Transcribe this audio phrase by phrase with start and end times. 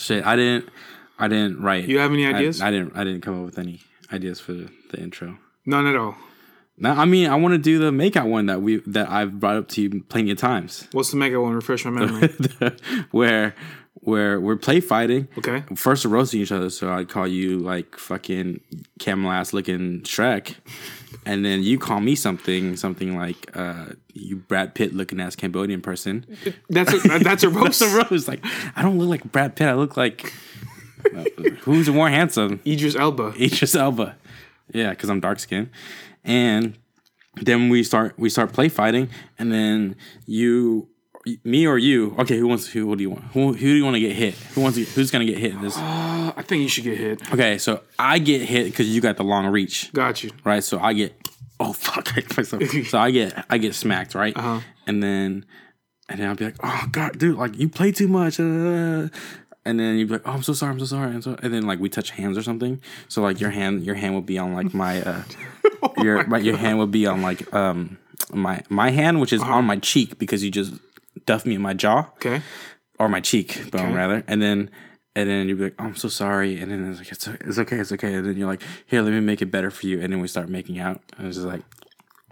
[0.00, 0.68] Shit, I didn't.
[1.18, 1.86] I didn't write.
[1.86, 2.62] You have any ideas?
[2.62, 2.96] I, didn't.
[2.96, 5.38] I didn't come up with any ideas for the, the intro.
[5.66, 6.16] None at all.
[6.78, 9.56] No, I mean I want to do the makeout one that we that I've brought
[9.56, 11.52] up to you plenty of times, What's the mega one?
[11.52, 12.34] Refresh my memory.
[13.10, 13.54] where
[14.00, 15.28] where we're play fighting.
[15.38, 15.62] Okay.
[15.76, 18.60] First we're roasting each other, so I'd call you like fucking
[18.98, 20.56] camel ass looking Shrek,
[21.26, 25.80] and then you call me something something like uh, you Brad Pitt looking ass Cambodian
[25.82, 26.24] person.
[26.68, 27.80] That's a, that- that's a roast.
[27.80, 28.28] That's a roast.
[28.28, 28.44] Like
[28.76, 29.68] I don't look like Brad Pitt.
[29.68, 30.32] I look like
[31.16, 31.24] uh,
[31.62, 32.60] who's more handsome?
[32.66, 33.34] Idris Elba.
[33.40, 34.16] Idris Elba.
[34.72, 35.70] Yeah, because I'm dark skinned.
[36.24, 36.78] And
[37.36, 39.96] then we start we start play fighting, and then
[40.26, 40.88] you,
[41.44, 42.14] me or you.
[42.18, 42.86] Okay, who wants who?
[42.86, 43.24] What do you want?
[43.32, 44.34] Who, who do you want to get hit?
[44.34, 44.78] Who wants?
[44.78, 45.52] To, who's gonna get hit?
[45.52, 45.76] in This.
[45.76, 47.32] Uh, I think you should get hit.
[47.32, 50.30] Okay, so I get hit because you got the long reach, Got you.
[50.44, 50.64] right?
[50.64, 51.14] So I get.
[51.58, 52.16] Oh fuck!
[52.16, 52.62] I myself.
[52.88, 54.36] so I get I get smacked, right?
[54.36, 54.60] Uh-huh.
[54.86, 55.44] And then
[56.08, 58.40] and then I'll be like, oh god, dude, like you play too much.
[58.40, 59.08] uh."
[59.66, 61.52] and then you'd be like, oh, I'm so sorry, I'm so sorry, and so and
[61.52, 62.80] then like we touch hands or something.
[63.08, 65.22] So like your hand, your hand would be on like my, uh,
[65.98, 67.98] your my, your hand would be on like um
[68.32, 70.72] my my hand, which is on my cheek because you just
[71.26, 72.42] duffed me in my jaw Okay.
[72.98, 73.94] or my cheek bone Okay.
[73.94, 74.70] rather, and then.
[75.16, 76.60] And then you'd be like, oh, I'm so sorry.
[76.60, 78.14] And then it's like, it's, it's okay, it's okay.
[78.14, 80.00] And then you're like, here, let me make it better for you.
[80.00, 81.00] And then we start making out.
[81.18, 81.62] And it's just like,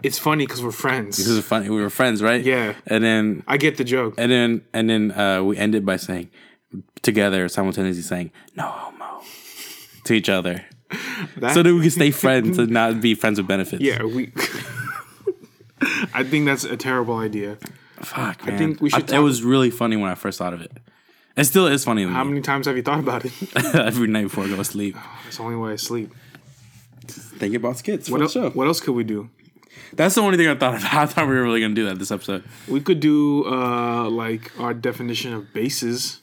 [0.01, 1.17] It's funny because we're friends.
[1.17, 1.69] this is funny.
[1.69, 2.41] We were friends, right?
[2.41, 2.75] Yeah.
[2.87, 4.13] And then I get the joke.
[4.17, 6.31] and then and then uh, we ended by saying
[7.01, 9.23] together simultaneously saying no homo
[10.05, 10.63] to each other,
[11.37, 13.81] That- so that we can stay friends and not be friends with benefits.
[13.83, 14.31] yeah, we.
[16.13, 17.57] I think that's a terrible idea.
[18.05, 18.45] Fuck.
[18.45, 18.55] Man.
[18.55, 20.71] I think we should it talk- was really funny when I first thought of it.
[21.37, 23.31] It still is funny How many times have you thought about it?
[23.75, 24.95] every night before I go to sleep.
[25.23, 26.13] That's the only way I sleep.
[27.07, 29.29] Think about skits What, el- what else could we do?
[29.93, 30.83] That's the only thing I thought of.
[30.91, 32.43] I thought we were really gonna do that this episode.
[32.67, 36.19] We could do uh like our definition of bases.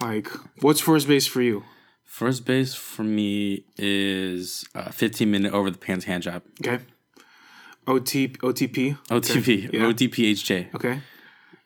[0.00, 0.28] Like,
[0.60, 1.64] what's first base for you?
[2.04, 6.42] First base for me is a 15 minute over the pants hand job.
[6.60, 6.82] Okay.
[7.86, 8.98] OT, OTP.
[9.08, 9.80] OTP, Yeah.
[9.82, 10.74] OTPHJ.
[10.74, 11.00] Okay.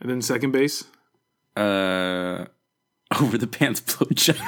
[0.01, 0.85] And then second base.
[1.57, 2.47] Uh,
[3.21, 4.37] over the pants blow job.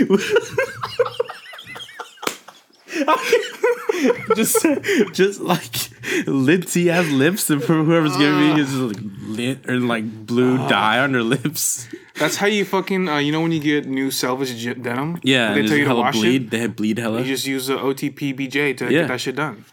[4.36, 4.66] just,
[5.12, 5.89] just like
[6.26, 10.98] linty ass lips, and for whoever's giving me is like lit or like blue dye
[10.98, 11.88] on their lips.
[12.18, 15.18] That's how you fucking uh, you know when you get new salvage j- denim.
[15.22, 16.44] Yeah, they tell you to wash bleed.
[16.44, 16.50] it.
[16.50, 17.20] They bleed hella.
[17.20, 18.90] You just use the OTP BJ to Yeah.
[19.02, 19.64] get that shit done.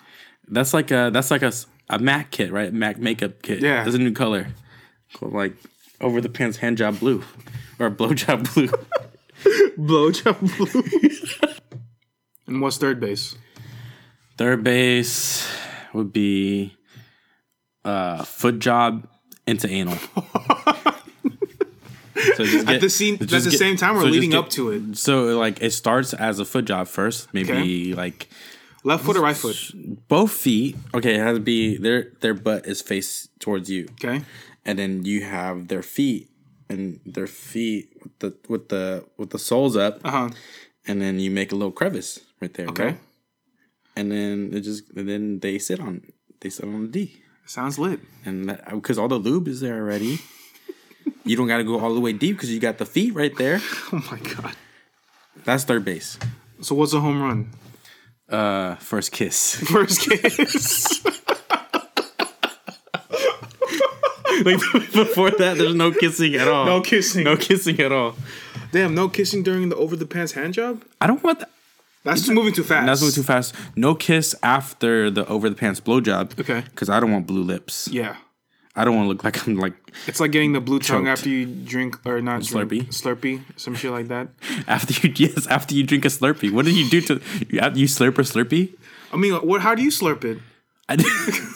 [0.48, 1.52] That's like a that's like a
[2.00, 2.72] Mac kit, right?
[2.74, 3.62] Mac makeup kit.
[3.62, 3.84] Yeah.
[3.84, 4.48] There's a new color.
[5.14, 5.56] Called like
[6.02, 7.24] over the pants hand job blue.
[7.80, 8.70] Or blow job blue.
[9.78, 11.50] Blowjob blue.
[12.48, 13.36] and what's third base?
[14.38, 15.48] Third base
[15.98, 16.76] would be
[17.84, 19.08] uh foot job
[19.46, 19.98] into anal.
[22.36, 24.40] so just At the same just at the get- same time, we're so leading get-
[24.40, 24.98] up to it.
[24.98, 27.94] So like it starts as a foot job first, maybe Okay.
[27.94, 28.30] like
[28.84, 29.58] Left foot or right foot?
[30.08, 30.76] both feet.
[30.94, 33.88] Okay, it has to be their their butt is faced towards you.
[33.94, 34.22] Okay.
[34.66, 36.30] and then you have their feet
[36.70, 40.30] and their feet with the with the with the soles up, Uh huh.
[40.88, 42.68] and then you make a little crevice right there.
[42.68, 42.84] Okay.
[42.86, 42.98] right?
[43.98, 46.02] And then it just and then they sit on
[46.40, 48.00] they sit on the D, Sounds lit.
[48.26, 50.20] and because all the lube is there already,
[51.26, 53.36] you don't got to go all the way deep because you got the feet right
[53.38, 53.60] there.
[53.92, 54.56] Oh my god.
[55.46, 56.20] That's third base.
[56.62, 57.50] So what's a home run?
[58.30, 59.56] Uh, first kiss.
[59.72, 61.04] First kiss.
[64.44, 64.60] like
[64.94, 66.66] before that, there's no kissing at all.
[66.66, 67.24] no kissing.
[67.24, 68.16] no kissing at all.
[68.72, 70.84] Damn, no kissing during the over the pants hand job?
[71.00, 71.50] I don't want that.
[72.04, 72.86] That's too moving too fast.
[72.86, 73.54] That's moving too fast.
[73.76, 76.40] No kiss after the over the pants blowjob.
[76.40, 76.62] Okay.
[76.62, 77.88] Because I don't want blue lips.
[77.90, 78.16] Yeah.
[78.78, 79.74] I don't want to look like I'm like
[80.06, 82.86] It's like getting the blue tongue after you drink or not drink, Slurpee?
[82.90, 84.28] Slurpee, some shit like that.
[84.68, 86.52] after you yes after you drink a Slurpee.
[86.52, 87.16] What did you do to
[87.50, 88.76] you, you slurp a Slurpee?
[89.12, 89.62] I mean, what?
[89.62, 90.38] How do you slurp it?
[90.88, 90.98] I.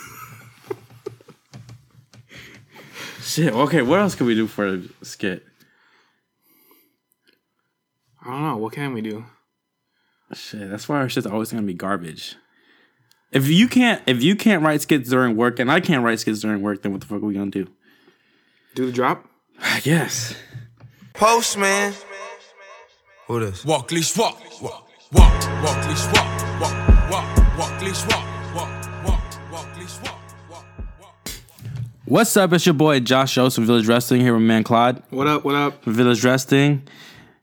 [3.21, 3.53] Shit.
[3.53, 3.81] Okay.
[3.83, 5.45] What else can we do for a skit?
[8.23, 8.57] I don't know.
[8.57, 9.25] What can we do?
[10.33, 10.69] Shit.
[10.69, 12.35] That's why our shit's always gonna be garbage.
[13.31, 16.41] If you can't if you can't write skits during work and I can't write skits
[16.41, 17.67] during work, then what the fuck are we gonna do?
[18.75, 19.25] Do the drop?
[19.61, 20.35] I guess.
[21.13, 21.93] Postman.
[23.27, 23.63] Who this?
[23.63, 29.51] Walk, leash, walk, walk, walk, walk, leash, walk, walk, walk, walk, leash, walk, walk, walk,
[29.51, 30.17] walk, leash, walk,
[30.49, 30.65] walk,
[30.99, 31.29] walk.
[32.05, 32.51] What's up?
[32.53, 35.43] It's your boy Josh Oates from Village Wrestling here with Man Claude What up?
[35.45, 35.83] What up?
[35.85, 36.87] Village Wrestling.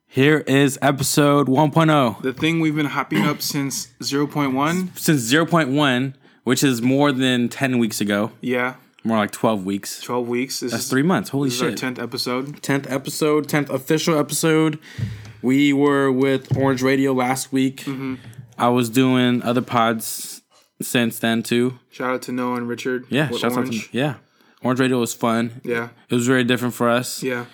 [0.08, 2.22] Here is episode 1.0.
[2.22, 4.98] The thing we've been hopping up since 0.1.
[4.98, 6.14] Since 0.1,
[6.44, 8.32] which is more than ten weeks ago.
[8.40, 8.74] Yeah,
[9.04, 10.00] More like twelve weeks.
[10.00, 10.60] twelve weeks.
[10.60, 11.28] This That's is three months.
[11.30, 11.78] Holy This is our shit!
[11.78, 12.62] tenth episode.
[12.62, 14.78] Tenth episode, tenth official episode.
[15.42, 17.82] We were with Orange Radio last week.
[17.84, 18.14] Mm-hmm.
[18.56, 20.40] I was doing other pods
[20.80, 21.78] since then too.
[21.90, 23.04] Shout out to Noah and Richard.
[23.10, 23.90] Yeah, with shouts out Orange.
[23.90, 24.14] to yeah.
[24.62, 25.60] Orange Radio was fun.
[25.62, 27.22] Yeah, It was very different for us.
[27.22, 27.44] yeah,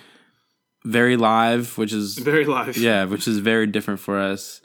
[0.85, 2.77] Very live, which is very live.
[2.77, 4.61] yeah, which is very different for us.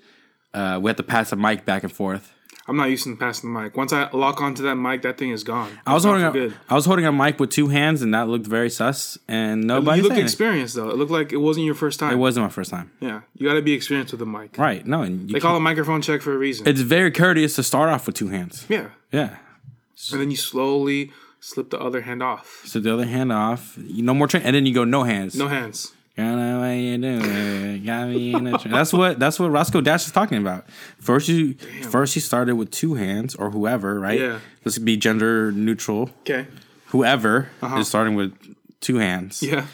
[0.54, 2.33] Uh, we have to pass a mic back and forth.
[2.68, 3.75] I'm not used to passing the mic.
[3.75, 5.71] Once I lock onto that mic, that thing is gone.
[5.88, 6.54] I was holding a.
[6.69, 9.18] I was holding a mic with two hands, and that looked very sus.
[9.27, 9.98] And nobody.
[9.98, 10.25] You look saying it.
[10.25, 10.89] experienced though.
[10.89, 12.13] It looked like it wasn't your first time.
[12.13, 12.92] It wasn't my first time.
[13.00, 14.56] Yeah, you got to be experienced with the mic.
[14.57, 14.86] Right?
[14.86, 16.68] No, and you They call can't- microphone check for a reason.
[16.68, 18.65] it's very courteous to start off with two hands.
[18.69, 19.38] yeah, Yeah.
[20.12, 22.62] and then you slowly slip the other hand off.
[22.65, 25.36] So the other hand off, you no more train, and then you go no hands.
[25.36, 25.94] No hands.
[26.17, 27.83] Got know what you doing.
[27.85, 30.65] Got me in a tra- That's what that's what Roscoe Dash is talking about.
[31.00, 31.53] First you
[31.89, 34.19] first he started with two hands or whoever, right?
[34.19, 34.39] Yeah.
[34.63, 36.09] This could be gender neutral.
[36.21, 36.47] Okay.
[36.88, 37.77] Whoever Uh-huh.
[37.79, 38.33] is starting with
[38.81, 39.41] two hands.
[39.41, 39.65] Yeah.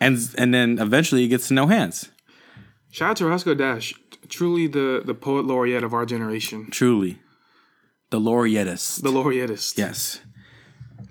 [0.00, 2.10] And and then eventually he gets to no hands.
[2.92, 3.92] Shout out to Roscoe Dash.
[4.28, 6.68] Truly the the poet laureate of our generation.
[6.70, 7.18] Truly.
[8.10, 9.02] The laureatist.
[9.02, 9.76] The laureatist.
[9.78, 10.20] yes.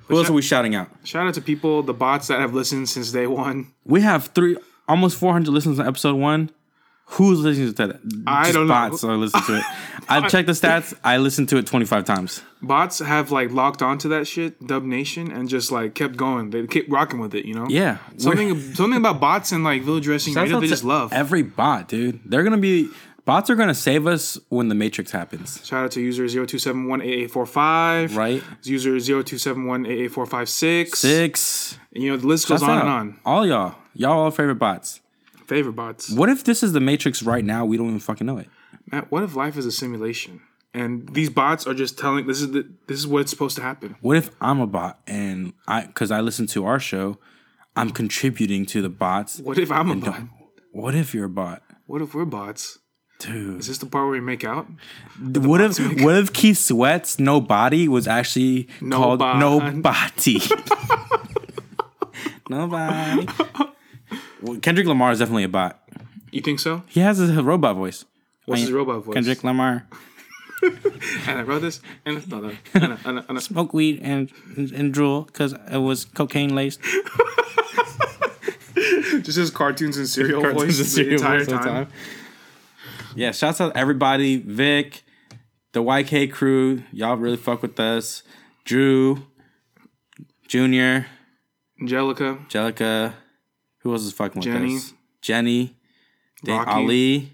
[0.08, 0.90] Who else shout- are we shouting out?
[1.04, 3.74] Shout out to people, the bots that have listened since day one.
[3.84, 4.56] We have three
[4.88, 6.50] almost 400 listens on episode one.
[7.12, 8.00] Who's listening to that?
[8.28, 8.74] I Just don't know.
[8.74, 9.64] bots are listening to it.
[10.10, 10.94] I've checked the stats.
[11.06, 12.44] I listened to it 25 times.
[12.62, 16.50] Bots have like locked onto that shit, Dub Nation, and just like kept going.
[16.50, 17.66] They kept rocking with it, you know?
[17.70, 18.00] Yeah.
[18.18, 21.14] Something something about bots and like village dressing they just love.
[21.14, 22.20] Every bot, dude.
[22.26, 22.90] They're gonna be
[23.28, 25.62] bots are gonna save us when the Matrix happens.
[25.64, 28.16] Shout out to user 02718845.
[28.16, 28.42] Right?
[28.64, 30.96] User 0271884556.
[30.96, 31.78] Six.
[31.92, 32.82] You know, the list goes Shouts on out.
[32.82, 33.20] and on.
[33.26, 33.76] All y'all.
[33.94, 35.02] Y'all all favorite bots.
[35.46, 36.10] Favorite bots.
[36.10, 37.66] What if this is the Matrix right now?
[37.66, 38.50] We don't even fucking know it.
[38.92, 40.42] Matt, what if life is a simulation?
[40.74, 43.96] And these bots are just telling this is the this is what's supposed to happen.
[44.02, 47.18] What if I'm a bot and I because I listen to our show,
[47.76, 49.40] I'm contributing to the bots.
[49.40, 50.22] What if I'm a bot?
[50.72, 51.64] What if you're a bot?
[51.88, 52.80] What if we're bots?
[53.20, 53.60] Dude.
[53.60, 54.68] Is this the part where we make out?
[55.20, 59.40] What if what if Keith Sweat's no body was actually No called bod.
[59.40, 60.40] Nobody?
[62.50, 63.28] Nobody.
[64.40, 65.80] Well, Kendrick Lamar is definitely a bot.
[66.32, 66.84] You think so?
[66.88, 68.06] He has a robot voice.
[68.46, 69.16] What's I- his robot voice?
[69.16, 69.88] Kendrick Lamar.
[70.62, 71.82] And I wrote this.
[72.06, 75.54] And no, no, and I- and I- and I- Smoke weed and and drool because
[75.72, 76.80] it was cocaine laced.
[79.24, 81.88] just his cartoons and cereal voice the entire time.
[83.18, 84.38] Yeah, shouts out everybody.
[84.38, 85.02] Vic,
[85.74, 86.84] the YK crew.
[86.92, 88.22] Y'all really fuck with us.
[88.64, 89.26] Drew,
[90.48, 91.08] Junior,
[91.82, 93.16] Angelica, Angelica.
[93.80, 94.94] Who else is fucking with us?
[95.22, 95.76] Jenny.
[96.44, 96.72] Dan- Rocky.
[96.72, 97.32] Ali.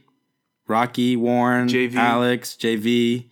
[0.69, 1.95] Rocky, Warren, JV.
[1.95, 3.25] Alex, JV.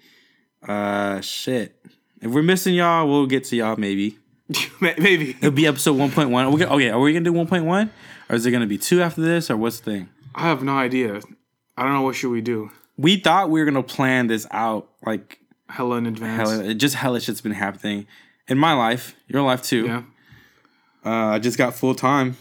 [0.68, 1.82] Uh, shit.
[2.22, 4.20] If we're missing y'all, we'll get to y'all maybe.
[4.82, 5.38] maybe.
[5.38, 6.36] It'll be episode 1.1.
[6.36, 6.90] Are We okay?
[6.90, 7.90] Are we gonna do 1.1?
[8.30, 9.50] Or is it gonna be two after this?
[9.50, 10.10] Or what's the thing?
[10.36, 11.22] I have no idea.
[11.78, 12.72] I don't know what should we do.
[12.98, 15.40] We thought we were gonna plan this out like
[15.70, 16.50] Hella in advance.
[16.50, 18.06] hella, just hella shit's been happening
[18.48, 19.86] in my life, your life too.
[19.86, 20.04] Yeah.
[21.06, 22.38] Uh, I just got full time.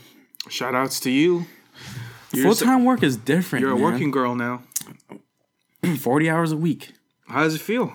[0.49, 1.47] Shout outs to you.
[2.35, 3.63] Full time work is different.
[3.63, 3.85] You're a man.
[3.85, 4.63] working girl now.
[5.99, 6.93] 40 hours a week.
[7.29, 7.93] How does it feel?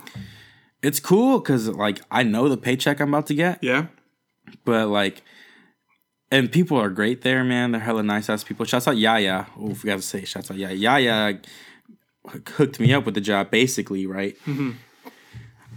[0.81, 3.87] It's cool because like I know the paycheck I'm about to get, Yeah.
[4.63, 5.21] but like,
[6.31, 7.71] and people are great there, man.
[7.71, 8.65] They're hella nice ass people.
[8.65, 9.47] Shouts out Yaya.
[9.59, 10.73] Oh, forgot to say shouts out Yaya.
[10.75, 11.39] Yaya
[12.27, 14.35] hooked me up with the job basically, right?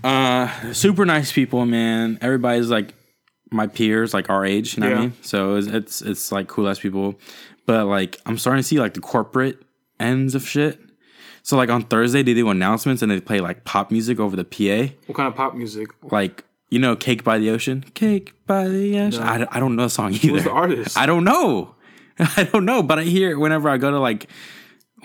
[0.05, 2.19] Uh, super nice people, man.
[2.21, 2.95] Everybody's like
[3.51, 4.77] my peers, like our age.
[4.77, 5.07] You know what I Yeah.
[5.09, 5.17] mean?
[5.23, 7.19] So it's it's, it's like cool ass people,
[7.67, 9.61] but like I'm starting to see like the corporate
[9.99, 10.79] ends of shit.
[11.43, 14.45] So like on Thursday they do announcements and they play like pop music over the
[14.45, 15.89] PA, What kind of pop music?
[16.13, 19.77] like you know "Cake by the Ocean," "Cake by the Ocean." I, don't- I don't
[19.77, 20.29] know the song either.
[20.29, 20.97] Who's the artist?
[20.99, 21.75] I don't know.
[22.19, 24.29] I don't know, but I hear it whenever I go to like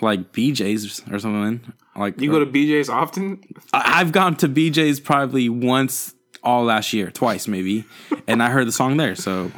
[0.02, 1.72] like BJ's or something.
[1.96, 3.40] Like You go to uh, BJ's often?
[3.72, 7.84] I- I've gone to BJ's probably once all last year, twice maybe,
[8.26, 9.14] and I heard the song there.
[9.14, 9.50] So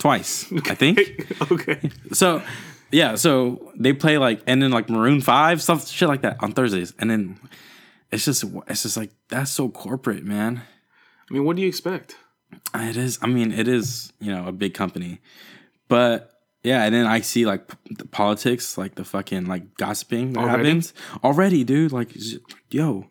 [0.00, 0.98] twice, I think.
[1.52, 1.90] okay.
[2.12, 2.42] So
[2.90, 6.52] yeah, so they play like and then like Maroon Five stuff, shit like that on
[6.52, 7.38] Thursdays, and then
[8.10, 10.62] it's just it's just like that's so corporate, man.
[11.30, 12.16] I mean, what do you expect?
[12.74, 13.18] It is.
[13.22, 14.12] I mean, it is.
[14.20, 15.20] You know, a big company,
[15.88, 16.30] but
[16.62, 16.84] yeah.
[16.84, 20.64] And then I see like p- the politics, like the fucking like gossiping that Already?
[20.68, 21.92] happens already, dude.
[21.92, 22.10] Like,
[22.70, 23.06] yo,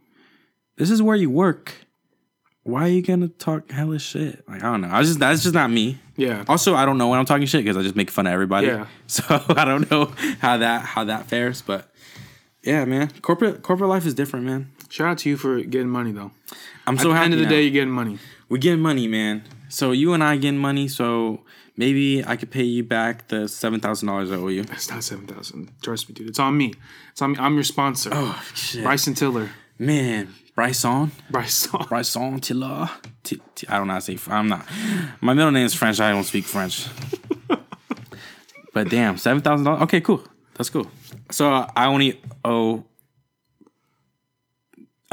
[0.77, 1.73] this is where you work.
[2.63, 4.43] Why are you gonna talk hella shit?
[4.47, 4.89] Like, I don't know.
[4.89, 5.99] I just that's just not me.
[6.15, 6.45] Yeah.
[6.47, 8.67] Also, I don't know when I'm talking shit because I just make fun of everybody.
[8.67, 8.87] Yeah.
[9.07, 11.91] So I don't know how that how that fares, but
[12.63, 14.71] yeah, man, corporate corporate life is different, man.
[14.93, 16.29] Shout out to you for getting money though.
[16.85, 17.49] I'm At so the happy end of the now.
[17.49, 18.19] day, you're getting money.
[18.47, 19.43] We're getting money, man.
[19.67, 20.87] So you and I getting money.
[20.87, 21.41] So
[21.75, 24.61] maybe I could pay you back the seven thousand dollars I owe you.
[24.61, 25.71] It's not seven thousand.
[25.81, 26.29] Trust me, dude.
[26.29, 26.75] It's on me.
[27.11, 27.37] It's on me.
[27.39, 28.11] I'm your sponsor.
[28.13, 29.49] Oh shit, Bryson Tiller.
[29.79, 31.79] man, Bryson, Bryson.
[31.89, 32.87] Bryson Tiller.
[33.23, 34.31] T- T- I don't know how to say.
[34.31, 34.63] I'm not.
[35.21, 35.99] My middle name is French.
[36.01, 36.85] I don't speak French.
[38.73, 39.81] but damn, seven thousand dollars.
[39.83, 40.23] Okay, cool.
[40.53, 40.85] That's cool.
[41.31, 42.83] So I only owe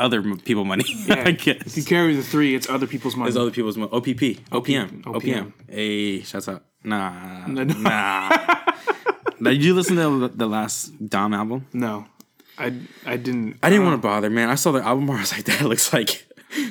[0.00, 0.84] other m- people money.
[1.10, 1.62] I guess.
[1.66, 3.28] If you carry the three, it's other people's money.
[3.28, 3.90] It's other people's money.
[3.92, 4.06] OPP.
[4.50, 5.02] OPM.
[5.02, 5.02] OPM.
[5.04, 5.52] OPM.
[5.68, 6.64] Hey, shouts out.
[6.82, 7.46] Nah.
[7.46, 7.74] No, no.
[7.74, 8.30] Nah.
[9.42, 11.66] Did you listen to the, the last Dom album?
[11.72, 12.06] no,
[12.58, 12.74] I
[13.06, 13.58] I didn't.
[13.62, 14.50] I didn't uh, want to bother, man.
[14.50, 15.18] I saw the album art.
[15.18, 16.26] I was like, that looks like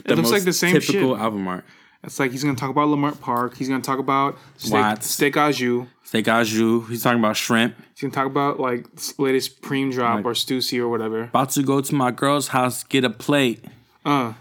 [0.05, 1.21] the looks like the same typical shit.
[1.21, 1.65] album art.
[2.03, 3.57] It's like he's gonna talk about Leimert Park.
[3.57, 5.07] He's gonna talk about steak, Watts.
[5.09, 5.85] steak au jus.
[6.03, 6.87] Steak au jus.
[6.89, 7.75] He's talking about shrimp.
[7.93, 8.85] He's gonna talk about like
[9.17, 11.23] latest preem drop or Stussy or whatever.
[11.23, 13.63] About to go to my girl's house, get a plate.
[14.05, 14.33] Uh,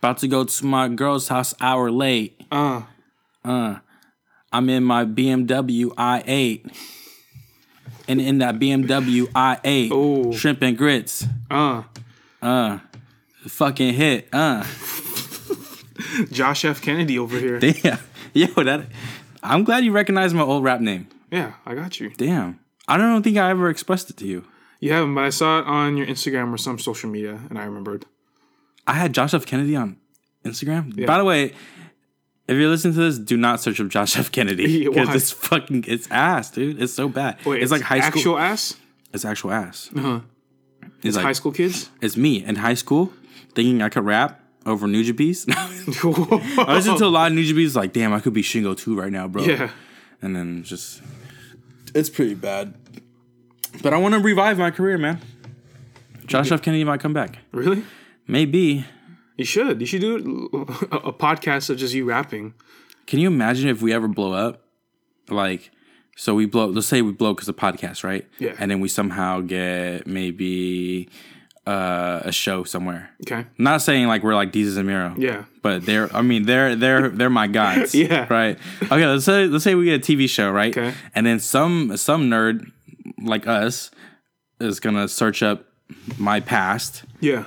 [0.00, 2.40] About to go to my girl's house, hour late.
[2.50, 2.82] uh.
[3.44, 3.76] Uh.
[4.52, 6.72] I'm in my BMW i8.
[8.08, 10.32] And in that BMW i8, Ooh.
[10.32, 11.26] shrimp and grits.
[11.50, 11.82] Uh.
[12.42, 12.78] Uh,
[13.46, 14.28] Fucking hit.
[14.32, 14.64] Uh.
[16.32, 16.80] Josh F.
[16.80, 17.58] Kennedy over here.
[17.60, 17.98] Damn.
[18.32, 18.86] Yo, that
[19.42, 21.08] I'm glad you recognize my old rap name.
[21.30, 22.10] Yeah, I got you.
[22.10, 22.60] Damn.
[22.86, 24.44] I don't think I ever expressed it to you.
[24.80, 27.64] You haven't, but I saw it on your Instagram or some social media, and I
[27.64, 28.06] remembered.
[28.86, 29.44] I had Josh F.
[29.44, 29.98] Kennedy on
[30.44, 31.04] Instagram.
[31.06, 31.52] By the way,
[32.46, 34.32] if you're listening to this, do not search up Josh F.
[34.32, 36.80] Kennedy because it's fucking it's ass, dude.
[36.80, 37.44] It's so bad.
[37.44, 38.18] Wait, it's, like high school.
[38.18, 38.76] Actual ass.
[39.12, 39.90] it's actual ass.
[39.94, 40.20] Uh-huh.
[41.02, 41.90] It's like High school kids.
[42.00, 43.12] it's me in high school
[43.54, 45.46] thinking I could rap over Nujabes.
[46.68, 47.74] I listened to a lot of Nujabes.
[47.74, 49.42] Like, damn, I could be Shing02 right now, bro.
[49.42, 49.70] yeah.
[50.22, 51.02] and then just
[51.94, 52.74] it's pretty bad.
[53.82, 55.20] But I want to revive my career, man.
[56.26, 56.62] Josh F.
[56.62, 57.38] Kennedy might come back.
[57.52, 57.84] Really?
[58.26, 58.84] Maybe.
[59.36, 59.80] You should.
[59.80, 60.50] You should do
[60.92, 62.54] a, a podcast of just you rapping.
[63.06, 64.62] Can you imagine if we ever blow up?
[65.30, 65.70] Like,
[66.16, 66.66] so we blow.
[66.66, 68.26] Let's say we blow because of podcast, right?
[68.38, 68.54] Yeah.
[68.58, 71.08] And then we somehow get maybe
[71.68, 73.10] uh, a show somewhere.
[73.26, 73.46] Okay.
[73.58, 75.14] Not saying like we're like Desus and Mero.
[75.18, 75.44] Yeah.
[75.62, 76.14] But they're.
[76.16, 77.94] I mean, they're they're they're my gods.
[77.98, 78.26] Yeah.
[78.32, 78.58] Right.
[78.82, 79.06] Okay.
[79.06, 80.76] Let's say let's say we get a TV show, right?
[80.76, 80.94] Okay.
[81.14, 82.70] And then some some nerd
[83.22, 83.90] like us
[84.60, 85.66] is gonna search up
[86.16, 87.44] my past, Yeah.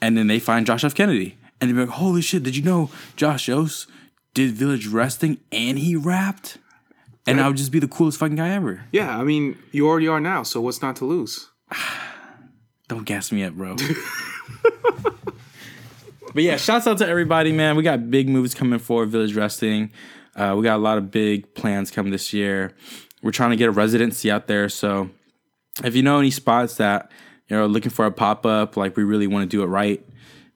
[0.00, 0.94] and then they find Josh F.
[0.94, 2.42] Kennedy, and they be like, "Holy shit!
[2.42, 3.86] Did you know Josh Yost
[4.34, 6.58] did Village Resting and he rapped?"
[7.26, 8.82] And I would just be the coolest fucking guy ever.
[8.90, 9.16] Yeah.
[9.16, 11.50] I mean, you already are now, so what's not to lose?
[12.90, 13.76] Don't gas me up, bro.
[16.34, 17.76] but yeah, shouts out to everybody, man.
[17.76, 19.92] We got big moves coming for Village Resting.
[20.34, 22.72] Uh, we got a lot of big plans coming this year.
[23.22, 24.68] We're trying to get a residency out there.
[24.68, 25.08] So
[25.84, 27.12] if you know any spots that
[27.46, 30.04] you know looking for a pop up, like we really want to do it right,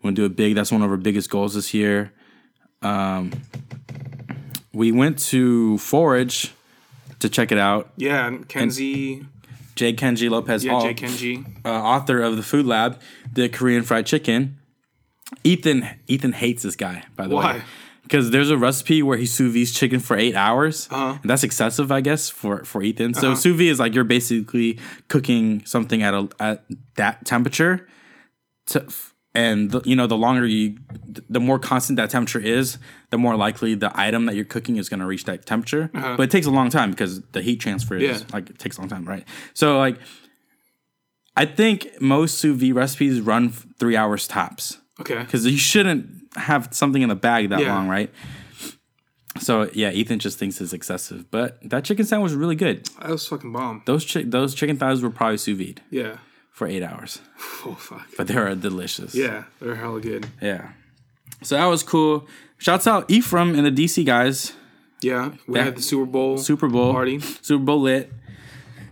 [0.03, 0.57] want to do it big.
[0.57, 2.11] That's one of our biggest goals this year.
[2.83, 3.31] Um,
[4.73, 6.53] we went to Forage
[7.21, 7.93] to check it out.
[7.97, 8.27] Yeah.
[8.27, 9.25] and Kenji.
[9.77, 10.73] Jay Kenji Lopez yeah.
[10.73, 11.45] Hall Jay Kenji.
[11.65, 13.01] uh, author of the Food Lab,
[13.33, 14.59] the Korean fried chicken.
[15.43, 17.63] Ethan Ethan hates this guy, by the way.
[18.03, 20.89] Because there's a recipe where he sous vide chicken for eight hours.
[20.91, 21.19] Uh-huh.
[21.23, 23.15] And that's excessive, I guess, for, for Ethan.
[23.15, 24.79] So sous vide is like you're basically
[25.09, 26.65] cooking something at a at
[26.97, 27.89] that temperature.
[28.67, 28.87] To,
[29.35, 30.79] and the, you know, the longer you,
[31.29, 32.79] the more constant that temperature is,
[33.11, 35.91] the more likely the item that you're cooking is going to reach that temperature.
[35.95, 36.15] Uh-huh.
[36.17, 38.27] But it takes a long time because the heat transfer is Yeah.
[38.33, 39.25] like it takes a long time, right?
[39.53, 39.99] So like
[41.37, 45.19] I think most sous vide recipes run f- three hours tops Okay.
[45.19, 47.75] because you shouldn't have something in the bag that Yeah.
[47.75, 48.11] long, right?
[49.41, 52.87] So yeah, Ethan just thinks it's excessive, but that chicken sandwich was really good.
[53.01, 53.83] That was fucking bomb.
[53.85, 56.19] Those chi- those chicken thighs were probably sous vide Yeah.
[56.55, 57.21] For eight hours,
[57.67, 58.07] Oh fuck.
[58.17, 59.15] but they are delicious.
[59.15, 60.27] Yeah, they're hella good.
[60.41, 60.71] yeah.
[61.43, 62.27] So that was cool.
[62.57, 64.55] Shouts out Ephraim and the DC guys.
[65.03, 67.19] Yeah, we That- had the Super Bowl Super Bowl party.
[67.21, 68.11] Super Bowl lit.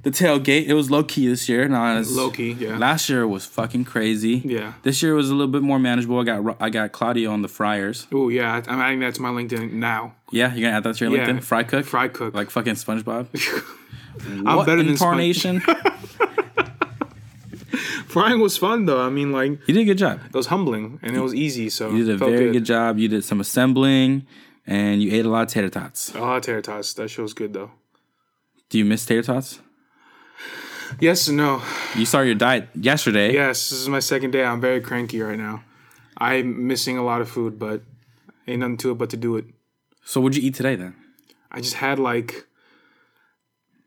[0.02, 0.66] The tailgate.
[0.66, 1.68] It was low key this year.
[1.68, 2.76] Not as Low key, yeah.
[2.76, 4.42] Last year was fucking crazy.
[4.44, 4.72] Yeah.
[4.82, 6.18] This year was a little bit more manageable.
[6.18, 8.08] I got I got Claudio on the fryers.
[8.12, 10.16] Oh yeah, I'm adding that to my LinkedIn now.
[10.32, 11.28] Yeah, you're gonna add that to your Yeah.
[11.28, 11.44] LinkedIn.
[11.44, 11.84] Fry cook.
[11.86, 12.34] Fry cook.
[12.34, 13.28] Like fucking SpongeBob.
[14.26, 15.62] I'm what better than incarnation?
[18.12, 19.00] Frying was fun though.
[19.00, 20.20] I mean, like you did a good job.
[20.26, 21.70] it was humbling and it was easy.
[21.70, 22.64] So You did a very good.
[22.64, 22.98] job.
[22.98, 24.26] You did some assembling,
[24.66, 26.12] and you ate a lot of tater tots.
[26.14, 26.92] Oh, tater tots.
[26.94, 27.70] That show's good though.
[28.68, 29.60] Do you miss tater tots?
[31.00, 31.62] Yes and no.
[31.96, 33.32] You started your diet yesterday.
[33.32, 34.44] Yes, this is my second day.
[34.44, 35.64] I'm very cranky right now.
[36.18, 37.80] I'm missing a lot of food, but
[38.46, 39.46] ain't nothing to it but to do it.
[40.04, 40.94] So what'd you eat today then?
[41.50, 42.44] I just had like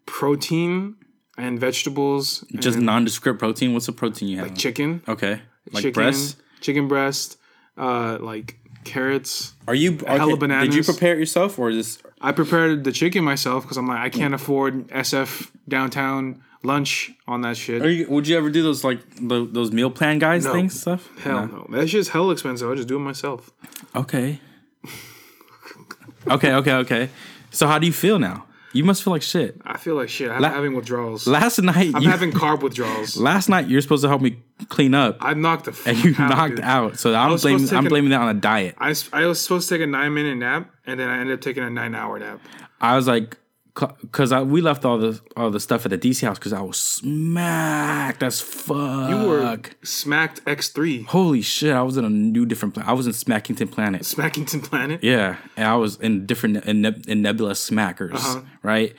[0.08, 0.96] protein
[1.38, 2.44] and vegetables.
[2.56, 3.74] Just and nondescript protein.
[3.74, 4.48] What's the protein you have?
[4.50, 5.02] Like chicken.
[5.08, 6.36] Okay, like chicken, breasts.
[6.62, 7.38] chicken breast,
[7.78, 9.54] uh, like carrots.
[9.68, 10.86] Are you hell of okay, Did you bananas.
[10.86, 12.12] prepare it yourself or is this?
[12.22, 17.42] I prepared the chicken myself because I'm like I can't afford SF downtown lunch on
[17.42, 17.82] that shit.
[17.82, 20.54] Are you, would you ever do those like the, those meal plan guys No.
[20.54, 21.10] things stuff?
[21.20, 22.70] Hell no, that shit's hell expensive.
[22.72, 23.52] I just do it myself.
[23.96, 24.40] Okay.
[26.28, 27.10] okay, okay, okay.
[27.52, 28.46] So how do you feel now?
[28.76, 29.60] You must feel like shit.
[29.66, 30.30] I feel like shit.
[30.30, 31.26] I'm La- having withdrawals.
[31.28, 33.16] Last night, I'm you, having carb withdrawals.
[33.32, 34.38] last night you're supposed to help me
[34.70, 36.66] clean up, I knocked the fuck and you out, knocked dude.
[36.66, 37.00] out.
[37.00, 38.76] So I'm blaming I'm a- blaming that on a diet.
[38.80, 41.64] I was supposed to take a nine minute nap, and then I ended up taking
[41.64, 42.40] a nine hour nap.
[42.82, 43.38] I was like,
[43.76, 46.62] because I we left all the all the stuff at the DC house because I
[46.62, 49.10] was smacked as fuck.
[49.10, 51.74] You were smacked X3, holy shit.
[51.74, 52.90] I was in a new different planet.
[52.90, 54.02] I was in Smackington Planet.
[54.04, 55.04] Smackington Planet.
[55.04, 58.42] Yeah, and I was in different in, neb- in nebula smackers, Uh-huh.
[58.64, 58.94] right?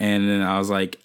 [0.00, 0.98] And then I was like,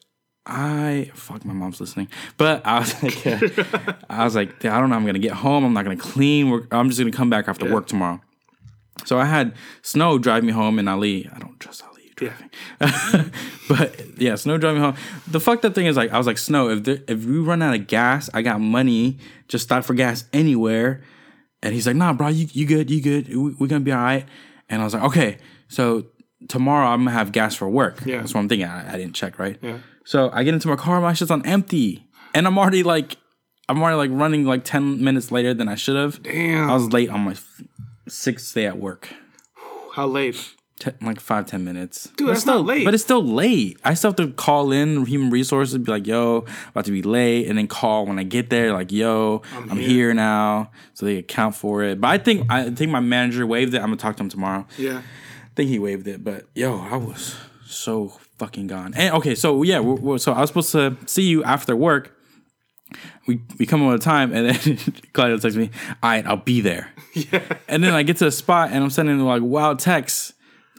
[0.46, 2.08] I fuck my mom's listening,
[2.38, 4.96] but I was like, uh, I was like, I don't know.
[4.96, 5.66] I'm gonna get home.
[5.66, 6.50] I'm not gonna clean.
[6.50, 8.22] We're, I'm just gonna come back after work tomorrow.
[9.06, 11.30] So I had Snow drive me home, and Ali.
[11.34, 12.50] I don't trust Ali driving,
[13.70, 14.96] but yeah, Snow drive me home.
[15.28, 17.62] The fucked up thing is like, I was like, Snow, if there, if we run
[17.62, 19.20] out of gas, I got money.
[19.48, 21.04] Just stop for gas anywhere.
[21.64, 23.30] And he's like, nah, bro, you, you good, you good.
[23.30, 24.26] We, we're gonna be all right.
[24.70, 26.08] And I was like, okay, so
[26.50, 28.06] tomorrow I'm gonna have gas for work.
[28.06, 28.18] Yeah.
[28.18, 28.68] That's what I'm thinking.
[28.68, 29.58] I, I didn't check, right?
[29.62, 29.80] Yeah.
[30.04, 32.08] So I get into my car, my shit's on empty.
[32.34, 33.18] And I'm already like
[33.70, 36.24] I'm already like running like 10 minutes later than I should have.
[36.24, 36.70] Damn.
[36.70, 37.36] I was late on my
[38.08, 39.10] sixth day at work.
[39.94, 40.54] How late?
[40.80, 42.04] Te- like five, ten minutes.
[42.16, 42.86] Dude, But that's it's still, not late.
[42.86, 43.80] But it's still late.
[43.84, 47.48] I still have to call in human resources, be like, yo, about to be late,
[47.48, 49.88] and then call when I get there, like, yo, I'm, here.
[49.88, 50.14] here.
[50.14, 50.70] now.
[50.94, 52.00] So they account for it.
[52.00, 53.78] But I think I think my manager waived it.
[53.80, 54.68] I'm gonna talk to him tomorrow.
[54.78, 55.00] Yeah.
[55.00, 58.94] I think he waived it, but yo, I was so fucking gone.
[58.96, 62.14] And okay, so yeah, we're, we're- so I was supposed to see you after work.
[63.26, 64.78] We we come on a time, and then
[65.14, 65.72] Claudio texts me,
[66.04, 67.42] "All right, I'll be there." Yeah.
[67.68, 70.34] And then I get to the spot, and I'm sending like wild texts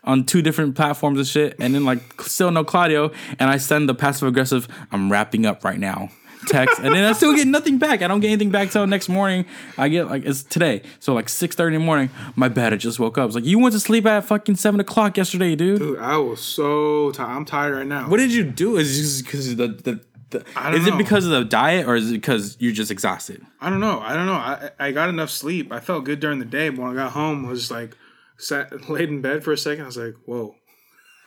[0.05, 3.89] on two different platforms and shit, and then like still no Claudio, and I send
[3.89, 6.11] the passive aggressive, "I'm wrapping up right now."
[6.47, 8.01] Text and then I still get nothing back.
[8.01, 9.45] I don't get anything back till next morning.
[9.77, 12.11] I get like it's today, so like six thirty in the morning.
[12.37, 12.73] My bad.
[12.73, 13.27] I just woke up.
[13.27, 15.81] It's like you went to sleep at fucking seven o'clock yesterday, dude.
[15.81, 17.31] Dude, I was so tired.
[17.31, 18.09] I'm tired right now.
[18.09, 18.77] What did you do?
[18.77, 21.87] Is it just because the the, the I don't is it because of the diet
[21.87, 23.45] or is it because you're just exhausted?
[23.61, 24.01] I don't know.
[24.01, 24.35] I don't know.
[24.35, 25.73] I I got enough sleep.
[25.73, 27.97] I felt good during the day, but when I got home, I was like
[28.39, 29.85] sat laid in bed for a second.
[29.85, 30.55] I was like, whoa.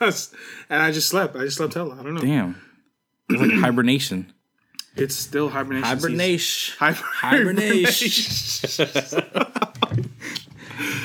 [0.00, 1.36] And I just slept.
[1.36, 1.94] I just slept hella.
[1.98, 2.20] I don't know.
[2.22, 2.60] Damn,
[3.28, 4.32] it's like hibernation.
[4.96, 5.86] It's still hibernation.
[5.88, 6.74] Hibernation.
[6.78, 8.86] Hibernation.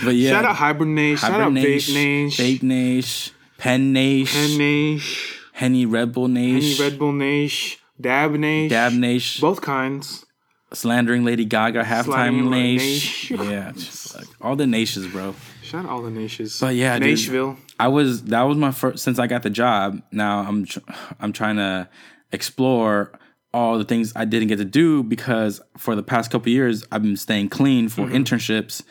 [0.03, 1.17] But yeah, Shout out hibernation.
[1.17, 2.45] Shout out vape hibernation, nation.
[2.45, 5.33] vape nation, pen nation, Pen nation.
[5.53, 7.79] henny Red Bull nation, Any Red Bull nation.
[7.99, 8.69] Dab nation.
[8.69, 10.25] dab nation, Both kinds.
[10.73, 13.37] slandering Lady Gaga, halftime nation.
[13.43, 13.73] Yeah,
[14.15, 15.35] like all the nations, bro.
[15.67, 16.59] Shout out all the nations.
[16.59, 17.09] But yeah, dude.
[17.09, 17.57] Nashville.
[17.79, 20.01] I was that was my first since I got the job.
[20.11, 20.79] Now I'm tr-
[21.19, 21.87] I'm trying to
[22.31, 23.11] explore
[23.53, 27.01] all the things I didn't get to do because for the past couple years I've
[27.03, 28.15] been staying clean for Mm-hmm.
[28.15, 28.83] internships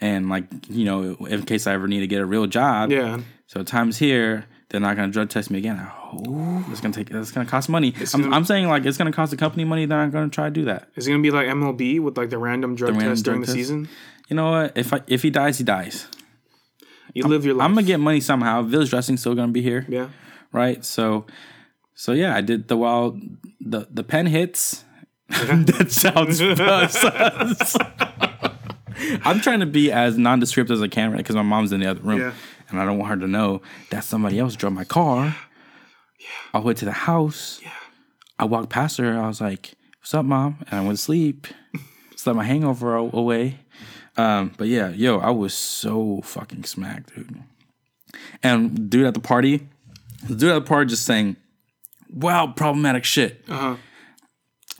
[0.00, 2.90] and like you know in case I ever need to get a real job.
[2.90, 3.20] Yeah.
[3.46, 5.80] So times here they're not gonna drug test me again.
[6.12, 7.10] Oh, it's gonna take.
[7.10, 7.94] It's gonna cost money.
[8.14, 9.86] I'm, gonna- I'm saying like it's gonna cost the company money.
[9.86, 10.88] They're not gonna try to do that.
[10.96, 13.46] Is it gonna be like MLB with like the random drug random test during drug
[13.46, 13.56] the test?
[13.68, 13.88] season?
[14.28, 14.76] You know what?
[14.76, 16.06] If I, if he dies, he dies.
[17.14, 17.64] You live your life.
[17.66, 18.62] I'm gonna get money somehow.
[18.62, 19.86] Village dressing's still gonna be here.
[19.88, 20.08] yeah.
[20.52, 20.84] right?
[20.84, 21.26] So,
[21.94, 23.20] so yeah, I did the wild
[23.60, 24.84] the the pen hits.
[25.28, 26.40] that sounds.
[29.24, 31.18] I'm trying to be as nondescript as I can, right?
[31.18, 32.32] Because my mom's in the other room, Yeah.
[32.68, 35.36] and I don't want her to know that somebody else drove my car.
[36.18, 36.26] Yeah.
[36.54, 37.60] I went to the house.
[37.62, 37.70] Yeah.
[38.38, 39.18] I walked past her.
[39.18, 41.46] I was like, "What's up, mom?" And I went to sleep.
[42.16, 43.60] Slept my hangover away.
[44.18, 47.42] Um, but yeah, yo, I was so fucking smacked, dude.
[48.42, 49.68] And dude at the party,
[50.28, 51.36] the dude at the party just saying
[52.12, 53.44] wow, problematic shit.
[53.48, 53.76] Uh-huh.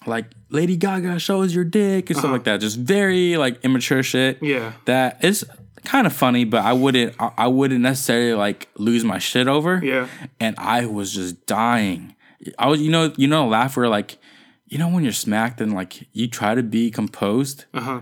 [0.07, 2.61] Like Lady Gaga shows your dick and stuff like that.
[2.61, 4.37] Just very like immature shit.
[4.37, 4.47] Uh-huh.
[4.47, 4.73] Yeah.
[4.87, 5.45] That is
[5.85, 9.81] kind of funny, but I wouldn't I, I wouldn't necessarily like lose my shit over.
[9.85, 10.09] Yeah.
[10.41, 12.15] And I was just dying.
[12.59, 14.19] I was you know, you know a laugh where like
[14.67, 18.01] you know when you're smacked and like you try to be composed, Uh-huh.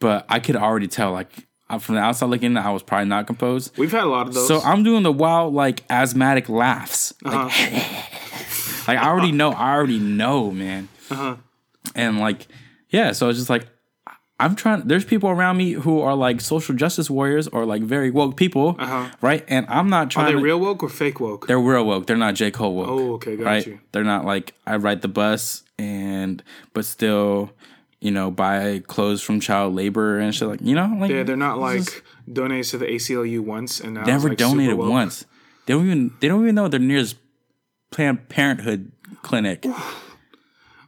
[0.00, 1.46] But I could already tell like
[1.80, 3.76] from the outside looking in, I was probably not composed.
[3.76, 4.48] We've had a lot of those.
[4.48, 7.12] So I'm doing the wild like asthmatic laughs.
[7.22, 8.02] Like, Uh-huh.
[8.88, 10.88] like I already know, I already know, man.
[11.10, 11.36] Uh-huh.
[11.94, 12.46] And like,
[12.90, 13.66] yeah, so it's just like
[14.40, 18.10] I'm trying there's people around me who are like social justice warriors or like very
[18.10, 19.08] woke people, Uh-huh.
[19.20, 19.44] right?
[19.48, 21.48] And I'm not Are trying they to real woke or fake woke?
[21.48, 22.06] they're real woke.
[22.06, 22.50] They're not J.
[22.52, 22.88] Cole woke.
[22.88, 23.66] Oh, okay, got right?
[23.66, 23.80] you.
[23.92, 27.50] They're not like I ride the bus and but still
[28.00, 31.36] you know, buy clothes from child labor and shit like you know, like Yeah, they're
[31.36, 35.24] not just- like donated to the ACLU once and now never like, donated once.
[35.66, 37.16] They don't even they don't even know their nearest
[37.90, 39.64] Planned Parenthood clinic.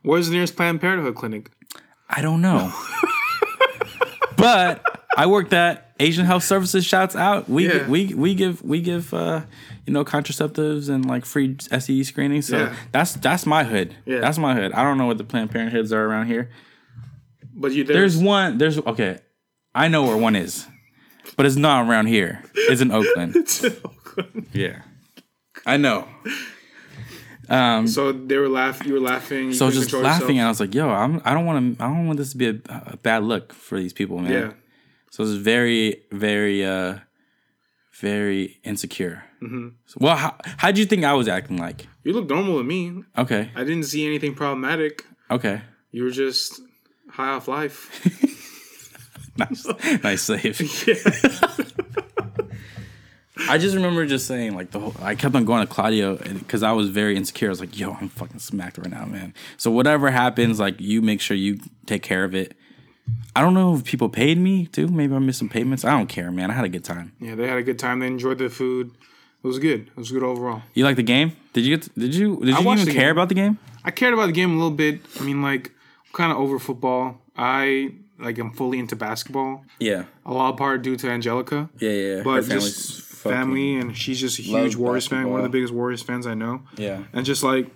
[0.03, 1.51] Where's the nearest Planned Parenthood clinic?
[2.09, 2.73] I don't know.
[4.37, 4.85] but
[5.17, 6.85] I worked at Asian Health Services.
[6.85, 7.49] Shouts out.
[7.49, 7.89] We Yeah.
[7.89, 9.43] we we give we give uh,
[9.87, 12.43] you know contraceptives and like free STD screening.
[12.43, 12.75] So Yeah.
[12.93, 13.95] that's that's my hood.
[14.07, 14.21] Yeah.
[14.21, 14.73] That's my hood.
[14.73, 16.51] I don't know what the Planned Parenthoods are around here.
[17.61, 18.57] But you There's there's, one.
[18.57, 19.19] There's okay.
[19.75, 20.67] I know where one is,
[21.37, 22.43] but it's not around here.
[22.55, 23.37] It's in Oakland.
[24.53, 24.83] Yeah,
[25.65, 26.07] I know.
[27.87, 28.89] so they were laughing.
[28.89, 29.47] You were laughing.
[29.49, 30.47] You So I was just control laughing, and.
[30.47, 31.23] I was like, "Yo, I'm.
[31.25, 31.85] I don't want to.
[31.85, 34.53] I don't want this to be a, a bad look for these people, man." Yeah.
[35.11, 36.99] So it's very, very, uh,
[38.01, 39.25] very insecure.
[39.43, 39.69] Mm-hmm.
[39.87, 41.87] So, well, how how'd you think I was acting like?
[42.05, 43.05] You look normal to me.
[43.17, 45.05] Okay, I didn't see anything problematic.
[45.31, 46.61] okay, You were just
[47.11, 47.89] high off life.
[49.37, 49.67] nice,
[50.03, 50.61] nice save.
[53.49, 54.95] I just remember just saying like the whole.
[55.01, 57.49] I kept on going to Claudio because I was very insecure.
[57.49, 61.01] I was like, "Yo, I'm fucking smacked right now, man." So whatever happens, like you
[61.03, 62.55] make sure you take care of it.
[63.35, 64.89] I don't know if people paid me too.
[64.89, 65.85] Maybe I missed some payments.
[65.85, 66.51] I don't care, man.
[66.51, 67.13] I had a good time.
[67.19, 68.01] yeah, they had a good time.
[68.01, 68.93] They enjoyed the food.
[69.43, 69.87] It was good.
[69.89, 70.63] It was good overall.
[70.75, 71.33] You like the game?
[71.55, 71.95] Did you get?
[71.95, 72.37] did you?
[72.45, 73.11] Did you even care game.
[73.11, 73.59] about the game?
[73.85, 75.01] I cared about the game a little bit.
[75.19, 75.73] I mean, like,
[76.13, 77.21] kind of over football.
[77.37, 79.65] I like I'm fully into basketball.
[79.79, 81.71] Yeah, A lot part due to Angelica.
[81.79, 82.23] yeah, yeah.
[82.23, 85.31] But just family, and she's just a huge Warriors fan.
[85.31, 86.63] One of the biggest Warriors fans I know.
[86.77, 87.05] Yeah.
[87.13, 87.67] And just like,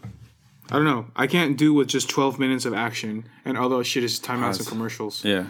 [0.71, 3.85] I don't know, I can't do with just 12 minutes of action and all that
[3.85, 5.25] shit is timeouts and commercials.
[5.25, 5.47] Yeah.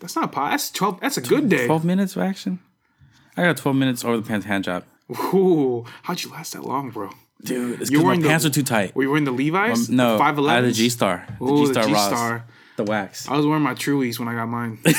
[0.00, 0.50] That's not pause.
[0.52, 1.00] That's 12.
[1.00, 1.66] That's a good day.
[1.66, 2.58] 12 minutes of action?
[3.36, 4.84] I got 12 minutes over the pants hand job.
[5.10, 7.10] Ooh, how'd you last that long, bro?
[7.42, 8.94] Dude, it's You were my the- pants are too tight.
[8.96, 9.88] Were you wearing the Levi's?
[9.90, 10.64] Um, no, five I had eleven.
[10.70, 11.26] the G Star.
[11.38, 12.06] The G the Star G Ross.
[12.08, 12.44] Star.
[12.76, 13.28] The wax.
[13.28, 14.78] I was wearing my Truies when I got mine.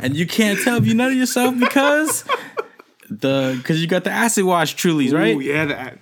[0.00, 2.24] And you can't tell if you know yourself because
[3.10, 5.36] the because you got the acid wash Trulies, right?
[5.36, 5.98] Ooh, yeah, that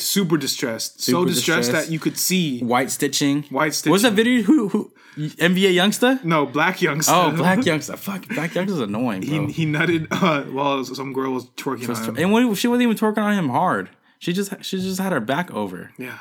[0.00, 1.02] super distressed.
[1.02, 1.86] so distressed, distressed.
[1.88, 2.60] that you could see.
[2.60, 3.42] White stitching.
[3.44, 3.90] White stitching.
[3.90, 4.42] What's that video?
[4.42, 6.20] Who who NBA youngster?
[6.24, 7.08] No, Blac Youngsta.
[7.08, 7.96] Oh, Blac Youngsta.
[7.98, 9.46] Fuck, Blac Youngsta's annoying, bro.
[9.46, 12.16] he, he nutted uh, while some girl was twerking on him.
[12.18, 13.88] and when, she wasn't even twerking on him hard.
[14.18, 16.18] She just she just had her back over, Yeah,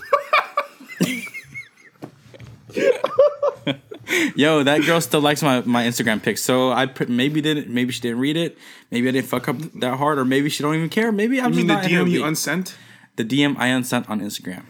[4.36, 6.42] Yo, that girl still likes my, my Instagram pics.
[6.42, 8.56] So I put, maybe didn't maybe she didn't read it.
[8.90, 11.12] Maybe I didn't fuck up that hard, or maybe she don't even care.
[11.12, 12.74] Maybe I'm You just mean the not in DM you unsent?
[13.16, 14.64] the DM I unsent on Instagram.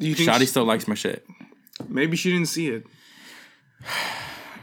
[0.00, 1.24] Do you think Shotty she- still likes my shit.
[1.88, 2.86] maybe she didn't see it?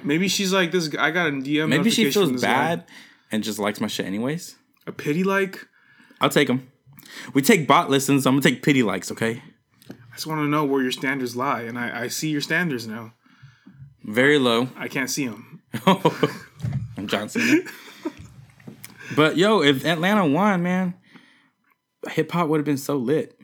[0.04, 0.94] Maybe she's like this.
[0.98, 1.70] I got a DM.
[1.70, 2.48] Maybe she feels this guy.
[2.48, 2.86] bad
[3.32, 4.56] and just likes my shit anyways.
[4.88, 5.68] A pity like.
[6.22, 6.72] I'll take them.
[7.34, 8.26] We take bot listens.
[8.26, 9.12] I'm gonna take pity likes.
[9.12, 9.42] Okay.
[9.90, 12.88] I just want to know where your standards lie, and I, I see your standards
[12.88, 13.14] now.
[14.04, 14.70] Very low.
[14.76, 15.62] I can't see them.
[16.98, 17.62] I'm John Cena.
[19.16, 20.96] but yo, if Atlanta won, man,
[22.10, 23.39] hip hop would have been so lit.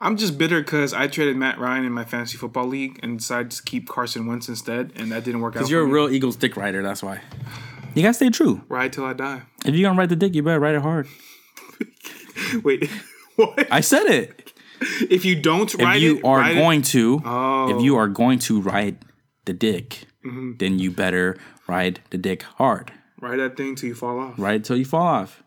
[0.00, 3.50] I'm just bitter because I traded Matt Ryan in my fantasy football league and decided
[3.52, 5.60] to keep Carson Wentz instead, and that didn't work out.
[5.60, 5.92] Cause you're a me.
[5.92, 6.82] real Eagles dick rider.
[6.82, 7.20] That's why.
[7.94, 8.62] You gotta stay true.
[8.68, 9.42] ride till I die.
[9.66, 11.06] If you're gonna ride the dick, you better ride it hard.
[12.64, 12.88] Wait,
[13.36, 13.70] what?
[13.70, 14.52] I said it.
[15.10, 17.76] if you don't If ride you it, are ride it- going to, Oh.
[17.76, 18.98] if you are going to ride
[19.44, 20.52] the dick, Mm-hmm.
[20.58, 21.36] then you better
[21.66, 22.92] ride the dick hard.
[23.20, 24.34] ride that thing till you fall off.
[24.38, 25.42] Ride till you fall off.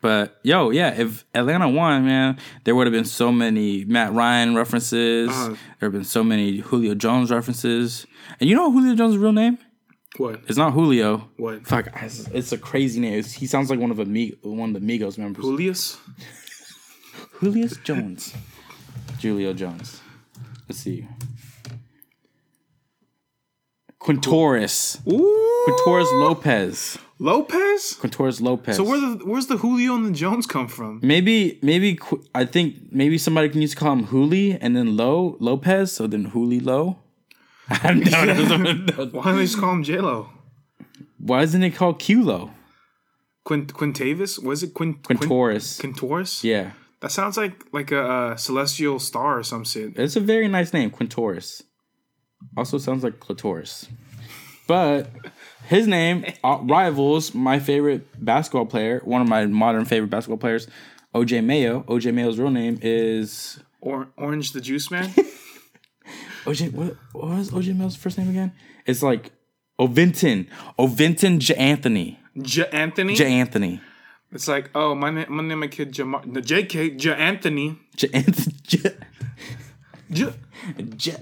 [0.00, 4.54] But yo, yeah, if Atlanta won, man, there would have been so many Matt Ryan
[4.54, 5.30] references.
[5.30, 5.48] Uh-huh.
[5.80, 8.06] There have been so many Julio Jones references.
[8.40, 9.58] And you know Julio Jones' real name?
[10.16, 10.40] What?
[10.46, 11.28] It's not Julio.
[11.36, 11.66] What?
[11.66, 13.14] Fuck, it's it's a crazy name.
[13.14, 15.44] It's- he sounds like one of Mi- one of the Migos members.
[15.44, 15.98] Julius?
[17.42, 18.34] Julius Jones.
[19.20, 20.00] Julio Jones.
[20.68, 21.06] Let's see.
[24.04, 25.00] Quintorris.
[25.10, 26.98] Ooh, Quintorris Lopez.
[27.18, 27.96] Lopez.
[28.00, 28.76] Quintorris Lopez.
[28.76, 31.00] So where the where's the Julio and the Jones come from?
[31.02, 34.96] Maybe, maybe Qu- I think maybe somebody can use to call him Huli and then
[34.96, 36.98] Lo Lopez, so then Huli Lo.
[37.70, 39.08] I don't know.
[39.12, 40.28] Why don't they just call him J Lo?
[41.18, 42.50] Why isn't it called Culo?
[43.44, 44.42] Quint Quintavis?
[44.42, 45.80] Was it Quint Quintorris.
[45.80, 46.44] Quintorris?
[46.44, 46.72] Yeah.
[47.00, 49.98] That sounds like like a uh, celestial star or some shit.
[49.98, 51.62] It's a very nice name, Quintorris.
[52.56, 53.88] Also sounds like clitoris.
[54.66, 55.10] But
[55.68, 60.66] his name uh, rivals my favorite basketball player, one of my modern favorite basketball players,
[61.14, 61.82] OJ Mayo.
[61.88, 65.10] OJ Mayo's real name is Or Orange the Juice Man.
[66.44, 66.72] OJ.
[66.72, 68.52] What, what was OJ Mayo's first name again?
[68.86, 69.32] It's like
[69.78, 70.48] Ovinton.
[70.78, 71.54] Ovinton J.
[71.54, 72.18] Anthony.
[72.40, 73.14] J Anthony.
[73.14, 73.32] J.
[73.32, 73.80] Anthony.
[74.32, 76.90] It's like, oh, my name, my name, my kid, Jamar, no, J.K.
[76.90, 77.14] J.
[77.14, 77.78] Anthony.
[77.94, 78.08] J.
[78.12, 78.56] Anthony.
[78.64, 78.90] J.
[80.10, 80.32] J.
[80.96, 81.16] J.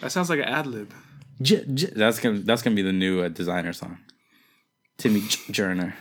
[0.00, 0.92] That sounds like an ad lib.
[1.42, 3.98] J, J, that's gonna that's gonna be the new uh, Desiigner song.
[4.98, 5.94] Timmy J- Journer.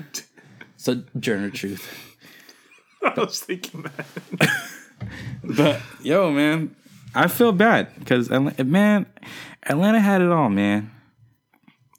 [0.78, 1.90] So Journer truth.
[3.04, 4.06] I was thinking that.
[5.42, 6.76] But yo, man,
[7.16, 9.06] I feel bad because man,
[9.64, 10.92] Atlanta had it all, man.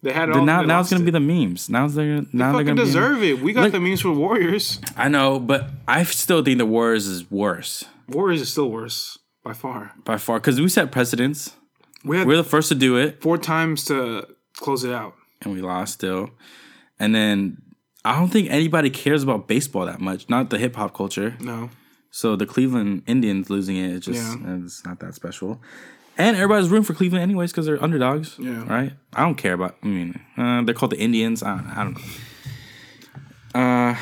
[0.02, 0.44] They had it all.
[0.44, 1.06] now now it's gonna it.
[1.06, 1.70] be the memes.
[1.70, 3.40] Now they're now they're gonna deserve it.
[3.40, 4.80] We got Look- the memes for Warriors.
[4.96, 9.54] I know, but I still think the Warriors is worse Warriors is still worse by
[9.54, 9.92] far.
[10.04, 11.56] by far because we set precedents.
[12.04, 15.14] We had We're the first to do it, four times to close it out.
[15.42, 16.30] and we lost still.
[16.98, 17.60] And then
[18.04, 20.28] I don't think anybody cares about baseball that much.
[20.28, 21.36] Not the hip hop culture.
[21.40, 21.70] No.
[22.10, 24.56] So the Cleveland Indians losing it, it's just Yeah.
[24.64, 25.60] it's not that special.
[26.18, 28.36] And everybody's rooting for Cleveland anyways because they're underdogs.
[28.38, 28.64] Yeah.
[28.66, 28.92] Right.
[29.14, 29.76] I don't care about.
[29.82, 31.42] I mean, uh, they're called the Indians.
[31.42, 31.94] I don't, I don't
[33.54, 33.60] know.
[33.60, 33.96] Uh,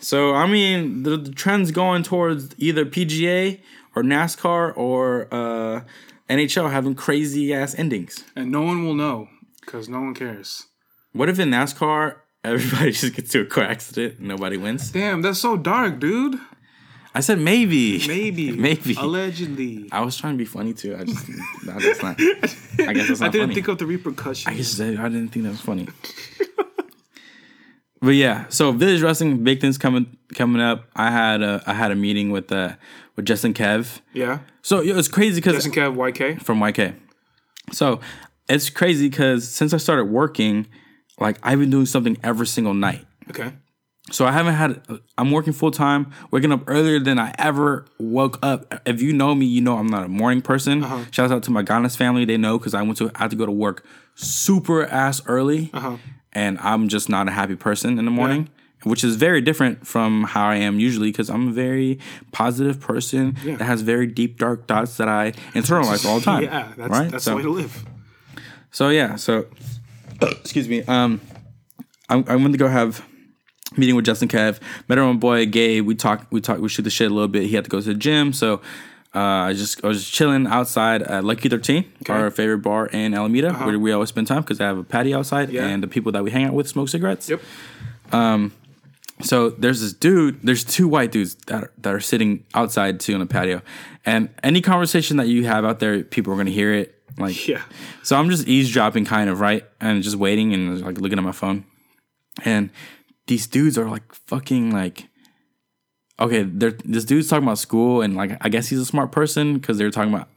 [0.00, 3.60] so I mean, the, the trend's going towards either PGA
[3.96, 5.80] or NASCAR or uh,
[6.28, 8.24] NHL having crazy ass endings.
[8.34, 9.28] And no one will know
[9.60, 10.66] because no one cares.
[11.12, 14.90] What if in NASCAR everybody just gets to a car accident and nobody wins?
[14.90, 16.38] Damn, that's so dark, dude.
[17.16, 18.04] I said maybe.
[18.08, 18.50] Maybe.
[18.68, 18.96] Maybe.
[18.98, 19.88] Allegedly.
[19.92, 20.96] I was trying to be funny too.
[20.96, 21.28] I just
[21.64, 22.16] no, that's not.
[22.20, 23.54] I guess that's not I didn't funny.
[23.54, 24.52] think of the repercussions.
[24.52, 25.86] I guess I I didn't think that was funny.
[28.00, 30.84] but yeah, so village wrestling, big things coming coming up.
[30.94, 32.74] I had a I had a meeting with uh
[33.16, 34.00] with Justin Kev.
[34.12, 34.40] yeah.
[34.62, 36.42] So yeah, it's crazy because Justin Kev, YK.
[36.42, 36.94] from YK.
[37.72, 38.00] So
[38.48, 40.66] it's crazy because since I started working,
[41.18, 43.04] like I've been doing something every single night.
[43.30, 43.52] Okay.
[44.10, 44.82] So I haven't had.
[45.16, 48.82] I'm working full time, waking up earlier than I ever woke up.
[48.86, 50.82] If you know me, you know I'm not a morning person.
[51.10, 53.36] Shout out to my Ghana's family; they know because I went to I had to
[53.36, 53.82] go to work
[54.14, 55.70] super ass early,
[56.34, 58.50] and I'm just not a happy person in the morning.
[58.84, 61.98] Which is very different from how I am usually because I'm a very
[62.32, 66.42] positive person that has very deep, dark thoughts that I internalize all the time.
[66.50, 67.10] Yeah, that's right?
[67.10, 67.84] that's So- the way to live.
[68.70, 69.46] so yeah, so
[70.22, 70.82] excuse me.
[70.84, 71.20] Um,
[72.10, 73.02] I'm, I went to go have
[73.74, 74.60] a meeting with Justin Kev.
[74.88, 75.86] Met our own boy Gabe.
[75.86, 76.30] We talked.
[76.30, 76.60] We talked.
[76.60, 77.44] We shoot the shit a little bit.
[77.44, 78.60] He had to go to the gym, so
[79.14, 79.18] uh,
[79.48, 83.54] I just I was just chilling outside at Lucky Thirteen, our favorite bar in Alameda,
[83.54, 85.56] where we always spend time because I have a patio outside, Uh-huh.
[85.58, 85.68] Yeah.
[85.68, 87.30] and the people that we hang out with smoke cigarettes.
[87.30, 87.40] Yep.
[89.22, 90.42] So there's this dude.
[90.42, 93.62] There's two white dudes that are, that are sitting outside too on the patio,
[94.04, 97.00] and any conversation that you have out there, people are gonna hear it.
[97.16, 97.62] Like Yeah.
[98.02, 101.32] so I'm just eavesdropping, kind of right, and just waiting and like looking at my
[101.32, 101.64] phone,
[102.44, 102.70] and
[103.26, 105.08] these dudes are like fucking like.
[106.20, 109.54] Okay, they're, this dude's talking about school, and like I guess he's a smart person
[109.54, 110.28] because they're talking about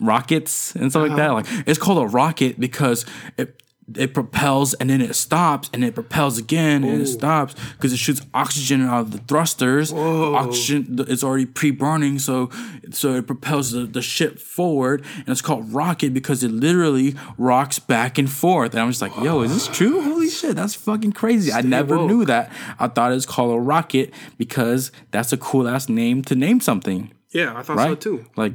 [0.00, 1.42] rockets and stuff like uh-huh.
[1.42, 1.50] that.
[1.50, 3.62] Like it's called a rocket because it
[3.96, 7.96] it propels and then it stops and it propels again and it stops because it
[7.96, 9.92] shoots oxygen out of the thrusters.
[9.92, 12.50] Oxygen th- it's already pre-burning, so
[12.92, 17.78] so it propels the, the ship forward, and it's called rocket because it literally rocks
[17.80, 18.72] back and forth.
[18.74, 20.00] And I'm just like, yo, is this true?
[20.02, 21.52] Holy shit, that's fucking crazy.
[21.52, 22.08] I never woke.
[22.08, 22.52] knew that.
[22.78, 26.60] I thought it was called a rocket because that's a cool ass name to name
[26.60, 27.88] something Yeah, I thought right?
[27.90, 28.24] so too.
[28.36, 28.52] Like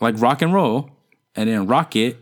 [0.00, 0.90] like rock and roll,
[1.36, 2.16] and then rocket.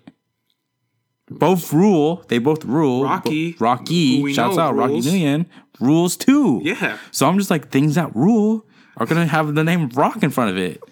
[1.31, 2.25] Both rule.
[2.29, 3.05] They both rule.
[3.05, 4.33] Rocky, Bo- Rocky.
[4.35, 5.07] Shouts out Rocky rules.
[5.07, 5.47] Million.
[5.81, 6.61] Rules too.
[6.65, 6.99] Yeah.
[7.11, 10.51] So I'm just like things that rule are gonna have the name Rock in front
[10.51, 10.83] of it.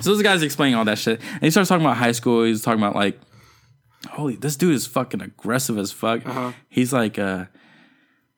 [0.00, 2.44] so this guy's explaining all that shit, and he starts talking about high school.
[2.44, 3.18] He's talking about like,
[4.10, 6.24] holy, this dude is fucking aggressive as fuck.
[6.26, 6.52] Uh-huh.
[6.68, 7.46] He's like, uh,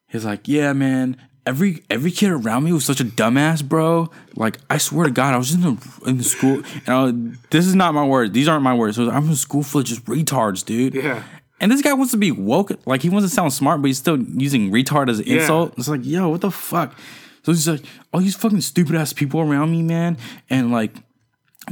[0.08, 1.16] he's like, yeah, man.
[1.46, 4.10] Every every kid around me was such a dumbass, bro.
[4.34, 7.66] Like I swear to God, I was in the in the school, and was, this
[7.66, 8.32] is not my words.
[8.32, 8.96] These aren't my words.
[8.96, 10.94] So I'm in school full of just retards, dude.
[10.94, 11.22] Yeah.
[11.60, 12.72] And this guy wants to be woke.
[12.84, 15.74] Like he wants to sound smart, but he's still using retard as an insult.
[15.78, 16.98] It's like, yo, what the fuck?
[17.44, 20.18] So he's like, all these fucking stupid ass people around me, man.
[20.50, 20.92] And like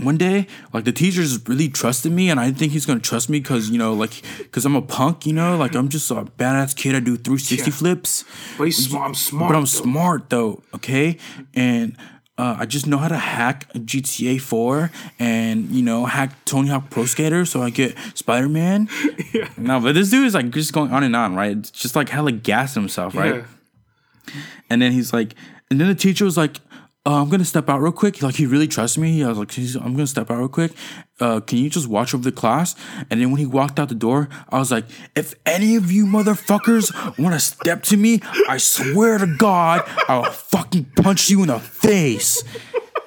[0.03, 3.31] one day, like the teachers really trusted me, and I didn't think he's gonna trust
[3.31, 6.15] me because you know, like, because I'm a punk, you know, like I'm just a
[6.25, 6.95] badass kid.
[6.97, 7.77] I do 360 Yeah.
[7.77, 8.25] flips.
[8.59, 9.07] But he's smart.
[9.09, 9.49] I'm smart.
[9.51, 9.67] But I'm though.
[9.67, 11.19] smart though, okay?
[11.55, 11.97] And
[12.37, 16.91] uh, I just know how to hack GTA 4 and you know hack Tony Hawk
[16.91, 18.89] Pro Skater so I get Spider Man.
[19.33, 19.49] yeah.
[19.57, 21.57] No, but this dude is like just going on and on, right?
[21.57, 23.37] It's just like hella gassing himself, right?
[23.37, 24.41] Yeah.
[24.69, 25.35] And then he's like,
[25.71, 26.59] and then the teacher was like,
[27.07, 28.23] uh, I'm gonna step out real quick.
[28.23, 29.23] Like he really trusts me.
[29.23, 30.73] I was like, I'm gonna step out real quick.
[31.21, 32.75] Uh, can you just watch over the class?
[33.11, 36.07] And then when he walked out the door, I was like, if any of you
[36.07, 41.49] motherfuckers want to step to me, I swear to God, I'll fucking punch you in
[41.49, 42.43] the face.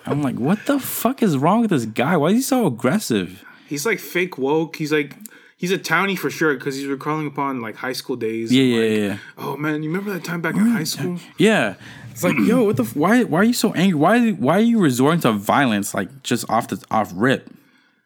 [0.05, 2.15] I'm like, what the fuck is wrong with this guy?
[2.17, 3.43] Why is he so aggressive?
[3.67, 4.75] He's like fake woke.
[4.75, 5.15] He's like
[5.57, 8.53] he's a townie for sure because he's recalling upon like high school days.
[8.53, 9.17] Yeah, and, yeah, like, yeah.
[9.37, 11.19] Oh man, you remember that time back in high school?
[11.37, 11.75] Yeah.
[12.17, 12.83] It's like, yo, what the?
[12.83, 13.23] F- why?
[13.23, 13.93] Why are you so angry?
[13.93, 14.31] Why?
[14.31, 17.47] Why are you resorting to violence like just off the off rip?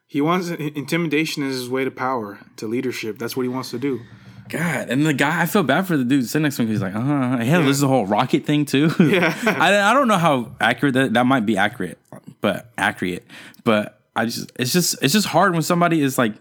[0.05, 3.17] He wants intimidation is his way to power, to leadership.
[3.17, 4.01] That's what he wants to do.
[4.49, 6.67] God, and the guy, I feel bad for the dude sitting next to him.
[6.67, 7.37] He's like, uh huh.
[7.37, 8.91] Hell, this is a whole rocket thing too.
[8.99, 9.33] Yeah.
[9.45, 11.97] I, I don't know how accurate that that might be accurate,
[12.41, 13.25] but accurate.
[13.63, 16.33] But I just, it's just, it's just hard when somebody is like,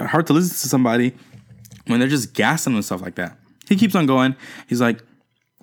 [0.00, 1.14] hard to listen to somebody
[1.88, 3.36] when they're just gassing and stuff like that.
[3.68, 4.34] He keeps on going.
[4.66, 5.00] He's like,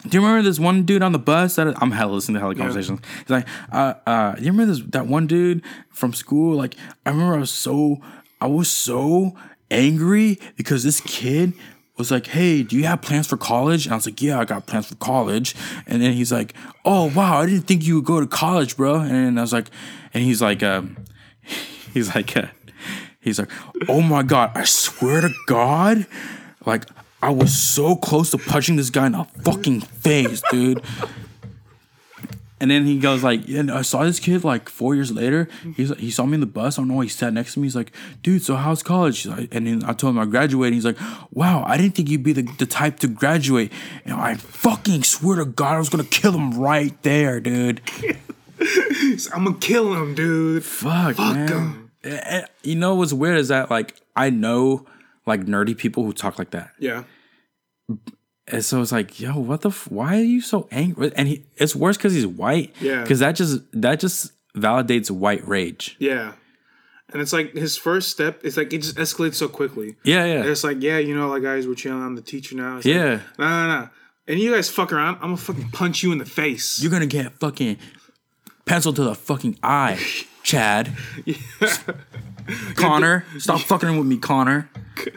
[0.07, 2.55] do you remember this one dude on the bus that I'm hella listening to hella
[2.55, 2.99] conversations?
[3.19, 6.55] He's like, uh, uh, you remember this that one dude from school?
[6.55, 8.01] Like, I remember I was so
[8.39, 9.35] I was so
[9.71, 11.53] angry because this kid
[11.97, 13.85] was like, Hey, do you have plans for college?
[13.85, 15.55] And I was like, Yeah, I got plans for college.
[15.87, 18.99] And then he's like, Oh wow, I didn't think you would go to college, bro.
[18.99, 19.69] And I was like,
[20.13, 20.97] and he's like, um,
[21.93, 22.47] he's like, uh,
[23.19, 23.49] he's like,
[23.87, 26.05] Oh my god, I swear to God,
[26.65, 26.85] like
[27.25, 30.81] I was so close to punching this guy in the fucking face, dude.
[32.61, 35.49] And then he goes like, and I saw this kid like four years later.
[35.75, 36.77] He's he saw me in the bus.
[36.77, 36.93] I don't know.
[36.95, 37.65] why He sat next to me.
[37.65, 37.91] He's like,
[38.23, 39.25] dude, so how's college?
[39.25, 40.73] Like- And then I told him I graduated.
[40.73, 40.97] He's like,
[41.31, 43.71] wow, I didn't think you'd be the, the type to graduate.
[44.05, 47.81] And I fucking swear to God, I was gonna kill him right there, dude.
[49.33, 50.63] I'm gonna kill him, dude.
[50.63, 51.47] Fuck, man.
[51.49, 51.91] him.
[52.03, 54.85] Eh, eh, You know what's weird is that like I know
[55.25, 56.71] like nerdy people who talk like that.
[56.79, 57.03] Yeah.
[58.47, 59.69] And so it's like, yo, what the?
[59.69, 61.11] F- why are you so angry?
[61.15, 62.75] And he, it's worse because he's white.
[62.79, 63.01] Yeah.
[63.01, 65.95] Because that just that just validates white rage.
[65.99, 66.33] Yeah.
[67.11, 68.41] And it's like his first step.
[68.43, 69.95] It's like it just escalates so quickly.
[70.03, 72.01] Yeah, And yeah, it's like, yeah, you know, like guys, we're chilling.
[72.03, 72.77] I'm the teacher now.
[72.77, 73.13] It's yeah.
[73.13, 73.89] Like, no, no, no.
[74.27, 75.15] And you guys fuck around.
[75.15, 76.81] I'm gonna fucking punch you in the face.
[76.81, 77.77] You're gonna get fucking
[78.65, 79.99] pencil to the fucking eye,
[80.43, 80.91] Chad.
[82.75, 84.69] Connor, stop fucking with me, Connor.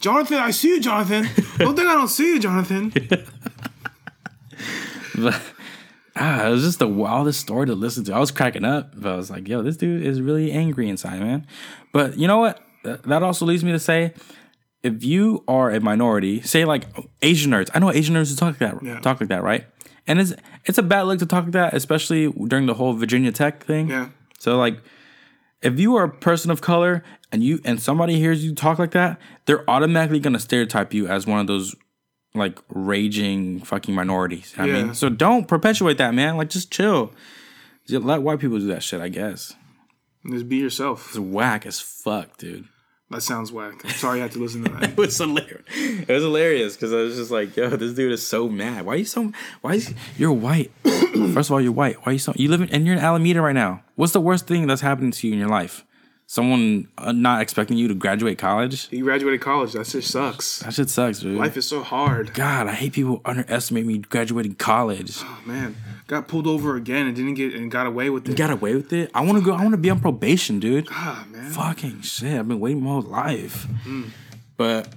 [0.00, 1.24] Jonathan, I see you, Jonathan.
[1.58, 2.92] don't think I don't see you, Jonathan.
[5.18, 5.40] But
[6.14, 8.14] ah, it was just the wildest story to listen to.
[8.14, 11.20] I was cracking up, but I was like, yo, this dude is really angry inside,
[11.20, 11.46] man.
[11.92, 12.60] But you know what?
[12.82, 14.12] That also leads me to say,
[14.82, 16.84] if you are a minority, say like
[17.22, 19.00] Asian nerds, I know Asian nerds who talk like that, Yeah.
[19.00, 19.66] talk like that, right?
[20.06, 20.34] And it's
[20.66, 23.88] it's a bad look to talk like that, especially during the whole Virginia Tech thing.
[23.88, 24.08] Yeah.
[24.38, 24.78] So like,
[25.66, 27.02] if you are a person of color
[27.32, 31.26] and you and somebody hears you talk like that, they're automatically gonna stereotype you as
[31.26, 31.74] one of those
[32.34, 34.54] like raging fucking minorities.
[34.56, 36.36] You know what I mean, so don't perpetuate that, man.
[36.36, 37.12] Like, just chill.
[37.88, 39.00] Just let white people do that shit.
[39.00, 39.54] I guess
[40.28, 41.08] Just be yourself.
[41.08, 42.68] it's whack as fuck, dude.
[43.10, 43.82] That sounds whack.
[43.84, 44.90] I'm sorry I had to listen to that.
[44.90, 45.62] It was hilarious.
[45.76, 48.84] It was hilarious because I was just like, "Yo, this dude is so mad.
[48.84, 49.32] Why are you so?
[49.60, 50.72] Why is you're white?
[50.82, 51.98] First of all, you're white.
[51.98, 52.32] Why are you so?
[52.34, 53.82] You live in and you're in Alameda right now.
[53.94, 55.84] What's the worst thing that's happening to you in your life?
[56.28, 58.88] Someone uh, not expecting you to graduate college.
[58.90, 59.74] You graduated college.
[59.74, 60.58] That shit sucks.
[60.58, 61.38] That shit sucks, dude.
[61.38, 62.34] Life is so hard.
[62.34, 65.18] God, I hate people underestimate me graduating college.
[65.20, 68.36] Oh, man, got pulled over again and didn't get and got away with it.
[68.36, 69.10] Got away with it.
[69.14, 69.52] I want to go.
[69.54, 70.88] I want to be on probation, dude.
[70.90, 71.50] ah, man.
[71.50, 72.38] Fucking shit.
[72.38, 73.66] I've been waiting my whole life.
[74.56, 74.88] But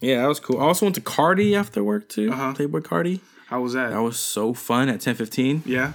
[0.00, 0.58] yeah, that was cool.
[0.60, 2.32] I also went to Carti after work too.
[2.32, 2.52] Uh-huh.
[2.54, 3.20] Playboi Carti.
[3.46, 3.90] How was that?
[3.90, 5.62] That was so fun at ten fifteen.
[5.66, 5.92] yeah.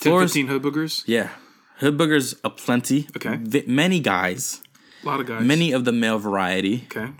[0.00, 1.02] 10, Floors, 15 hood boogers.
[1.06, 1.28] yeah,
[1.76, 3.06] hood boogers aplenty.
[3.14, 3.36] Okay.
[3.42, 4.62] Vi- many guys,
[5.02, 5.44] A lot of guys.
[5.44, 6.86] many of the male variety.
[6.90, 7.12] Okay.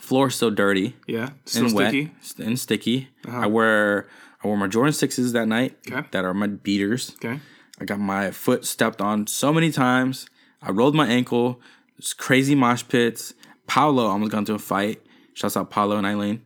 [0.00, 1.28] Floor still dirty Yeah.
[1.44, 2.02] Still and sticky.
[2.02, 2.34] Uh-huh.
[2.38, 3.08] wet and sticky.
[3.28, 4.08] I wear
[4.44, 5.78] I wore my Jordan sixes that night.
[5.90, 6.06] Okay.
[6.10, 7.16] That are my beaters.
[7.16, 7.40] Okay.
[7.80, 10.28] I got my foot stepped on so many times.
[10.62, 11.60] I rolled my ankle.
[11.98, 13.32] It's crazy mosh pits.
[13.66, 15.00] Paolo almost got into a fight.
[15.32, 16.42] Shouts out Paolo and Eileen.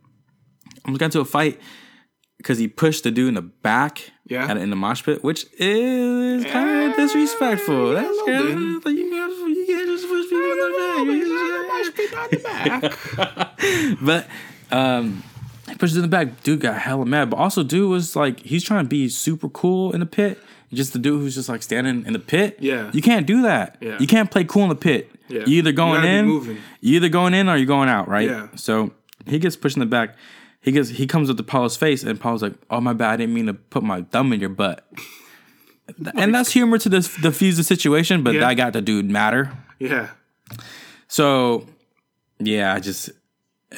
[0.84, 1.60] Almost got into a fight
[2.38, 4.12] because he pushed the dude in the back.
[4.26, 4.50] Yeah.
[4.56, 7.94] In the mosh pit, which is kind of disrespectful.
[7.94, 11.20] That's little kind of like you can't, you can't just push people in
[12.30, 13.98] the back.
[14.00, 14.28] But
[14.70, 15.24] um,
[15.68, 16.42] he pushed it in the back.
[16.42, 17.30] Dude got hella mad.
[17.30, 20.38] But also, dude was like, he's trying to be super cool in the pit.
[20.72, 22.56] Just the dude who's just like standing in the pit.
[22.60, 22.90] Yeah.
[22.92, 23.76] You can't do that.
[23.80, 23.98] Yeah.
[23.98, 25.10] You can't play cool in the pit.
[25.28, 25.40] Yeah.
[25.46, 26.28] You either going gotta in,
[26.80, 28.28] you either going in or you're going out, right?
[28.28, 28.48] Yeah.
[28.54, 28.92] So
[29.26, 30.16] he gets pushed in the back.
[30.60, 33.16] He gets he comes up to Paolo's face and Paul's like, "Oh my bad, I
[33.18, 34.86] didn't mean to put my thumb in your butt."
[36.14, 38.40] and that's humor to diffuse the situation, but Yeah.
[38.40, 39.52] that got the dude matter.
[39.78, 40.08] Yeah.
[41.08, 41.66] So
[42.38, 43.10] yeah, I just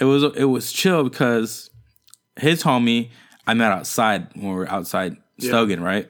[0.01, 1.70] it was it was chill because
[2.37, 3.11] his homie
[3.47, 6.09] I met outside when we were outside Stogan, right?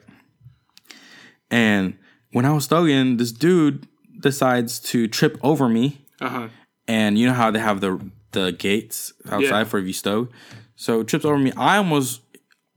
[1.49, 1.97] And
[2.31, 3.87] when I was Stogan, this dude
[4.19, 6.05] decides to trip over me.
[6.19, 6.47] Uh huh.
[6.87, 7.99] And you know how they have the
[8.31, 9.63] the gates outside Yeah.
[9.65, 10.29] for if you stow.
[10.75, 11.51] So trips over me.
[11.57, 12.21] I almost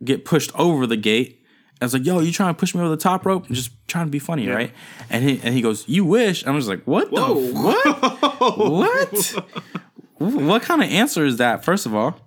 [0.03, 1.41] get pushed over the gate.
[1.81, 3.47] I was like, "Yo, you trying to push me over the top rope?
[3.49, 4.73] I'm just trying to be funny, right?"
[5.11, 7.53] And he and he goes, "You wish." I'm just like, "What the Whoa.
[7.53, 9.35] what?
[10.19, 10.33] what?
[10.45, 11.65] what kind of answer is that?
[11.65, 12.19] First of all,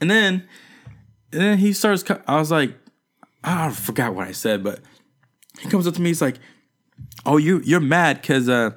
[0.00, 0.48] and then
[1.32, 2.04] and then he starts.
[2.26, 2.74] I was like,
[3.44, 4.80] I forgot what I said, but
[5.60, 6.10] he comes up to me.
[6.10, 6.36] He's like,
[7.24, 8.70] "Oh, you you're mad because uh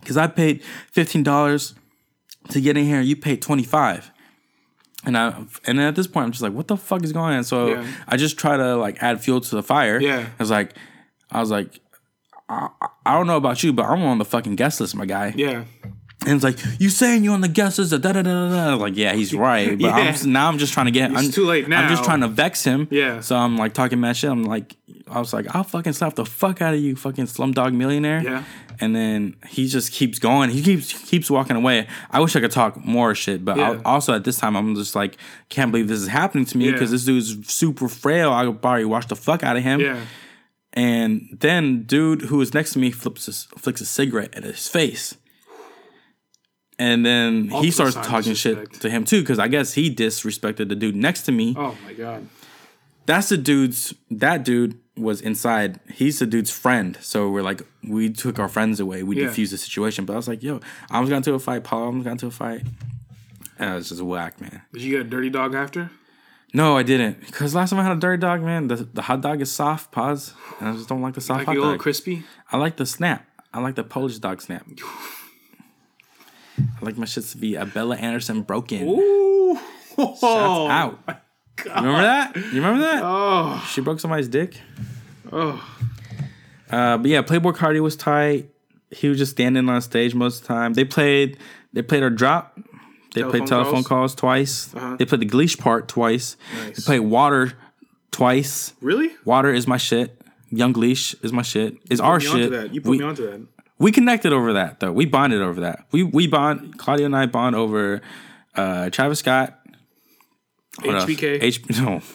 [0.00, 1.74] because I paid fifteen dollars
[2.50, 2.98] to get in here.
[2.98, 4.10] and You paid twenty five.
[5.04, 5.28] And I
[5.66, 7.44] and then at this point I'm just like, what the fuck is going on?
[7.44, 7.86] So Yeah.
[8.06, 10.00] I just try to like add fuel to the fire.
[10.00, 10.28] Yeah.
[10.38, 10.74] I was like,
[11.30, 11.80] I was like,
[12.48, 12.68] I,
[13.06, 15.32] I don't know about you, but I'm on the fucking guest list, my guy.
[15.36, 15.64] Yeah.
[16.26, 18.74] And it's like, you saying you're on the guesses, da da da da da.
[18.76, 19.78] Like, yeah, he's right.
[19.78, 20.10] But I'm Yeah.
[20.12, 21.10] just, now I'm just trying to get.
[21.10, 21.82] It's I'm, too late now.
[21.82, 22.86] I'm just trying to vex him.
[22.90, 23.20] Yeah.
[23.20, 24.30] So I'm like talking mad shit.
[24.30, 24.76] I'm like,
[25.10, 28.22] I was like, I'll fucking slap the fuck out of you, fucking slumdog millionaire.
[28.22, 28.44] Yeah.
[28.80, 30.50] And then he just keeps going.
[30.50, 31.86] He keeps keeps walking away.
[32.10, 33.80] I wish I could talk more shit, but Yeah.
[33.84, 35.18] also at this time I'm just like,
[35.50, 36.72] can't believe this is happening to me Yeah.
[36.72, 38.32] because this dude's super frail.
[38.32, 39.80] I could probably wash the fuck out of him.
[39.80, 40.00] Yeah.
[40.72, 44.68] And then dude who was next to me flips his, flicks a cigarette at his
[44.68, 45.16] face.
[46.84, 50.74] And then he starts talking shit to him too, because I guess he disrespected the
[50.74, 51.54] dude next to me.
[51.56, 52.26] Oh my god.
[53.06, 53.94] That's the dude's.
[54.10, 55.78] That dude was inside.
[55.92, 56.98] He's the dude's friend.
[57.00, 57.62] So we're like,
[57.96, 59.02] we took our friends away.
[59.04, 59.26] We Yeah.
[59.28, 60.04] diffused the situation.
[60.06, 60.60] But I was like, yo,
[60.90, 61.62] I almost got into a fight.
[61.62, 62.62] Paul almost got into a fight.
[63.58, 64.62] And it was just whack, man.
[64.72, 65.90] Did you get a dirty dog after?
[66.54, 67.20] No, I didn't.
[67.20, 69.92] Because last time I had a dirty dog, man, the, the hot dog is soft.
[69.92, 70.34] Pause.
[70.60, 71.78] And I just don't like the soft Like hot dog.
[71.78, 72.24] crispy?
[72.50, 73.24] I like the snap.
[73.54, 74.66] I like the Polish dog snap.
[76.58, 78.86] I like my shits to be a Bella Anderson broken.
[78.88, 79.58] Ooh.
[79.96, 80.98] Shouts out.
[81.64, 82.36] You remember that?
[82.36, 83.02] You remember that?
[83.04, 83.68] Oh.
[83.70, 84.58] She broke somebody's dick.
[85.30, 85.62] Oh.
[86.70, 88.48] Uh, but yeah, Playboi Carti was tight.
[88.90, 90.72] He was just standing on stage most of the time.
[90.74, 91.38] They played.
[91.72, 92.58] They played our drop.
[93.14, 93.86] They Telephone played telephone calls?
[93.86, 94.74] calls, twice.
[94.74, 94.96] Uh-huh.
[94.96, 96.36] They played the Gleesh part twice.
[96.54, 96.76] Nice.
[96.76, 97.52] They played Water
[98.10, 98.72] twice.
[98.80, 99.10] Really?
[99.24, 100.18] Water is my shit.
[100.50, 101.76] Yung Gleesh is my shit.
[101.90, 102.50] Is our Put me onto shit.
[102.52, 102.74] that.
[102.74, 103.46] You put we, me onto that.
[103.78, 104.92] We connected over that though.
[104.92, 105.84] We bonded over that.
[105.90, 106.78] We we bond.
[106.78, 108.00] Claudia and I bond over
[108.54, 109.58] uh, Travis Scott.
[110.82, 111.04] What else?
[111.04, 111.42] HBK.
[111.42, 112.00] H no.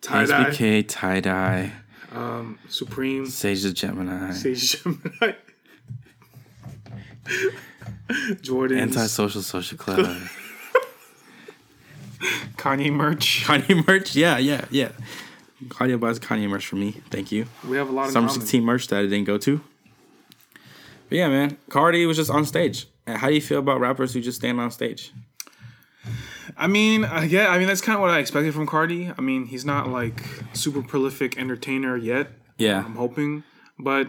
[0.00, 0.44] Tie dye.
[0.44, 1.72] HBK tie dye.
[2.68, 3.26] Supreme.
[3.26, 4.32] Sage the Gemini.
[4.32, 5.32] Sage of Gemini.
[8.40, 8.78] Jordan.
[8.78, 10.16] Antisocial Social social Club.
[12.56, 13.44] Kanye merch.
[13.44, 14.16] Kanye merch.
[14.16, 14.92] Yeah, yeah, yeah.
[15.68, 16.92] Claudia buys Kanye merch for me.
[17.10, 17.46] Thank you.
[17.68, 19.60] We have a lot of Summer 16 merch that I didn't go to.
[21.08, 21.56] But yeah, man.
[21.70, 22.86] Carti was just on stage.
[23.06, 25.12] And How do you feel about rappers who just stand on stage?
[26.56, 29.12] I mean, I yeah, I mean that's kind of what I expected from Carti.
[29.16, 32.30] I mean, he's not like super prolific entertainer yet.
[32.58, 32.84] Yeah.
[32.84, 33.44] I'm hoping,
[33.78, 34.08] but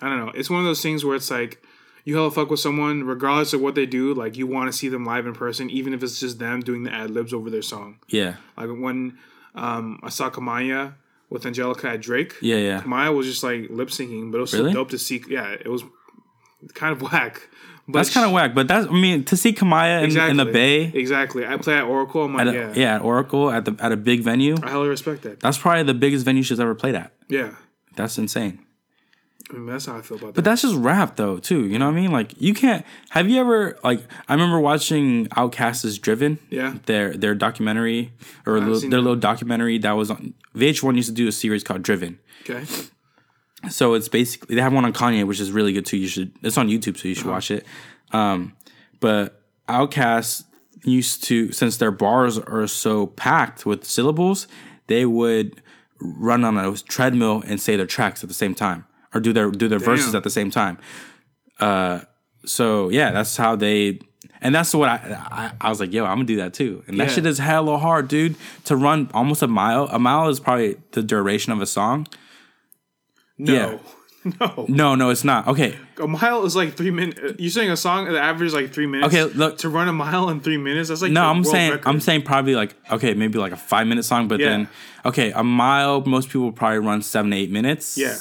[0.00, 0.32] I don't know.
[0.34, 1.62] It's one of those things where it's like
[2.04, 4.12] you hella fuck with someone, regardless of what they do.
[4.12, 6.82] Like you want to see them live in person, even if it's just them doing
[6.82, 7.98] the ad libs over their song.
[8.08, 8.36] Yeah.
[8.56, 9.18] Like when
[9.54, 10.94] um, I saw Kamaiyah
[11.30, 12.34] with Angelica at Drake.
[12.42, 12.82] Yeah, yeah.
[12.82, 14.70] Kamaiyah was just like lip syncing, but it was Really?
[14.70, 15.22] so dope to see.
[15.28, 15.84] Yeah, it was
[16.74, 17.48] kind of whack.
[17.88, 18.54] But That's kind of whack.
[18.54, 21.44] But that's, I mean, to see Kamaiyah in, in the Bay Exactly.
[21.44, 22.24] I play at Oracle.
[22.24, 22.94] I'm like, at a, yeah, yeah.
[22.94, 25.40] at Oracle at the at a big venue, I highly respect that.
[25.40, 27.12] that's probably the biggest venue she's ever played at.
[27.28, 27.56] Yeah.
[27.96, 28.60] That's insane.
[29.50, 30.34] I mean, that's how I feel about that.
[30.36, 31.66] But that's just rap though, too.
[31.66, 32.12] You know what I mean?
[32.12, 36.38] Like you can't have you ever like I remember watching Outkast's Driven.
[36.50, 36.76] Yeah.
[36.86, 38.12] Their their documentary
[38.46, 38.96] or little, their that.
[38.96, 42.20] little documentary that was on VH1 used to do a series called Driven.
[42.48, 42.64] Okay.
[43.70, 45.96] So it's basically they have one on Kanye, which is really good too.
[45.96, 47.64] You should it's on YouTube, so you should watch it.
[48.12, 48.54] Um,
[49.00, 50.44] but Outkast
[50.84, 54.48] used to since their bars are so packed with syllables,
[54.88, 55.62] they would
[56.00, 58.84] run on a treadmill and say their tracks at the same time,
[59.14, 60.78] or do their do their verses at the same time.
[61.60, 62.00] Uh,
[62.44, 64.00] so yeah, that's how they.
[64.44, 64.96] And that's what I,
[65.30, 66.82] I I was like, yo, I'm gonna do that too.
[66.88, 67.14] And that Yeah.
[67.14, 68.34] shit is hella hard, dude.
[68.64, 69.88] To run almost a mile.
[69.92, 72.08] A mile is probably the duration of a song.
[73.46, 73.52] No.
[73.54, 73.78] Yeah.
[74.40, 74.66] No.
[74.68, 75.48] No, no, it's not.
[75.48, 77.18] Okay, A mile is like three minutes.
[77.40, 79.12] You're saying a song the average is like three minutes.
[79.12, 80.90] Okay, look- to run a mile in three minutes.
[80.90, 81.88] That's like no, I'm saying record.
[81.88, 84.50] I'm saying probably like okay, maybe like a five minute song, but Yeah.
[84.50, 84.68] then
[85.04, 86.02] okay, a mile.
[86.02, 87.98] Most people probably run seven to eight minutes.
[87.98, 88.14] Yeah.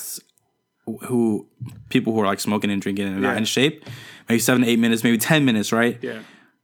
[1.07, 1.47] Who
[1.89, 3.85] people who are like smoking and drinking and not in shape,
[4.27, 5.99] maybe seven to eight minutes, maybe ten minutes, right?
[6.01, 6.21] Yeah.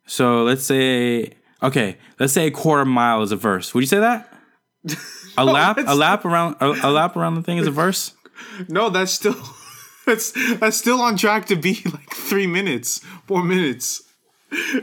[0.07, 3.75] So let's say okay, let's say a quarter mile is a verse.
[3.75, 4.33] Would you say that?
[5.39, 8.11] A lap, a lap around, a, a lap around the thing is a verse.
[8.67, 9.35] No, that's still
[10.05, 14.03] that's that's still on track to be like three minutes, four minutes.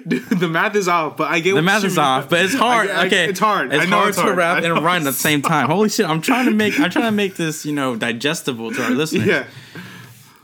[0.07, 2.05] Dude, the math is off, but I get The math is mean.
[2.05, 2.91] off, but it's hard.
[2.91, 3.73] I- I- okay, it's hard.
[3.73, 4.37] It's I know hard it's to hard.
[4.37, 5.69] rap and rhyme at the same time.
[5.69, 6.07] Holy shit!
[6.07, 9.27] I'm trying to make, I'm trying to make this, you know, digestible to our listeners.
[9.27, 9.47] Yeah,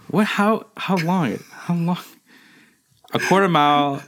[0.09, 0.27] What?
[0.27, 0.67] How?
[0.79, 1.39] How long?
[1.53, 1.99] How long?
[3.13, 4.03] A quarter mile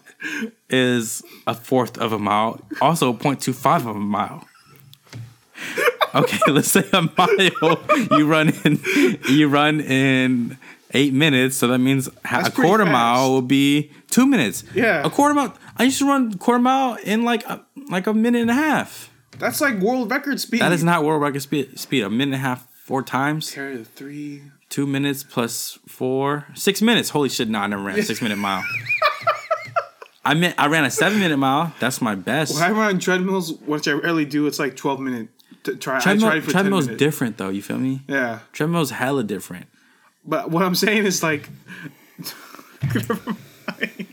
[0.71, 2.61] is a fourth of a mile.
[2.81, 4.47] Also, 0.25 of a mile.
[6.15, 7.79] Okay, let's say a mile.
[8.19, 8.81] You run in.
[9.29, 10.59] You run in
[10.95, 12.93] eight minutes, so that means That's a quarter fast.
[12.93, 14.65] mile will be two minutes.
[14.75, 15.07] Yeah.
[15.07, 15.57] a quarter mile.
[15.77, 19.11] I used to run quarter mile in like a, like a minute and a half.
[19.39, 20.61] that's like world record speed.
[20.61, 21.79] That is not world record speed.
[21.79, 23.51] Speed a minute and a half four times.
[23.51, 24.43] carry the three.
[24.69, 27.11] Two minutes plus four, six minutes.
[27.11, 27.47] Holy shit!
[27.49, 28.63] No, I never ran a six minute mile.
[30.25, 31.75] I meant I ran a seven minute mile.
[31.81, 32.55] That's my best.
[32.55, 35.29] When I run treadmills, which I rarely do, it's like twelve minute.
[35.65, 35.99] To try.
[35.99, 36.99] I Treadmill, tried for treadmill's 10 minutes.
[37.05, 37.49] different though.
[37.51, 38.03] You feel me?
[38.09, 39.67] Yeah, Treadmill's hella different.
[40.25, 41.49] but what I'm saying is like,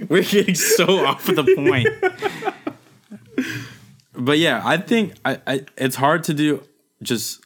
[0.10, 1.88] We're getting so off of the point.
[4.16, 6.64] but yeah, I think I, I it's hard to do
[7.02, 7.42] just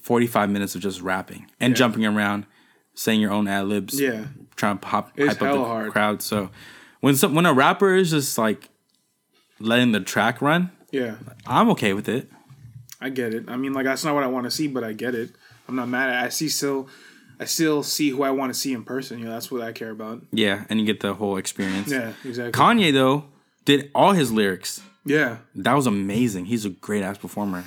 [0.00, 2.46] forty five minutes of just rapping and jumping around,
[2.94, 3.98] saying your own ad libs.
[4.00, 4.26] Yeah.
[4.56, 5.92] trying to pop It's hype up the hard.
[5.92, 6.22] crowd.
[6.22, 6.50] So
[7.00, 8.68] when some when a rapper is just like
[9.58, 11.16] letting the track run, yeah,
[11.46, 12.30] I'm okay with it.
[13.00, 13.44] I get it.
[13.48, 15.30] I mean, like that's not what I want to see, but I get it.
[15.68, 16.22] I'm not mad at.
[16.22, 16.26] it.
[16.26, 16.88] I see still,
[17.38, 19.18] I still see who I want to see in person.
[19.18, 20.22] You know, that's what I care about.
[20.32, 21.88] Yeah, and you get the whole experience.
[21.90, 22.52] Yeah, exactly.
[22.52, 23.24] Kanye though
[23.64, 24.82] did all his lyrics.
[25.04, 26.46] yeah, That was amazing.
[26.46, 27.64] He's a great ass performer.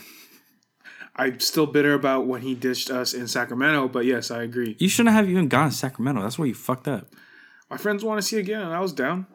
[1.16, 4.76] I'm still bitter about when he ditched us in Sacramento, but yes, I agree.
[4.80, 6.24] You shouldn't have even gone to Sacramento.
[6.24, 7.08] That's where you fucked up.
[7.70, 9.28] My friends want to see again, and I was down.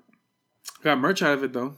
[0.82, 1.74] Got merch out of it though.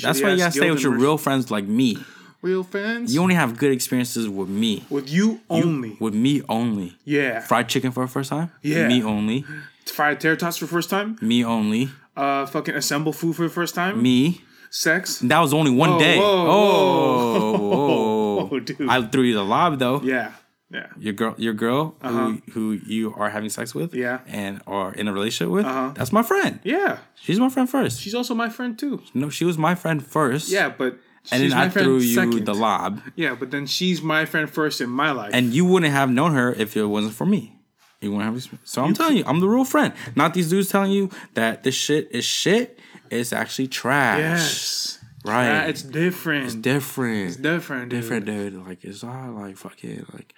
[0.00, 1.98] That's why you gotta stay with your real friends like me.
[2.42, 3.12] Real fans.
[3.14, 4.84] You only have good experiences with me.
[4.90, 5.96] with you only.
[6.00, 6.96] With me only.
[7.04, 7.40] yeah.
[7.40, 8.50] Fried chicken for the first time?
[8.62, 8.88] Yeah.
[8.88, 9.44] Me only.
[9.86, 11.18] Fried tater tots for the first time.
[11.20, 11.90] Me only.
[12.16, 14.02] Uh, fucking assemble food for the first time.
[14.02, 14.42] Me.
[14.70, 15.18] Sex.
[15.18, 16.18] That was only one Whoa, day.
[16.18, 18.48] whoa, oh, whoa.
[18.52, 18.60] oh.
[18.60, 18.88] dude.
[18.88, 20.00] I threw you the lob though.
[20.02, 20.32] yeah.
[20.72, 20.86] Yeah.
[21.00, 24.00] Your girl, your girl who who you are having sex with, Uh-huh.
[24.00, 24.18] Yeah.
[24.28, 25.66] and are in a relationship with.
[25.66, 25.90] Uh-huh.
[25.96, 26.60] That's my friend.
[26.62, 26.98] Yeah.
[27.16, 27.98] She's my friend first.
[28.00, 29.02] She's also my friend too.
[29.12, 30.48] no, she was my friend first.
[30.48, 30.96] Yeah, but
[31.30, 32.44] and she's then I threw you second.
[32.46, 35.30] the lob, Yeah, but then she's my friend first in my life.
[35.34, 37.56] and you wouldn't have known her if it wasn't for me.
[38.00, 38.58] You wouldn't have.
[38.64, 39.92] So I'm telling you, I'm the real friend.
[40.16, 42.78] Not these dudes telling you that this shit is shit.
[43.10, 44.18] It's actually trash.
[44.20, 44.98] yes.
[45.22, 45.44] Right.
[45.44, 46.46] Yeah, it's different.
[46.46, 47.26] It's different.
[47.28, 47.90] It's different.
[47.90, 48.00] dude.
[48.00, 48.66] different, dude.
[48.66, 50.32] Like it's all like fuck it, like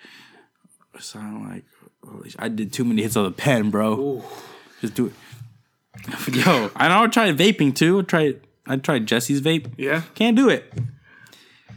[0.95, 1.65] it sound like
[2.39, 4.25] I did too many hits of the pen, bro.
[4.81, 6.35] Just do it.
[6.35, 8.01] Yo, And I know I tried vaping too.
[8.01, 9.73] I tried I tried Jesse's vape.
[9.77, 10.03] Yeah.
[10.15, 10.73] Can't do it.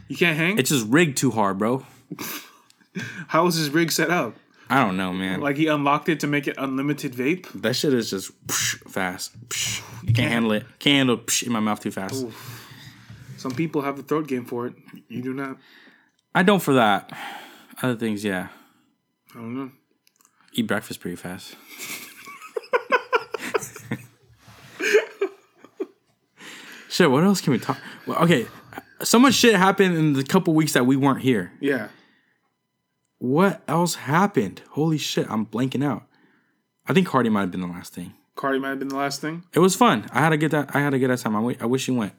[0.08, 0.58] You can't hang.
[0.58, 1.84] It's just rigged too hard, bro.
[3.28, 4.36] How was his rig set up?
[4.68, 5.40] I don't know, man.
[5.40, 7.46] Like he unlocked it to make it unlimited vape.
[7.62, 8.32] that shit is just
[8.88, 9.32] fast.
[10.04, 10.64] You can't handle it.
[10.78, 12.26] Can't handle in my mouth too fast.
[13.36, 14.74] Some people have the throat game for it.
[15.08, 15.58] You do not.
[16.34, 17.12] I don't for that.
[17.82, 18.48] Other things, yeah.
[19.34, 19.70] I don't know.
[20.52, 21.54] Eat breakfast pretty fast.
[26.96, 27.78] shit, what else can we talk?
[28.06, 28.46] Well, okay,
[29.02, 31.52] so much shit happened in the couple weeks that we weren't here.
[31.60, 31.88] Yeah.
[33.18, 34.62] What else happened?
[34.70, 36.04] Holy shit, I'm blanking out.
[36.86, 38.12] I think Carti might have been the last thing.
[38.36, 39.44] Carti might have been the last thing.
[39.52, 40.06] It was fun.
[40.12, 40.74] I had to get that.
[40.74, 41.34] I had to get that time.
[41.34, 42.12] I, wi- I wish you went.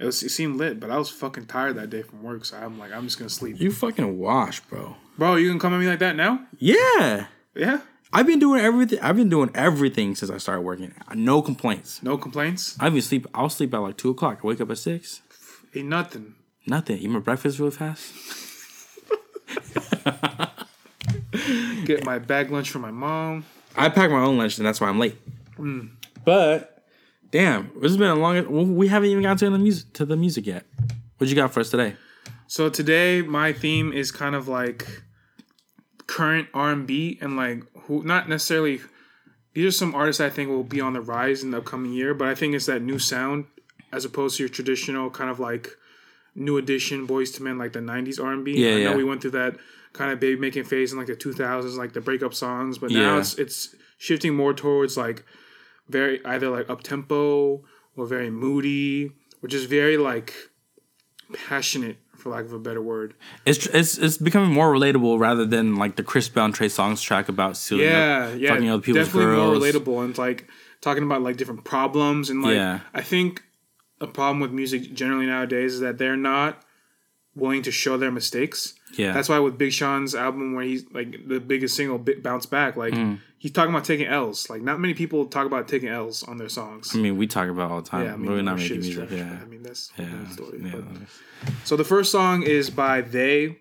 [0.00, 0.22] It was.
[0.22, 2.92] It seemed lit, but I was fucking tired that day from work, so I'm like,
[2.92, 3.60] I'm just gonna sleep.
[3.60, 4.96] You fucking wash, bro.
[5.16, 6.46] Bro, you can come at me like that now?
[6.58, 7.80] Yeah, Yeah.
[8.12, 8.98] I've been doing everything.
[9.00, 10.92] I've been doing everything since I started working.
[11.14, 12.02] No complaints.
[12.02, 12.76] No complaints.
[12.80, 13.26] I even sleep.
[13.32, 14.40] I'll sleep at like two o'clock.
[14.42, 15.22] I wake up at six.
[15.74, 16.34] Ain't nothing.
[16.66, 16.98] Nothing.
[16.98, 18.12] Eat my breakfast really fast.
[21.84, 23.44] Get my bag lunch from my mom.
[23.76, 25.16] I pack my own lunch, and that's why I'm late.
[25.56, 25.90] Mm.
[26.24, 26.84] But
[27.30, 28.76] damn, this has been a long.
[28.76, 30.66] We haven't even gotten to the music to the music yet.
[31.18, 31.94] What you got for us today?
[32.48, 35.02] So today my theme is kind of like
[36.10, 38.80] current R and like who not necessarily
[39.54, 42.14] these are some artists I think will be on the rise in the upcoming year,
[42.14, 43.44] but I think it's that new sound
[43.92, 45.68] as opposed to your traditional kind of like
[46.34, 48.56] new edition boys to men like the 90s R&B.
[48.56, 48.96] Yeah, I know yeah.
[48.96, 49.56] we went through that
[49.92, 53.14] kind of baby making phase in like the 2000s like the breakup songs, but now
[53.14, 53.20] Yeah.
[53.20, 55.24] it's it's shifting more towards like
[55.88, 57.62] very either like up tempo
[57.96, 60.34] or very moody, which is very like
[61.32, 63.14] passionate for lack of a better word.
[63.44, 67.28] It's it's it's becoming more relatable rather than like the Chris Brown Trey Songz track
[67.28, 69.58] about stealing, yeah, up, yeah, fucking other people's definitely girls.
[69.58, 70.48] more relatable and like
[70.80, 72.80] talking about like different problems and like Yeah.
[72.94, 73.42] I think
[74.00, 76.62] a problem with music generally nowadays is that they're not
[77.36, 78.74] willing to show their mistakes.
[78.94, 79.12] Yeah.
[79.12, 82.92] That's why with Big Sean's album, where he's like the biggest single, "Bounce Back," like
[82.92, 83.18] Mm.
[83.38, 84.50] he's talking about taking L's.
[84.50, 86.90] Like not many people talk about taking L's on their songs.
[86.94, 88.04] I mean, we talk about all the time.
[88.06, 88.94] yeah, I mean, we're not making music.
[89.08, 89.38] trash, Yeah.
[89.42, 90.28] I mean, that's Yeah.
[90.28, 90.60] story.
[90.64, 90.72] yeah.
[90.76, 93.58] but- So the first song is by They.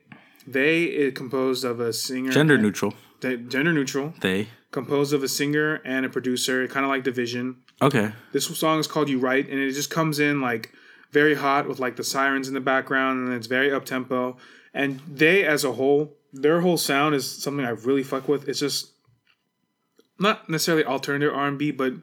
[0.47, 2.95] They is composed of a singer, Gender neutral.
[3.21, 4.47] de- gender neutral, They.
[4.71, 7.55] composed of a singer and a producer, kind of like dvsn.
[7.81, 8.13] Okay.
[8.31, 10.73] This song is called "You Right," and it just comes in like
[11.11, 14.37] very hot with like the sirens in the background, and it's very up tempo.
[14.73, 18.47] And they, as a whole, their whole sound is something I really fuck with.
[18.47, 18.91] It's just
[20.19, 21.93] not necessarily alternative R and B, but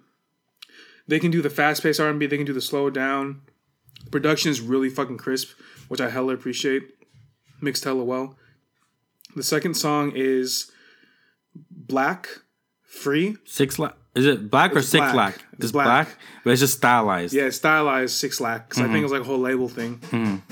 [1.06, 2.26] they can do the fast paced R and B.
[2.26, 3.42] They can do the slow down.
[4.10, 5.50] Production is really fucking crisp,
[5.88, 6.82] which I hella appreciate.
[7.60, 8.36] Mixed hella well.
[9.34, 10.70] The second song is
[11.70, 12.28] Black
[12.82, 13.36] Free.
[13.44, 13.78] Six.
[14.14, 15.44] Is it black or It's six black.
[15.58, 15.86] It's black.
[16.06, 16.18] black.
[16.44, 17.34] but it's just stylized.
[17.34, 18.68] Yeah, it's stylized Six Lakh.
[18.68, 18.92] 'cause I Mm-hmm.
[18.92, 20.42] think it was like a whole label thing.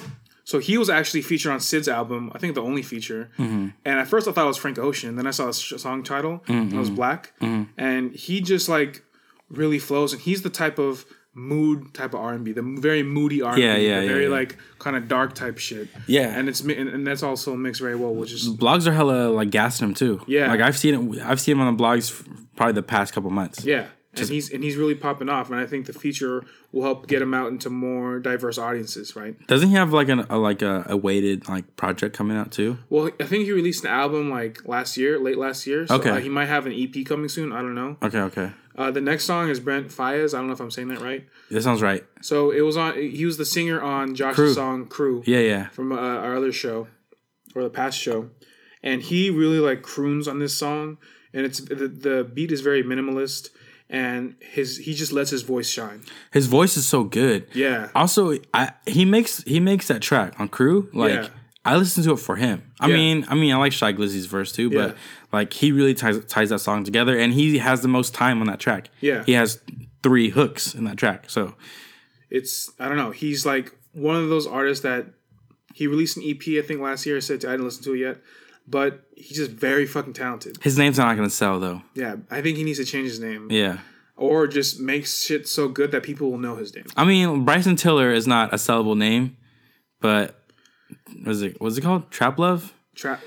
[0.47, 2.31] So he was actually featured on Syd's album.
[2.35, 3.31] I think the only feature.
[3.39, 3.69] Mm-hmm.
[3.87, 5.17] And at first I thought it was Frank Ocean.
[5.17, 6.45] Then I saw the song title.
[6.49, 6.97] And it was Mm-hmm.
[6.97, 7.33] Black.
[7.41, 9.03] And he just like
[9.49, 10.13] really flows.
[10.13, 13.53] And he's the type of mood type of R and B, the very moody R
[13.55, 14.29] and B, Yeah, yeah, the yeah, very yeah.
[14.29, 15.89] like kind of dark type shit.
[16.07, 16.29] Yeah.
[16.39, 19.51] and it's and, and that's also mixed very well, which is blogs are hella like
[19.51, 20.21] gassing him too.
[20.29, 20.49] Yeah.
[20.49, 21.23] like I've seen it.
[21.23, 22.25] I've seen him on the blogs
[22.55, 23.65] probably the past couple months.
[23.65, 23.87] yeah.
[24.23, 27.21] And he's and he's really popping off, and I think the feature will help get
[27.23, 29.35] him out into more diverse audiences, right?
[29.47, 32.79] Doesn't he have like an, a like a, a weighted like project coming out too?
[32.91, 35.87] Well, I think he released an album like last year, late last year.
[35.87, 36.11] So Okay.
[36.11, 37.53] uh, he might have an EP coming soon.
[37.53, 37.97] I don't know.
[38.03, 40.35] Okay, okay, Uh, the next song is Brent Faiyaz.
[40.35, 41.27] I don't know if I'm saying that right.
[41.51, 42.05] that sounds right.
[42.23, 42.95] So it was on.
[42.99, 44.55] He was the singer on Josh's Crew.
[44.55, 45.69] song "Crew" Yeah, yeah.
[45.69, 46.89] from uh, our other show
[47.55, 48.31] or the past show,
[48.83, 50.99] and he really like croons on this song.
[51.33, 53.49] And it's the, the beat is very minimalist,
[53.91, 56.03] and his he just lets his voice shine.
[56.33, 57.47] His voice is so good.
[57.55, 60.89] Yeah, Also, I he makes he makes that track on Crew.
[60.93, 61.29] Like Yeah.
[61.67, 62.63] I listen to it for him.
[62.79, 62.95] I Yeah.
[62.97, 64.89] mean, I mean, I like Shy Glizzy's verse too, Yeah.
[64.89, 64.97] but
[65.33, 68.47] like he really ties ties that song together, and he has the most time on
[68.49, 68.91] that track.
[69.01, 69.25] Yeah.
[69.25, 69.61] he has
[70.03, 71.31] three hooks in that track.
[71.31, 71.55] So
[72.31, 73.11] it's I don't know.
[73.11, 75.07] He's like one of those artists that
[75.75, 77.17] he released an EP I think last year.
[77.17, 78.17] I said I didn't listen to it yet,
[78.67, 80.59] but he's just very fucking talented.
[80.63, 81.83] his name's not gonna sell though.
[81.95, 83.79] Yeah, I think he needs to change his name Yeah.
[84.17, 86.87] or just make shit so good that people will know his name.
[86.97, 89.37] I mean, Bryson Tiller is not a sellable name,
[90.01, 90.41] but
[91.25, 92.11] was it what's it called?
[92.11, 92.73] Trap Love?
[92.95, 93.21] Trap,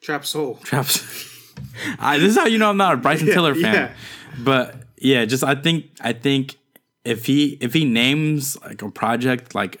[0.00, 0.56] trap soul.
[0.64, 1.28] Traps.
[1.98, 3.74] I, this is how you know I'm not a Bryson Yeah, Tiller fan.
[3.74, 3.94] yeah.
[4.42, 6.56] But yeah, just I think I think
[7.04, 9.80] if he if he names like a project like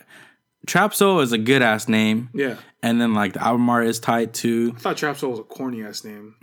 [0.66, 2.30] Trap Soul is a good ass name.
[2.34, 5.40] Yeah, And then like the album art is tied to I thought trap soul was
[5.40, 6.34] a corny ass name.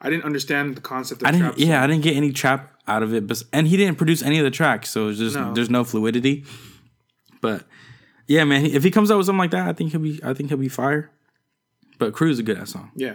[0.00, 1.68] I didn't understand the concept of I didn't trap soul.
[1.68, 4.38] yeah, I didn't get any trap out of it, but and he didn't produce any
[4.38, 5.52] of the tracks, so it's just No.
[5.52, 6.44] there's no fluidity.
[7.40, 7.64] But
[8.26, 10.32] yeah, man, if he comes out with something like that, I think he'll be I
[10.34, 11.10] think he'll be fire.
[11.98, 12.92] But Cruise is a good ass song.
[12.96, 13.14] Yeah.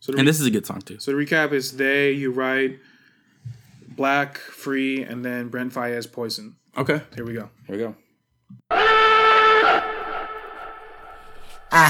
[0.00, 0.98] So And re- this is a good song too.
[1.00, 2.78] so the recap is they, you right,
[3.88, 6.56] Black, Free, and then Brent Faiyaz, Poison.
[6.76, 7.00] Okay.
[7.14, 7.48] Here we go.
[7.66, 7.94] Here we go.
[11.76, 11.84] I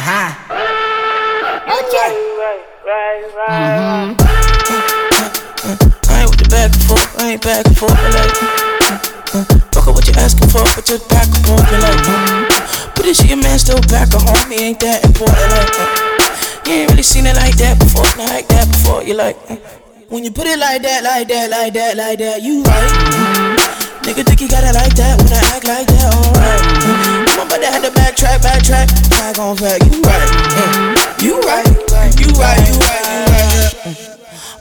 [6.10, 8.34] ain't with the back and forth, I ain't back and forth, I like
[8.82, 12.90] uh, Fuck up what you asking for, but just back and forth, I like uh,
[12.96, 14.50] But is your man still back at home?
[14.50, 15.86] He ain't that important, like uh,
[16.66, 19.54] You ain't really seen it like that before, not like that before, you like uh,
[20.08, 22.90] When you put it like that, like that, like that, like that, you right
[24.02, 27.25] Nigga think you got it like that, when I act like that, alright I'm
[27.56, 32.20] about to have to backtrack, backtrack, back on fact, you right You right, you right,
[32.20, 34.12] you right, you right.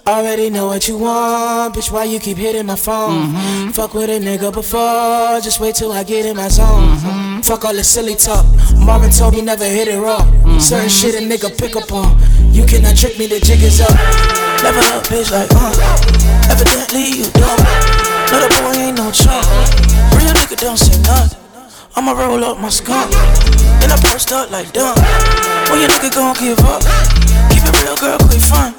[0.07, 1.91] Already know what you want, bitch.
[1.91, 3.33] Why you keep hitting my phone?
[3.33, 3.69] Mm-hmm.
[3.71, 6.95] Fuck with a nigga before, just wait till I get in my zone.
[6.95, 7.41] Mm-hmm.
[7.41, 8.45] Fuck all the silly talk.
[8.77, 10.19] Marvin told me never hit it raw.
[10.19, 10.59] Mm-hmm.
[10.59, 12.19] Certain shit a nigga pick up on.
[12.53, 13.89] You cannot trick me, the jig is up.
[14.63, 15.73] Level up, bitch, like uh.
[16.51, 17.59] Evidently you dumb.
[18.31, 19.45] Little boy ain't no chump.
[20.13, 21.44] Real nigga don't say nothing.
[21.95, 23.09] I'ma roll up my skunk.
[23.79, 24.99] Then I post up like dumb.
[25.71, 26.83] When your nigga gon' give up?
[27.47, 28.75] Keep it real, girl, quick fun.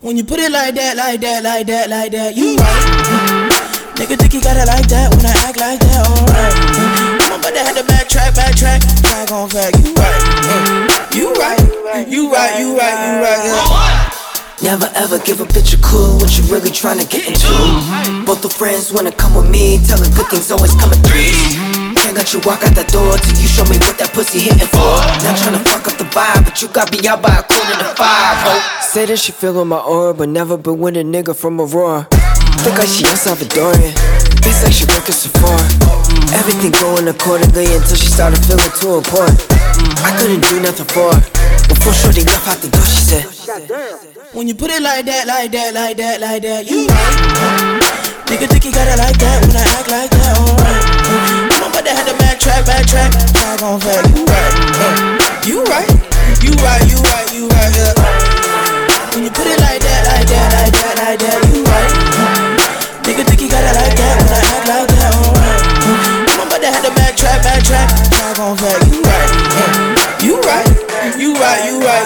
[0.00, 3.54] When you put it like that, like that, like that, like that, you right.
[3.94, 6.54] Nigga think you got it like that when I act like that, alright.
[7.22, 10.18] I'm about to have to backtrack, backtrack, back on fact, you right.
[11.14, 11.62] You right,
[12.10, 13.42] you right, you right, you right.
[14.60, 14.74] Yeah.
[14.74, 18.26] Never ever give a bitch a clue what you really tryna get into.
[18.26, 21.87] Both the friends wanna come with me, tell good things always come in threes.
[21.98, 24.70] Can't let you walk out the door till you show me what that pussy hitting
[24.70, 25.02] for.
[25.26, 27.90] Not tryna fuck up the vibe, but you got me out by a quarter to
[27.98, 28.38] five.
[28.46, 28.62] Oh.
[28.80, 32.06] Say that she feelin' my aura, but never been with a nigga from Aurora.
[32.62, 33.92] Think like she on Salvadorian.
[34.46, 35.58] Face like she work at Sephora.
[36.38, 39.38] Everything going accordingly until she started feeling too important.
[40.06, 41.20] I couldn't do nothing for her.
[41.66, 43.24] Before Shorty left out the door, she said,
[44.32, 48.08] When you put it like that, like that, like that, like that, you right.
[48.30, 51.47] Nigga think you got it like that when I act like that, alright.
[51.88, 53.80] I'm about to backtrack, backtrack, back on.
[53.80, 55.88] You right, uh, you right,
[56.44, 57.72] you right, you right, you right.
[57.72, 57.96] Yeah.
[59.14, 61.88] When you put it like that, like that, like that, like that, you right.
[63.08, 65.64] Nigga think you got it like that when I act like that, alright.
[66.28, 68.84] I'm about to have to backtrack, backtrack, back on fact.
[68.84, 69.32] You right,
[69.72, 70.68] uh, you right,
[71.16, 72.04] you right, you right,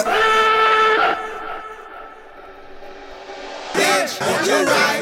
[0.00, 0.08] up.
[3.76, 4.16] Bitch,
[4.48, 5.00] you right.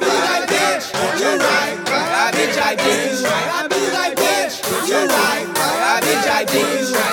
[0.00, 0.13] Yeah.
[6.26, 7.03] Okay.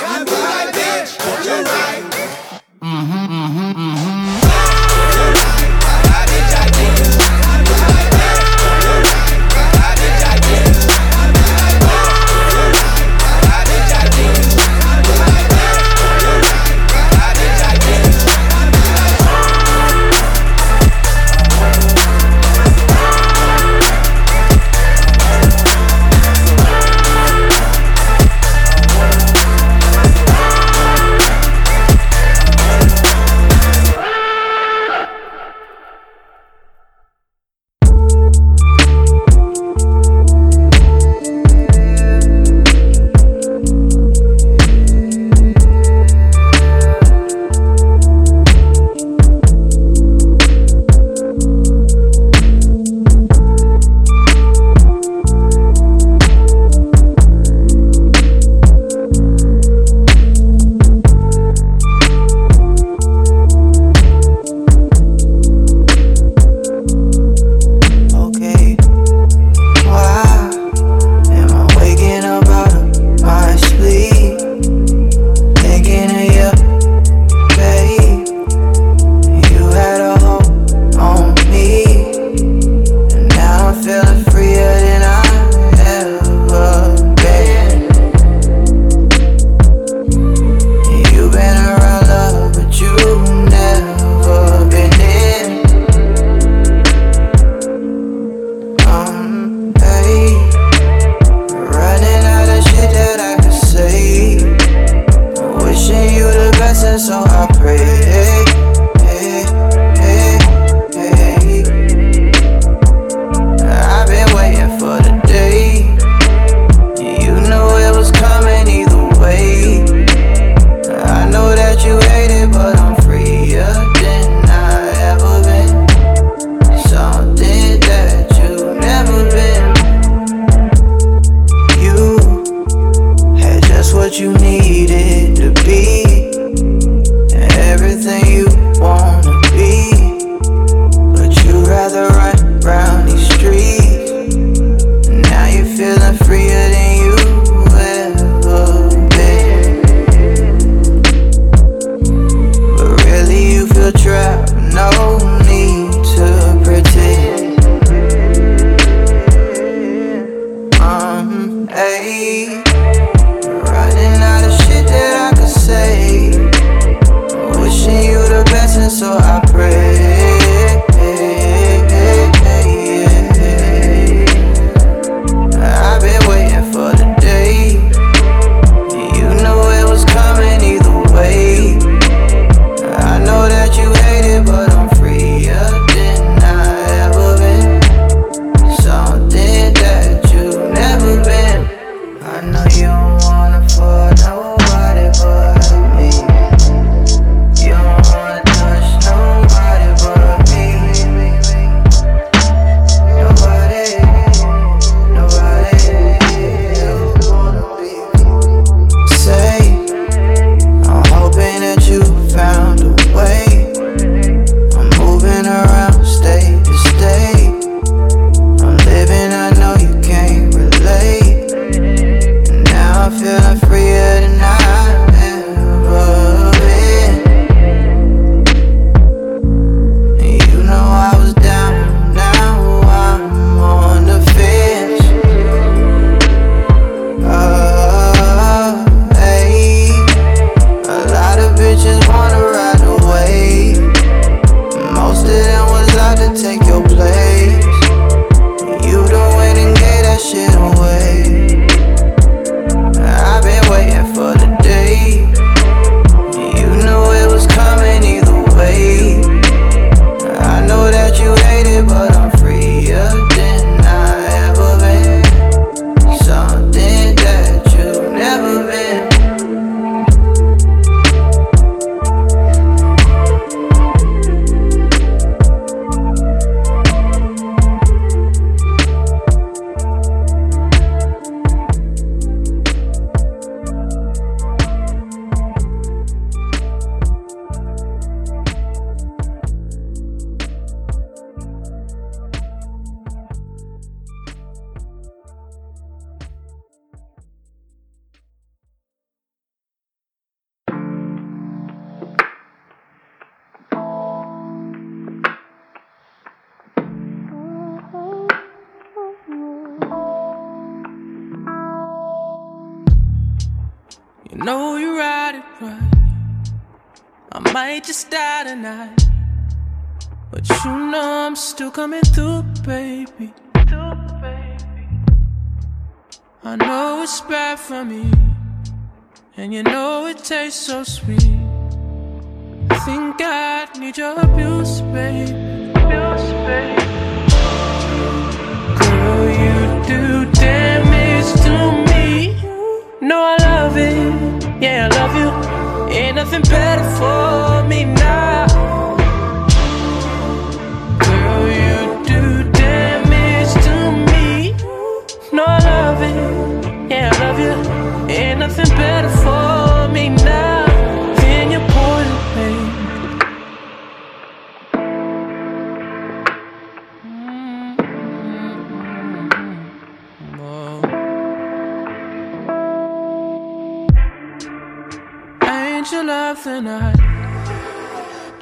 [376.61, 376.95] Tonight?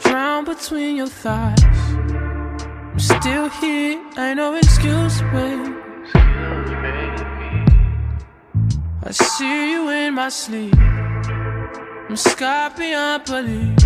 [0.04, 1.64] Drown between your thighs.
[2.92, 5.74] I'm still here, ain't no excuse, babe.
[9.08, 10.76] I see you in my sleep.
[12.10, 13.80] I'm sky beyond belief.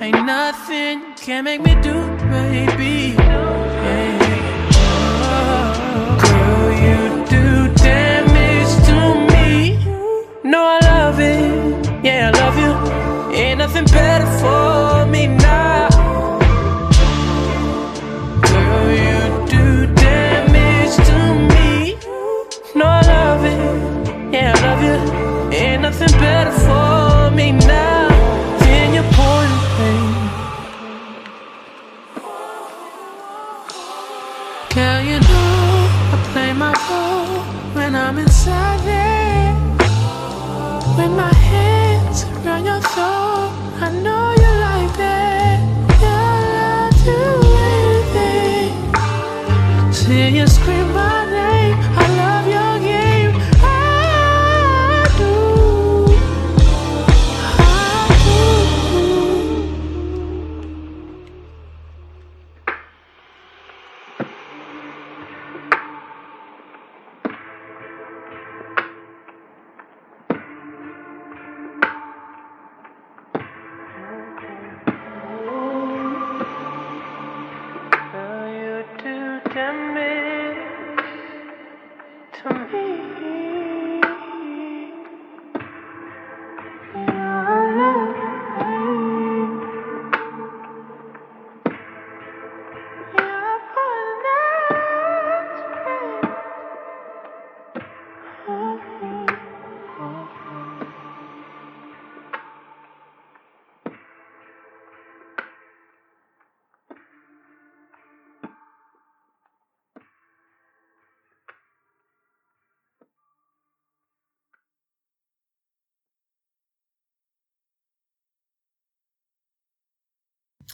[0.00, 1.96] Ain't nothing can make me do,
[2.30, 3.31] baby.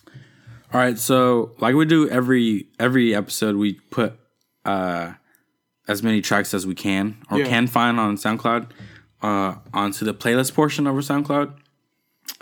[0.07, 4.15] All right, so like we do every every episode, we put
[4.65, 5.13] uh
[5.87, 7.47] as many tracks as we can or Yeah.
[7.47, 8.71] can find on SoundCloud
[9.23, 11.55] uh onto the playlist portion of our SoundCloud.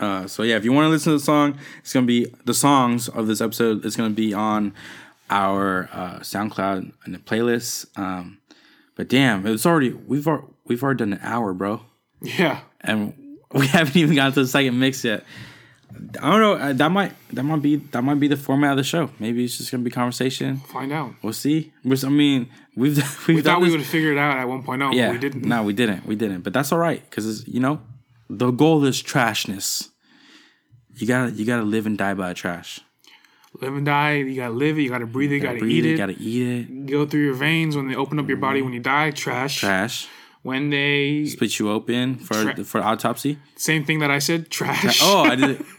[0.01, 2.53] Uh, so yeah, if you want to listen to the song, it's gonna be the
[2.55, 3.85] songs of this episode.
[3.85, 4.75] It's gonna be on
[5.31, 7.87] our uh, SoundCloud and the playlist.
[7.99, 8.39] Um,
[8.97, 11.83] but damn, it's already we've al- we've already done an hour, bro
[12.21, 12.61] Yeah.
[12.81, 13.15] and
[13.53, 15.25] we haven't even gotten to the second mix yet.
[16.23, 16.55] I don't know.
[16.55, 19.11] uh, That might that might be that might be the format of the show.
[19.19, 20.59] Maybe it's just gonna be conversation.
[20.59, 21.15] Find out.
[21.23, 21.73] We'll see.
[21.83, 22.97] Which, I mean, we've
[23.29, 24.81] we've We thought we would figure it out at one point.
[24.81, 25.45] No, Yeah, we didn't.
[25.45, 26.07] No, we didn't.
[26.07, 26.43] We didn't.
[26.43, 27.81] But that's all right because you know
[28.29, 29.91] the goal is trashness.
[30.95, 32.81] You gotta you gotta live and die by trash.
[33.61, 34.15] Live and die.
[34.17, 34.83] You gotta live it.
[34.83, 35.37] You gotta breathe it.
[35.37, 35.91] You gotta, breathe eat it.
[35.93, 36.87] You gotta eat it.
[36.87, 39.11] Go through your veins when they open up your body when you die.
[39.13, 39.61] Trash.
[39.61, 40.09] Trash.
[40.43, 43.39] When they Split you open for Tra- for autopsy.
[43.57, 44.49] same thing that I said.
[44.51, 45.01] Trash.
[45.03, 45.65] Oh, I did.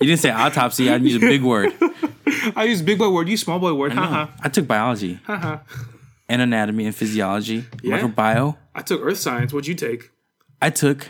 [0.00, 0.90] You didn't say autopsy.
[0.90, 1.72] I used a big word.
[2.56, 3.28] I use big boy word.
[3.28, 3.92] You small boy word.
[3.92, 4.28] Haha.
[4.40, 7.98] I took biology, and anatomy and physiology, Yeah?
[8.00, 8.56] microbiome.
[8.74, 9.52] I took earth science.
[9.52, 10.10] What'd you take?
[10.62, 11.08] I took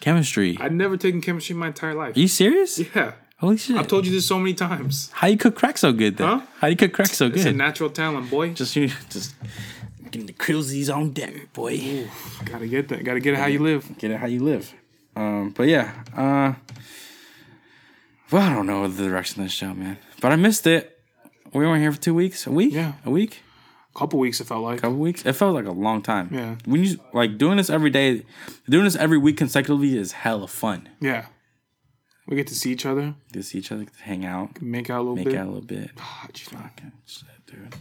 [0.00, 0.56] chemistry.
[0.60, 2.16] I'd never taken chemistry in my entire life.
[2.16, 2.78] Are you serious?
[2.94, 3.12] Yeah.
[3.40, 3.76] Holy shit!
[3.76, 5.10] I've told you this so many times.
[5.14, 6.26] How you cook crack so good then?
[6.26, 6.40] Huh?
[6.60, 7.56] How you cook crack so It's a good?
[7.56, 8.52] natural talent, boy.
[8.52, 9.34] just you just
[10.10, 12.08] getting the cruisies on deck, boy.
[12.44, 13.04] Gotta get that.
[13.04, 13.96] Gotta get it how you live.
[13.98, 14.74] Get it how you live.
[15.14, 16.54] Um, but yeah, uh,
[18.30, 19.98] well, I don't know the direction of the show, man.
[20.20, 20.98] But I missed it.
[21.52, 22.46] We weren't here for two weeks.
[22.46, 22.72] A week?
[22.74, 22.92] Yeah.
[23.04, 23.42] A week?
[23.94, 24.78] A couple weeks, it felt like.
[24.78, 25.24] A couple weeks.
[25.24, 26.28] It felt like a long time.
[26.32, 26.56] Yeah.
[26.66, 28.24] When you like doing this every day,
[28.68, 30.88] doing this every week consecutively is hella fun.
[31.00, 31.26] Yeah.
[32.26, 34.98] We get to see each other, Get to see each other, hang out, make out
[34.98, 35.32] a little make bit.
[35.32, 35.90] Make out a little bit.
[36.34, 37.74] Just like- Fucking shit, dude.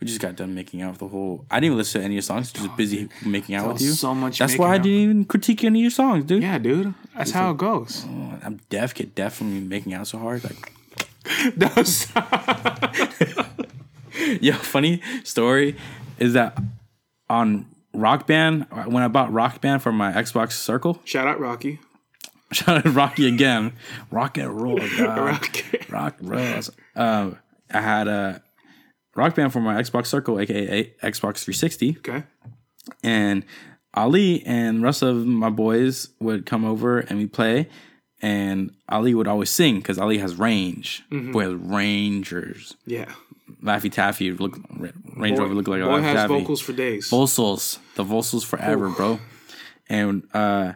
[0.00, 1.46] We just got done making out with the whole.
[1.50, 2.52] I didn't even listen to any of your songs.
[2.52, 3.92] Just busy making out Oh, with you.
[3.92, 6.42] so much That's why I didn't even critique any of your songs, dude.
[6.42, 6.92] Yeah, dude.
[7.16, 8.04] That's how it goes.
[8.06, 8.94] Oh, I'm deaf.
[8.94, 10.44] Get deaf from me making out so hard.
[10.44, 10.72] Like,
[11.76, 12.06] was-
[14.40, 15.76] yo, funny story
[16.18, 16.58] is that
[17.30, 21.00] on Rock Band when I bought Rock Band for my Xbox Circle.
[21.04, 21.80] Shout out Rocky.
[22.52, 23.72] Shout out Rocky again.
[24.10, 25.18] Rock and roll, God.
[25.18, 25.78] Rocky.
[25.88, 26.70] Rock rolls.
[26.94, 27.38] Um,
[27.72, 28.42] I had a
[29.16, 32.24] Rock Band for my Xbox Circle, aka Xbox 360, Okay.
[33.02, 33.44] and
[33.94, 37.68] Ali and the rest of my boys would come over and we play.
[38.22, 41.02] And Ali would always sing because Ali has range.
[41.12, 41.32] Mm-hmm.
[41.32, 42.74] Boy has Rangers.
[42.86, 43.12] Yeah.
[43.62, 44.58] Laffy Taffy look
[45.16, 46.28] Range Rover look like a boy Laffy has Taffy.
[46.40, 47.08] vocals for days.
[47.08, 49.20] Vocals, the vocals forever, bro.
[49.88, 50.72] And uh,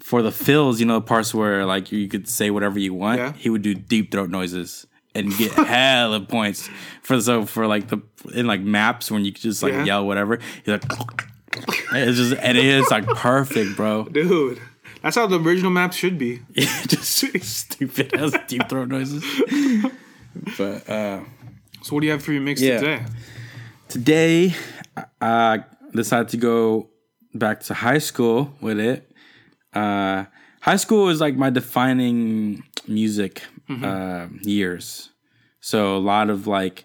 [0.00, 3.18] for the fills, you know, the parts where like you could say whatever you want,
[3.18, 3.32] Yeah.
[3.34, 6.68] he would do deep throat noises and get hella points
[7.02, 8.00] for so for like the
[8.34, 9.84] in like maps when you could just like Yeah.
[9.84, 10.38] yell whatever.
[10.64, 10.84] He's like,
[11.92, 14.04] it's just and it is like perfect, bro.
[14.04, 14.60] Dude.
[15.02, 16.40] That's how the original map should be.
[16.54, 19.24] Yeah, just stupid ass deep throat noises.
[20.58, 21.20] But uh,
[21.82, 22.78] So what do you have for your mix Yeah.
[22.80, 23.02] today?
[23.88, 24.54] today
[25.20, 26.90] I decided to go
[27.34, 29.10] back to high school with it.
[29.74, 30.24] Uh,
[30.60, 35.10] high school is like my defining music uh, years.
[35.60, 36.84] So a lot of like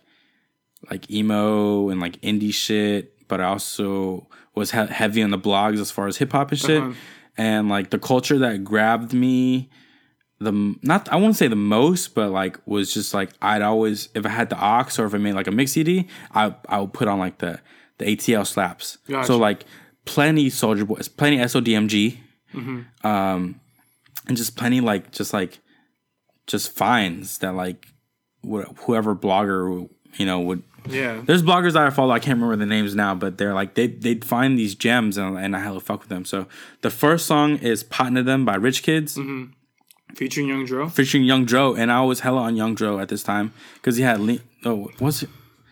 [0.92, 5.80] like emo and like indie shit, but I also was he- heavy on the blogs
[5.80, 6.82] as far as hip hop and shit.
[7.38, 9.70] And like the culture that grabbed me
[10.40, 14.26] the not I won't say the most, but like was just like I'd always if
[14.26, 16.94] I had the aux or if I made like a mix CD, I I would
[16.94, 17.60] put on like the
[17.98, 18.98] the ATL slaps.
[19.08, 19.28] Gotcha.
[19.28, 19.66] So like
[20.06, 22.18] plenty Soulja Boys, plenty SODMG,
[23.04, 23.60] um,
[24.28, 25.60] and just plenty like just like
[26.48, 27.88] just finds that like
[28.48, 31.22] wh- whoever blogger you know would Yeah.
[31.26, 32.12] there's bloggers that I follow.
[32.14, 35.38] I can't remember the names now, but they're like they they'd find these gems and,
[35.38, 36.26] and I hella fuck with them.
[36.26, 36.48] So
[36.82, 39.52] the first song is "Potting Them" by Rich Kids mm-hmm.
[40.16, 40.88] Featuring Young Dro.
[40.88, 44.04] featuring Young Dro, and I was hella on Young Dro at this time because he
[44.04, 44.40] had lean.
[44.64, 45.30] Oh, what's it?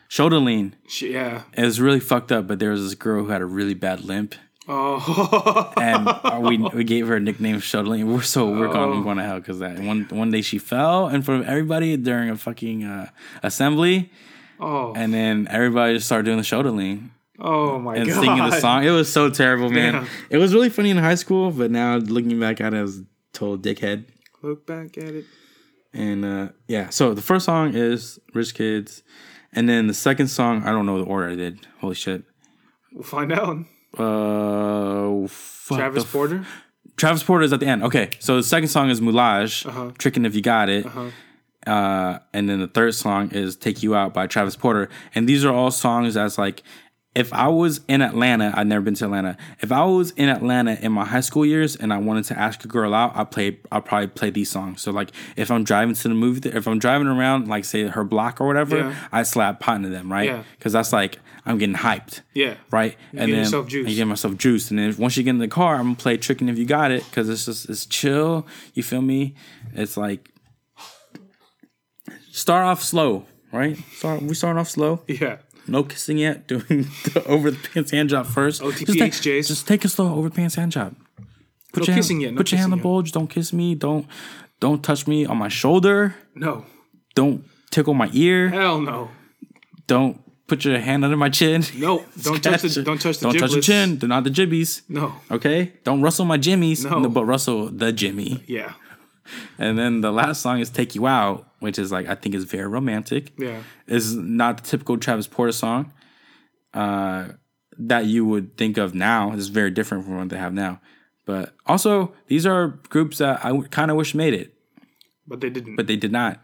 [0.10, 0.76] Shoulder lean.
[1.02, 1.44] Yeah.
[1.54, 4.02] It was really fucked up, but there was this girl who had a really bad
[4.02, 4.36] limp,
[4.68, 5.74] Oh.
[5.78, 7.56] and uh, we we gave her a nickname.
[7.56, 11.22] We're so we're going going to hell because that one one day she fell in
[11.22, 13.10] front of everybody during a fucking uh,
[13.42, 14.12] assembly,
[14.60, 14.94] oh.
[14.96, 18.22] and then everybody just started doing the lean Oh my and god.
[18.22, 18.84] singing the song.
[18.84, 20.08] It was so terrible, man.
[20.30, 23.00] It was really funny in high school, but now looking back at it, I was
[23.00, 24.06] a total dickhead.
[24.42, 25.26] Look back at it.
[25.94, 29.04] And uh, yeah, so the first song is Rich Kids,
[29.52, 31.68] and then the second song I don't know the order I did.
[31.80, 32.24] Holy shit.
[32.92, 33.58] We'll find out.
[33.98, 35.28] Uh,
[35.76, 36.46] Travis the f- Porter.
[36.98, 37.84] Travis Porter is at the end.
[37.84, 39.92] Okay, so the second song is Mullage, Uh-huh.
[39.98, 40.86] Trickin' If You Got It.
[41.66, 44.90] Uh, and then the third song is Take You Out by Travis Porter.
[45.16, 46.62] And these are all songs that's like,
[47.16, 49.38] if I was in Atlanta, I'd never been to Atlanta.
[49.62, 52.66] If I was in Atlanta in my high school years and I wanted to ask
[52.66, 54.82] a girl out, I play, I'll probably play these songs.
[54.82, 57.84] So like, if I'm driving to the movie, th- if I'm driving around, like say
[57.88, 58.96] her block or whatever, Yeah.
[59.12, 60.26] I slap pot into them, right?
[60.30, 60.44] Yeah.
[60.58, 62.56] Because that's like I'm getting hyped Yeah.
[62.72, 62.96] right?
[63.12, 63.90] and getting then yourself juiced.
[63.92, 66.18] I get myself juiced, and then once you get in the car, I'm gonna play
[66.18, 68.48] "Tricking If You Got It" because it's just it's chill.
[68.74, 69.36] You feel me?
[69.74, 70.30] It's like
[72.32, 73.78] start off slow, right?
[73.98, 75.02] Start we start off slow.
[75.08, 75.38] Yeah.
[75.68, 76.48] No kissing yet.
[76.48, 78.62] Doing the over the pants hand job first.
[78.62, 80.96] OTP Just take, just take it slow over the pants hand job.
[81.74, 83.12] Put No your kissing hand, yet, no put your hand on the bulge.
[83.12, 83.76] Don't kiss me.
[83.76, 84.06] Don't
[84.60, 86.16] don't touch me on my shoulder.
[86.36, 86.66] No.
[87.16, 88.50] Don't tickle my ear.
[88.50, 89.10] Hell no.
[89.88, 91.64] Don't put your hand under my chin.
[91.76, 92.06] No.
[92.22, 92.84] Don't touch the.
[92.84, 93.24] Don't touch the.
[93.32, 93.98] Don't touch the chin.
[93.98, 94.82] They're not the jibbies.
[94.88, 95.16] No.
[95.32, 95.74] Okay?
[95.84, 97.00] Don't rustle my jimmies, No.
[97.00, 98.44] no, but rustle the Jimmy.
[98.48, 98.74] Yeah.
[99.58, 102.44] And then the last song is Take You Out, which is like I think is
[102.44, 103.32] very romantic.
[103.38, 103.62] Yeah.
[103.88, 105.94] Is not the typical Travis Porter song
[106.74, 107.30] uh,
[107.78, 109.32] that you would think of now.
[109.34, 110.82] It's very different from what they have now.
[111.26, 114.54] But also, these are groups that I kind of wish made it,
[115.26, 115.78] But they didn't.
[115.78, 116.42] but they did not.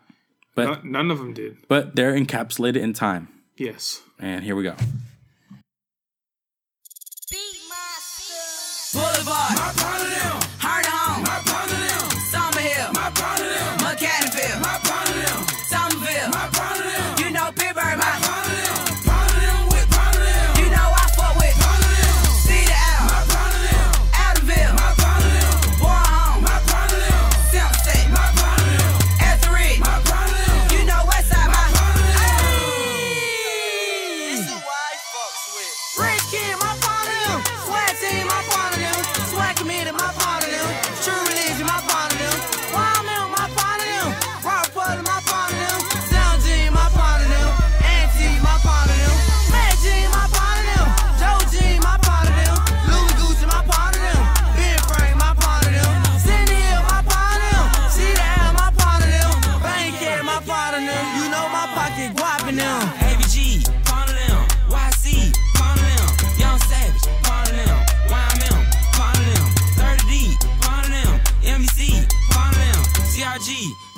[0.56, 1.58] But None- none of them did.
[1.68, 3.28] but they're encapsulated in time.
[3.58, 4.02] Yes.
[4.20, 4.76] And here we go.
[8.94, 10.39] Boulevard.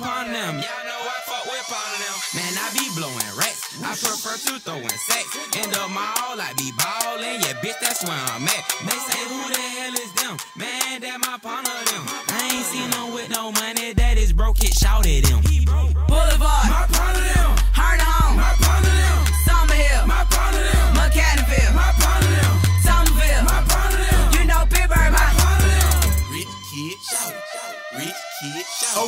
[0.02, 0.54] Pawn them.
[0.58, 2.16] Y'all know I fuck with pawn them.
[2.34, 3.78] Man, I be blowing racks.
[3.84, 5.38] I prefer to throwing sex.
[5.56, 7.40] End up my all, I be ballin'.
[7.40, 8.64] Yeah, bitch, that's where I'm at.
[8.82, 10.36] They say, who the hell is them?
[10.56, 12.02] Man, that my of them.
[12.34, 13.92] I ain't seen them with no money.
[13.92, 15.61] That is broke, it shouted them.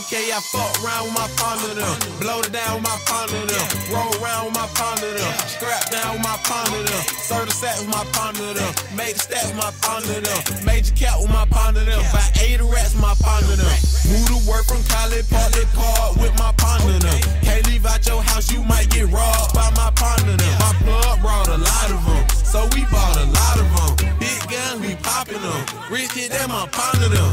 [0.04, 1.96] Okay, I fuck around with my partner them.
[2.20, 3.64] Blow it down with my partner them.
[3.88, 5.32] Roll around with my partner them.
[5.48, 7.02] Scrap down with my partner them.
[7.24, 8.68] Serve the sack with my partner them.
[8.92, 10.40] Made the stats with my partner them.
[10.60, 12.04] Major cap with my partner them.
[12.12, 13.72] By eight rats with my partner them.
[14.12, 17.20] Move to work from Park, they part with my partner them.
[17.40, 20.54] Can't leave out your house, you might get robbed by my partner them.
[20.60, 22.22] My plug brought a lot of them.
[22.44, 24.20] So we bought a lot of them.
[24.20, 25.64] Big guns, we popping them.
[25.88, 27.32] Rich kid, that my partner them.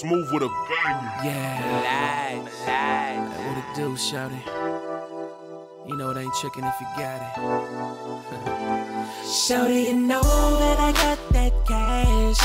[0.00, 1.12] Smooth with a banger.
[1.24, 1.56] Yeah,
[1.88, 3.30] lies, lies.
[3.46, 4.42] What it do, shawty?
[5.88, 7.32] You know it ain't chicken if you got it.
[9.24, 10.20] Shawty, you know
[10.58, 12.42] that I got that cash.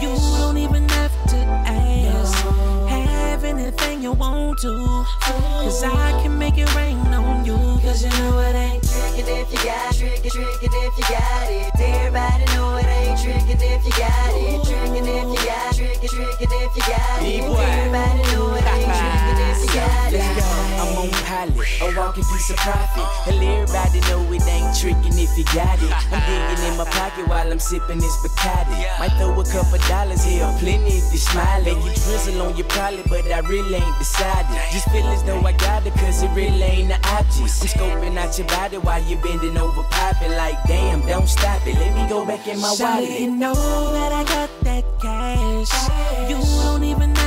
[0.00, 2.44] You don't even have to ask.
[2.88, 5.04] Have anything you want to.
[5.22, 7.56] Cause I can make it rain on you.
[7.82, 9.98] Cause you know it ain't trickin' if you got it.
[9.98, 11.72] Trickin', trickin' if you got it.
[11.80, 14.60] Everybody know it ain't trickin' if you got it.
[14.68, 16.00] Trickin' if you got it.
[16.00, 17.40] Trickin', trickin' if you got it.
[17.42, 20.62] Everybody know it ain't trickin' if you got it.
[20.82, 23.06] I'm on pilot, a walking piece of profit.
[23.32, 25.92] And everybody know it ain't tricking if you got it.
[26.10, 28.74] I'm digging in my pocket while I'm sipping this Bacardi.
[28.98, 31.62] Might throw a couple dollars here, plenty if you smile.
[31.62, 34.58] Make you drizzle on your pilot, but I really ain't decided.
[34.72, 37.40] Just feel as though I got it, cause it really ain't the object.
[37.40, 41.74] I'm scoping out your body while you bending over, popping like, damn, don't stop it.
[41.74, 43.20] Let me go back in my wallet.
[43.20, 46.30] you know that I got that cash.
[46.30, 47.21] You don't even have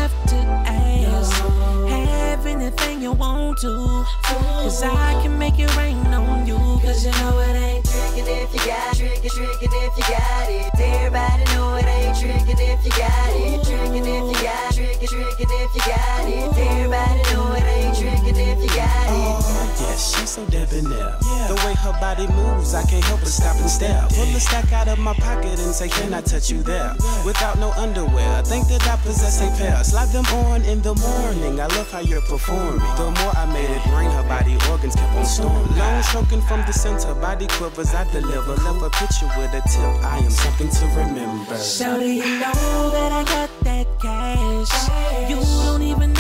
[2.96, 4.06] Anything you want to.
[4.24, 6.56] Cause I can make it rain on you.
[6.82, 9.22] Cause you know it ain't tricking if you got it.
[9.22, 10.80] Trickin', trickin' if you got it.
[10.80, 13.60] Everybody know it ain't trickin' if you got it.
[13.68, 15.00] Trickin' if you got it.
[15.00, 16.58] Trickin', trickin' if you got it.
[16.58, 19.36] Everybody know it ain't trickin' if you got it.
[19.36, 21.18] Oh, yes, she's so debonair.
[21.48, 24.08] The way her body moves, I can't help but stop and stare.
[24.10, 26.96] Pull the stack out of my pocket and say, Can I touch you there?
[27.26, 29.84] Without no underwear, think that I possess a pair.
[29.84, 31.60] Slide them on in the morning.
[31.60, 32.85] I love how you're performing.
[32.98, 35.78] The more I made it rain, her body organs kept on storming.
[35.78, 38.56] Long choking from the center, body quivers I deliver.
[38.64, 40.04] Left a picture with a tip.
[40.04, 41.56] I am something to remember.
[41.56, 45.30] Shawty, you know that I got that cash.
[45.30, 46.15] You don't even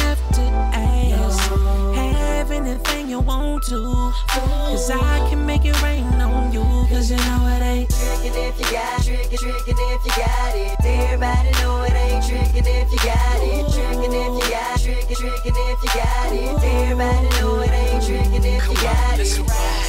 [2.76, 4.12] anything you want to.
[4.28, 6.64] Cause I can make it rain on you.
[6.90, 9.30] Cause you know it ain't trickin' if you got it.
[9.30, 10.76] Trickin', trickin' if you got it.
[10.84, 11.96] Everybody know it
[12.28, 13.74] tricking if you got it.
[13.74, 16.64] Tricking if you got tricking, tricking if you got it.
[16.64, 19.28] Everybody know it ain't tricking if you got it.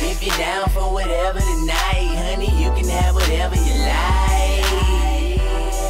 [0.03, 5.41] If you're down for whatever tonight, honey, you can have whatever you like.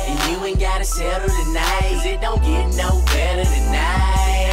[0.09, 4.53] And you ain't gotta settle tonight, 'cause it don't get no better tonight.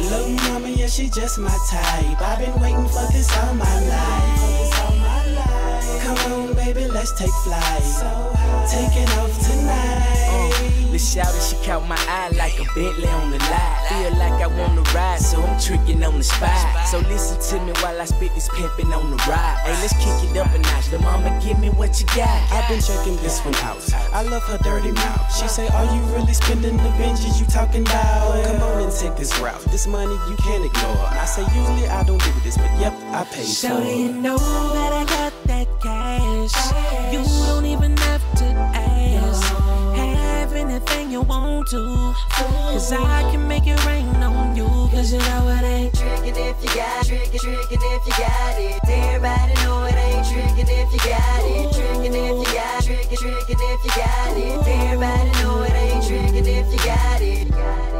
[0.00, 2.20] Little mama, yeah, she just my type.
[2.20, 4.72] I've been waiting for this all my life.
[6.02, 7.82] Come on, baby, let's take flight.
[8.70, 10.57] Taking off tonight.
[10.98, 13.86] The shouter, she caught my eye like a Bentley on the lot.
[13.86, 16.88] Feel like I wanna ride, so I'm tricking on the spot.
[16.90, 19.62] So listen to me while I spit this pimpin' on the ride.
[19.62, 20.88] Hey, let's kick it up a notch.
[20.90, 22.42] The mama, give me what you got.
[22.50, 23.78] I've been checking this one out.
[24.12, 25.22] I love her dirty mouth.
[25.38, 28.44] She say, Are you really spending the binges you talking about?
[28.44, 29.62] Come on and take this route.
[29.70, 31.06] This money you can't ignore.
[31.14, 34.12] I say, Usually I don't do this, but yep, I pay so for Shawty, you
[34.14, 37.12] know that I got that cash.
[37.12, 38.77] You don't even have to
[40.78, 42.14] anything you want to.
[42.30, 44.66] Cause I can make it rain on you.
[44.92, 48.78] Cause you know it ain't Tricking if you got tricking, tricking if you got it.
[48.88, 51.74] Everybody know it ain't tricking if you got it.
[51.74, 54.68] Tricking if you got tricking, tricking if you got it.
[54.68, 57.97] Everybody know it ain't tricking if you got it.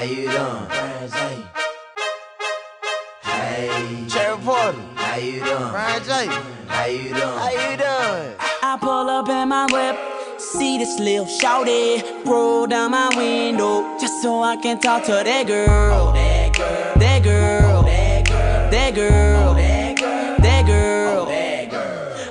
[0.00, 1.42] How you doing?
[3.22, 5.70] Hey, Cherry Porter, how you doing?
[5.72, 6.26] Brian J,
[6.68, 7.20] how you doing?
[7.20, 8.34] How you doing?
[8.62, 14.22] I pull up in my whip, see this little shouty, roll down my window just
[14.22, 15.68] so I can talk to that girl.
[15.68, 19.54] Oh, that girl, that girl, oh, that girl, that oh, girl,
[20.38, 21.26] that girl.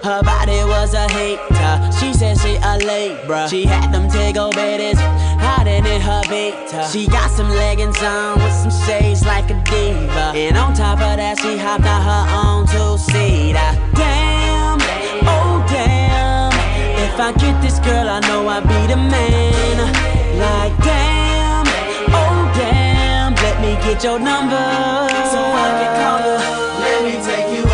[0.02, 1.59] Her body was a hater.
[2.20, 3.48] She said she a labor.
[3.48, 5.00] She had them Tego bitties
[5.40, 6.86] hiding in her beta.
[6.92, 10.36] She got some leggings on with some shades like a diva.
[10.36, 13.72] And on top of that, she hopped out her own two-seater.
[13.96, 14.84] Damn,
[15.24, 16.52] oh damn.
[17.08, 19.80] If I get this girl, I know I'll be the man.
[20.36, 21.64] Like damn,
[22.12, 23.34] oh damn.
[23.36, 24.60] Let me get your number
[25.32, 26.36] so I can call you.
[26.84, 27.69] Let me take you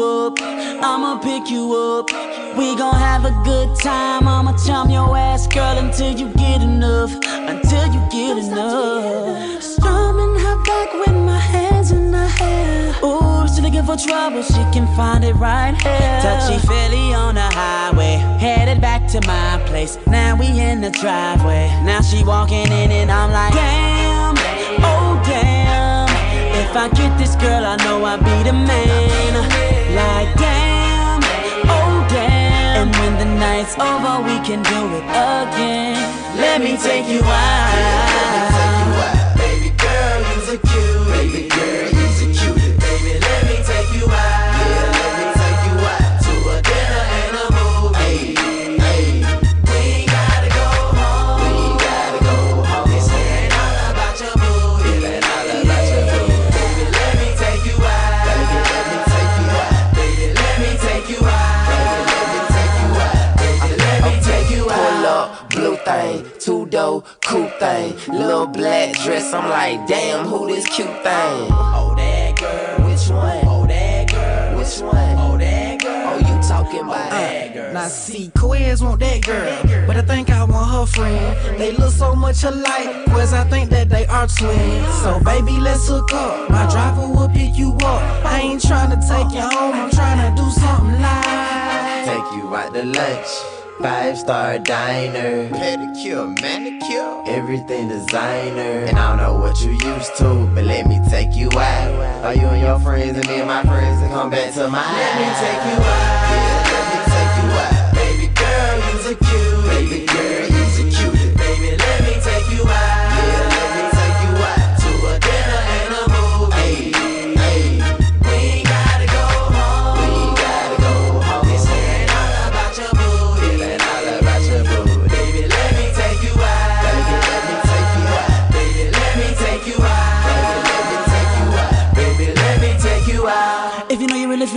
[0.00, 0.38] up.
[0.40, 2.10] I'ma pick you up.
[2.56, 4.26] We gon' have a good time.
[4.26, 7.12] I'ma charm your ass, girl, until you get enough.
[7.24, 9.62] Until you get enough.
[9.62, 12.94] Strumming her back with my hands in her hair.
[13.04, 16.20] Ooh, she looking for trouble, she can find it right here.
[16.22, 19.98] Touchy feely on the highway, headed back to my place.
[20.06, 21.68] Now we in the driveway.
[21.84, 24.34] Now she walking in and I'm like, damn,
[24.82, 26.08] oh damn.
[26.60, 29.77] If I get this girl, I know I'll be the man.
[29.94, 31.20] Like damn,
[31.64, 32.88] oh damn.
[32.88, 35.96] And when the night's over, we can do it again.
[36.36, 38.84] Let me take you out.
[39.36, 41.08] Baby girl, you's a cute.
[41.08, 42.78] Baby girl, you's a cute.
[42.78, 44.37] Baby, let me take you out.
[69.38, 71.04] I'm like, damn, who this cute thing?
[71.04, 72.88] Oh, that girl.
[72.88, 73.44] Which one?
[73.46, 74.58] Oh, that girl.
[74.58, 75.16] Which one?
[75.16, 76.06] Oh, that girl.
[76.08, 77.72] Oh, you talking about uh, that girl.
[77.72, 81.60] Now see, Quiz want that girl, but I think I want her friend.
[81.60, 85.02] They look so much alike, Quiz I think that they are twins.
[85.02, 86.50] So baby, let's hook up.
[86.50, 88.02] My driver will pick you up.
[88.26, 92.04] I ain't trying to take you home, I'm trying to do something like.
[92.06, 93.57] Take you out to lunch.
[93.80, 95.48] Five star diner.
[95.50, 97.22] Pedicure, manicure.
[97.26, 98.84] Everything designer.
[98.88, 102.24] And I don't know what you used to, but let me take you out.
[102.24, 104.82] Are you and your friends and me and my friends to come back to my
[104.82, 106.27] Let me take you out.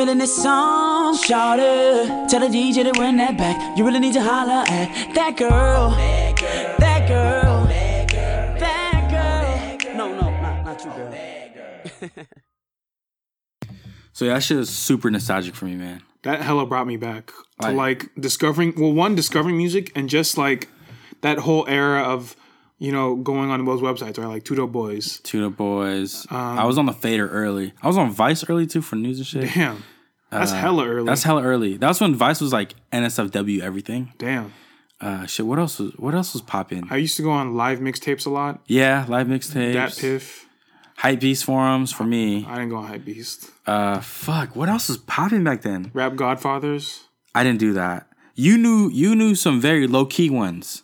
[0.01, 2.27] Feeling this song, shout it.
[2.27, 3.77] Tell the DJ to run that back.
[3.77, 5.91] You really need to holler at that girl.
[6.79, 7.67] That girl.
[8.59, 9.95] That girl.
[9.95, 12.25] No, no, not, not you, girl.
[14.13, 16.03] So yeah, that shit is super nostalgic for me, man.
[16.23, 17.27] That hella brought me back
[17.61, 20.67] to Like- like discovering well one discovering music and just like
[21.21, 22.35] that whole era of
[22.81, 25.19] you know going on those websites right like Tudo Boys.
[25.23, 26.25] Tuna Boys.
[26.29, 27.73] Um, I was on the Fader early.
[27.81, 29.53] I was on Vice early too for news and shit.
[29.53, 29.83] Damn.
[30.31, 31.05] That's Uh, hella early.
[31.05, 31.77] That's hella early.
[31.77, 34.13] That's when Vice was like NSFW everything.
[34.17, 34.53] Damn.
[34.99, 35.45] Uh, shit.
[35.45, 36.87] What else was What else was popping?
[36.89, 38.61] I used to go on live mixtapes a lot.
[38.67, 39.73] Yeah, live mixtapes.
[39.73, 40.47] Dat Piff.
[40.97, 42.45] Hype Beast forums for me.
[42.47, 43.49] I didn't go on Hype Beast.
[43.67, 44.55] Uh, fuck.
[44.55, 45.89] What else was popping back then?
[45.93, 47.05] Rap Godfathers.
[47.33, 48.07] I didn't do that.
[48.35, 50.83] You knew you knew some very low key ones,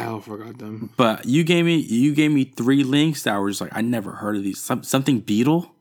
[0.00, 0.90] I forgot them.
[0.96, 4.12] but you gave me you gave me three links that were just like I never
[4.12, 4.60] heard of these.
[4.60, 5.68] Some, something Beetle.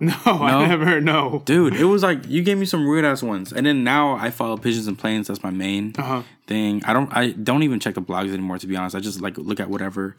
[0.00, 1.42] No, I never heard no.
[1.44, 4.30] Dude, it was like you gave me some weird ass ones, and then now I
[4.30, 5.28] follow pigeons and planes.
[5.28, 6.22] That's my main Uh-huh.
[6.48, 6.82] thing.
[6.84, 8.58] I don't I don't even check the blogs anymore.
[8.58, 10.16] To be honest, I just like look at whatever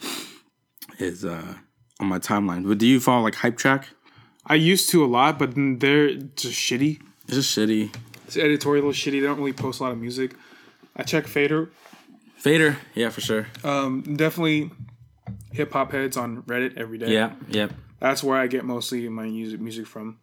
[0.99, 1.55] is uh
[1.99, 2.65] on my timeline.
[2.65, 3.89] But do you follow like hype track?
[4.45, 7.01] I used to a lot, but then they're just shitty.
[7.27, 7.93] It's just shitty.
[8.25, 9.19] It's editorial shitty.
[9.19, 10.35] They don't really post a lot of music.
[10.95, 11.71] I check Fader.
[12.43, 13.47] Fader, yeah, for sure.
[13.63, 14.69] Um, definitely
[15.53, 17.13] hip hop heads on Reddit every day.
[17.13, 17.71] Yeah, yep.
[18.01, 20.19] That's where I get mostly my music music from,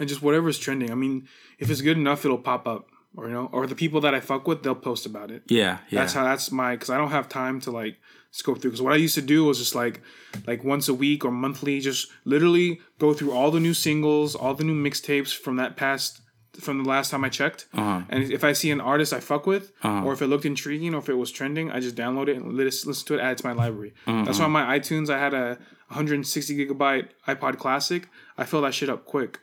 [0.00, 0.90] and just whatever's trending.
[0.90, 1.28] I mean,
[1.60, 4.18] if it's good enough, it'll pop up, or you know, or the people that I
[4.18, 5.44] fuck with, they'll post about it.
[5.46, 6.00] Yeah, yeah.
[6.00, 6.24] That's how.
[6.24, 7.98] That's my because I don't have time to like
[8.32, 8.72] scope through.
[8.72, 10.00] Because what I used to do was just like
[10.44, 14.54] like once a week or monthly, just literally go through all the new singles, all
[14.54, 16.20] the new mixtapes from that past
[16.60, 17.66] from the last time I checked.
[17.74, 18.02] Uh-huh.
[18.08, 20.04] And if I see an artist I fuck with, Uh-huh.
[20.04, 22.54] or if it looked intriguing, or if it was trending, I just download it and
[22.54, 23.92] listen, to it, add it to my library.
[24.06, 24.24] Uh-huh.
[24.24, 25.58] That's why on my iTunes I had a
[25.88, 28.08] 160 gigabyte iPod Classic.
[28.36, 29.40] I fill that shit up quick.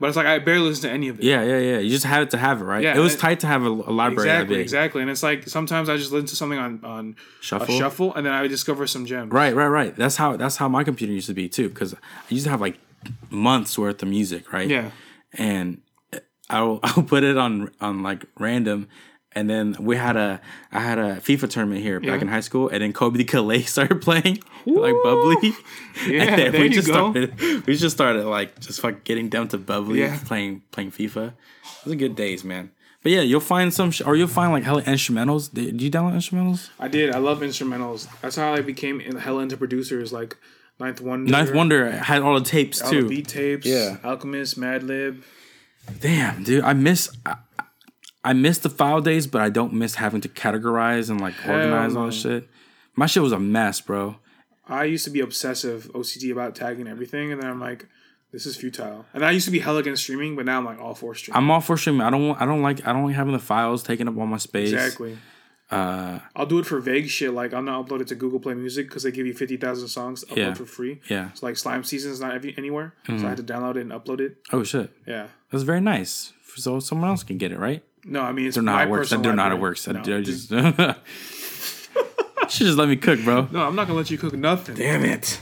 [0.00, 1.24] But it's like I barely listen to any of it.
[1.24, 1.78] Yeah, yeah, yeah.
[1.78, 2.82] You just have it to have it, right?
[2.82, 5.00] Yeah, it was tight to have a, a library Exactly, exactly.
[5.02, 7.78] And it's like sometimes I just listen to something on on Shuffle?
[7.78, 9.30] shuffle, and then I discover some gems.
[9.30, 9.94] Right, right, right.
[9.94, 11.68] That's how that's how my computer used to be too.
[11.68, 11.98] Because I
[12.30, 12.80] used to have like
[13.30, 14.66] months worth of music, right?
[14.68, 14.90] Yeah.
[15.34, 15.81] And
[16.52, 18.88] I'll I'll put it on on like random,
[19.32, 22.20] and then we had a I had a FIFA tournament here back Yeah.
[22.22, 25.52] in high school, and then Kobe Calais started playing like bubbly.
[26.06, 27.12] Yeah, and then there we you just go.
[27.12, 30.18] started we just started like just like getting down to bubbly, Yeah.
[30.24, 31.32] playing playing FIFA.
[31.84, 32.70] Those are good days, man.
[33.02, 35.52] But yeah, you'll find some, sh- or you'll find like hella instrumentals.
[35.52, 36.70] Did you download instrumentals?
[36.78, 37.12] I did.
[37.12, 38.06] I love instrumentals.
[38.20, 40.36] That's how I became hella into producers like
[40.78, 41.28] Ninth Wonder.
[41.32, 43.02] Ninth Wonder had all the tapes all too.
[43.02, 43.66] the beat tapes.
[43.66, 43.96] Yeah.
[44.04, 45.24] Alchemist, Madlib.
[46.00, 47.36] Damn, dude, I miss I,
[48.24, 51.56] I miss the file days, but I don't miss having to categorize and like Hell
[51.56, 52.10] organize all no.
[52.10, 52.48] this shit.
[52.94, 54.16] My shit was a mess, bro.
[54.68, 57.86] I used to be obsessive OCD about tagging everything, and then I'm like,
[58.30, 59.04] this is futile.
[59.12, 61.36] And I used to be hell against streaming, but now I'm like all for streaming.
[61.36, 62.02] I'm all for streaming.
[62.02, 62.40] I don't want.
[62.40, 62.86] I don't like.
[62.86, 64.72] I don't like having the files taking up all my space.
[64.72, 65.18] Exactly.
[65.72, 67.32] Uh, I'll do it for vague shit.
[67.32, 69.88] Like I'll not upload it to Google Play Music because they give you fifty thousand
[69.88, 70.54] songs to upload Yeah.
[70.54, 71.00] for free.
[71.08, 71.32] Yeah.
[71.32, 73.24] So like Slime Season is not every, anywhere, so Mhm.
[73.24, 74.36] I had to download it and upload it.
[74.52, 74.90] oh shit.
[75.06, 75.28] Yeah.
[75.50, 76.32] That's very nice.
[76.56, 77.82] So someone else can get it, right?
[78.04, 79.12] No, I mean it's They're not my how it works.
[79.12, 79.88] I personal don't know how it works.
[79.88, 80.02] I No.
[80.02, 80.48] do- just.
[82.48, 83.48] should just let me cook, bro.
[83.50, 84.74] No, I'm not gonna let you cook nothing.
[84.74, 85.40] Damn it.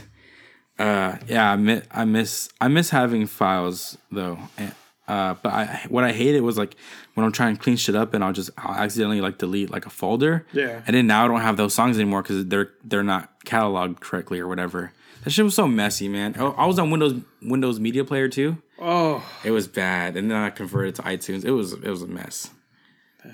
[0.79, 4.39] Uh, yeah, I miss, I miss I miss having files though.
[5.07, 6.75] Uh, but I what I hated was like
[7.13, 9.85] when I'm trying to clean shit up and I'll just I'll accidentally like delete like
[9.85, 10.45] a folder.
[10.53, 10.81] Yeah.
[10.87, 14.39] And then now I don't have those songs anymore because they're they're not cataloged correctly
[14.39, 14.91] or whatever.
[15.23, 16.35] That shit was so messy, man.
[16.37, 18.57] I I was on Windows Windows Media Player too.
[18.79, 21.45] Oh, It was bad, and then I converted to iTunes.
[21.45, 22.49] It was it was a mess.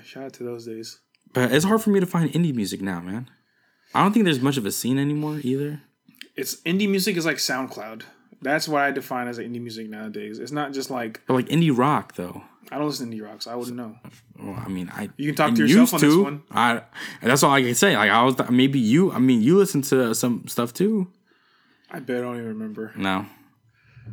[0.04, 1.00] shout out to those days.
[1.32, 3.30] But it's hard for me to find indie music now, man.
[3.94, 5.80] I don't think there's much of a scene anymore either.
[6.36, 8.02] It's indie music is like SoundCloud.
[8.40, 10.38] That's what I define as indie music nowadays.
[10.38, 12.42] It's not just like But like indie rock though.
[12.70, 13.96] I don't listen to indie rock, so I wouldn't know.
[14.38, 16.42] Well, I mean, I You can talk to yourself on this one.
[16.50, 16.82] I
[17.22, 17.96] that's all I can say.
[17.96, 19.10] Like I was maybe you.
[19.12, 21.08] I mean, you listen to some stuff too.
[21.90, 22.92] I bet I don't even remember.
[22.96, 23.24] No.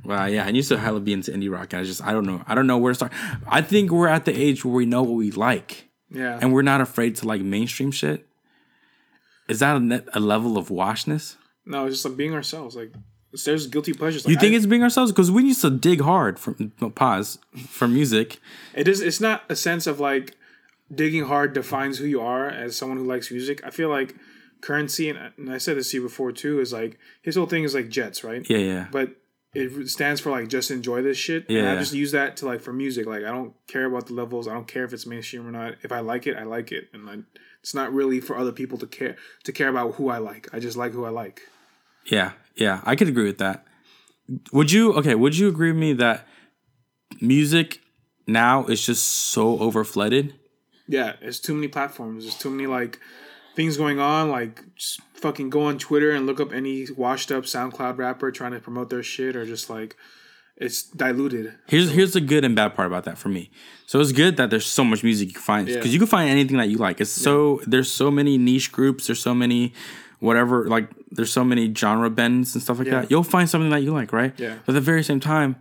[0.04, 2.26] Well, yeah, I used to hella be into indie rock, and I just I don't
[2.26, 2.42] know.
[2.48, 3.12] I don't know where to start.
[3.48, 6.38] I think we're at the age where we know what we like, Yeah.
[6.42, 8.26] and we're not afraid to like mainstream shit.
[9.48, 11.38] Is that a, net, a level of washness?
[11.66, 12.76] No, it's just like being ourselves.
[12.76, 12.94] Like
[13.44, 14.26] there's guilty pleasures.
[14.26, 15.12] you think I- it's being ourselves?
[15.12, 17.38] Because we used to dig hard for no, pause
[17.68, 18.40] for music.
[18.74, 19.02] It is.
[19.02, 20.36] It's not a sense of like
[20.94, 23.62] digging hard defines who you are as someone who likes music.
[23.66, 24.16] I feel like
[24.62, 27.64] Curren$y, and, and I said this to you before too, is like his whole thing
[27.64, 28.46] is like Jets, right?
[28.50, 28.88] Yeah, yeah.
[28.92, 29.16] But
[29.54, 31.48] it stands for like just enjoy this shit.
[31.50, 31.80] And I Yeah.
[31.80, 33.06] just use that to like for music.
[33.06, 34.48] Like I don't care about the levels.
[34.48, 35.76] I don't care if it's mainstream or not.
[35.82, 37.20] If I like it, I like it, and like
[37.62, 40.48] it's not really for other people to care to care about who I like.
[40.54, 41.42] I just like who I like.
[42.06, 43.66] Yeah, yeah, I could agree with that.
[44.52, 46.28] Would you okay, would you agree with me that
[47.22, 47.80] music
[48.28, 50.34] now is just so overflooded.
[50.88, 52.24] Yeah, there's too many platforms.
[52.24, 53.00] There's too many like
[53.56, 54.30] things going on.
[54.30, 58.52] Like just fucking go on Twitter and look up any washed up SoundCloud rapper trying
[58.52, 59.96] to promote their shit, or just like
[60.58, 61.54] it's diluted.
[61.68, 63.52] Here's here's the good and bad part about that for me.
[63.88, 65.92] So it's good that there's so much music you can find because Yeah.
[65.92, 67.02] you can find anything that you like.
[67.02, 69.08] It's so there's so many niche groups.
[69.08, 69.74] There's so many
[70.20, 73.02] whatever like there's so many genre bends and stuff like Yeah.
[73.02, 73.12] that.
[73.12, 74.34] You'll find something that you like, right?
[74.38, 74.56] Yeah.
[74.66, 75.56] But at the very same time,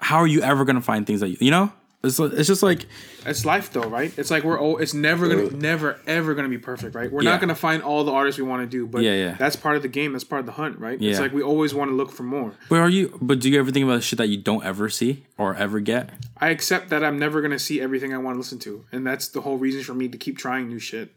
[0.00, 1.72] how are you ever gonna find things that you you know?
[2.04, 2.86] It's it's just like
[3.26, 4.16] It's life though, right?
[4.16, 4.76] It's like we're all.
[4.78, 7.10] It's never gonna, never ever gonna be perfect, right?
[7.10, 7.32] We're Yeah.
[7.32, 9.34] not gonna find all the artists we want to do, but Yeah, yeah.
[9.36, 10.12] that's part of the game.
[10.12, 11.00] That's part of the hunt, right?
[11.00, 11.10] yeah.
[11.10, 12.52] It's like we always want to look for more.
[12.68, 13.18] But are you?
[13.20, 16.10] But do you ever think about shit that you don't ever see or ever get?
[16.40, 19.26] I accept that I'm never gonna see everything I want to listen to, and that's
[19.26, 21.12] the whole reason for me to keep trying new shit.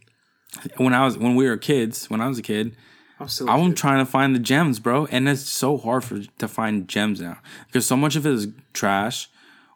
[0.77, 2.75] When I was when we were kids, when I was a kid,
[3.19, 6.87] I'm I'm trying to find the gems, bro, and it's so hard for to find
[6.87, 7.37] gems now
[7.67, 9.29] because so much of it is trash,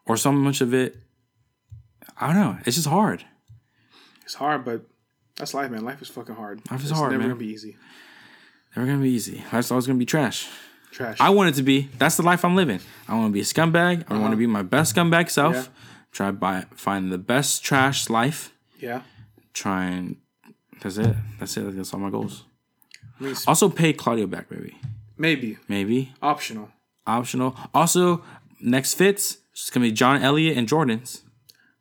[0.04, 0.96] or so much of it,
[2.20, 2.58] I don't know.
[2.66, 3.24] It's just hard.
[4.24, 4.82] It's hard, but
[5.36, 5.84] that's life, man.
[5.84, 6.60] Life is fucking hard.
[6.70, 7.30] Life is it's hard, never man.
[7.30, 7.76] gonna be easy.
[8.74, 9.42] Never gonna be easy.
[9.52, 10.46] Life's always gonna be trash.
[10.90, 11.18] Trash.
[11.20, 11.88] I want it to be.
[11.98, 12.80] That's the life I'm living.
[13.08, 14.04] I want to be a scumbag.
[14.08, 14.30] I want Uh-huh.
[14.30, 15.54] to be my best scumbag self.
[15.54, 15.64] Yeah.
[16.12, 18.52] Try buy find the best trash life.
[18.78, 19.02] Yeah.
[19.52, 20.16] Try and
[20.80, 21.14] that's it.
[21.38, 21.76] That's it.
[21.76, 22.44] That's all my goals.
[23.46, 24.76] Also, pay Claudio back, maybe.
[25.16, 26.68] maybe Maybe optional.
[27.06, 27.56] optional.
[27.74, 28.22] Also,
[28.60, 29.38] next fits.
[29.52, 31.22] It's gonna be John Elliott and Jordans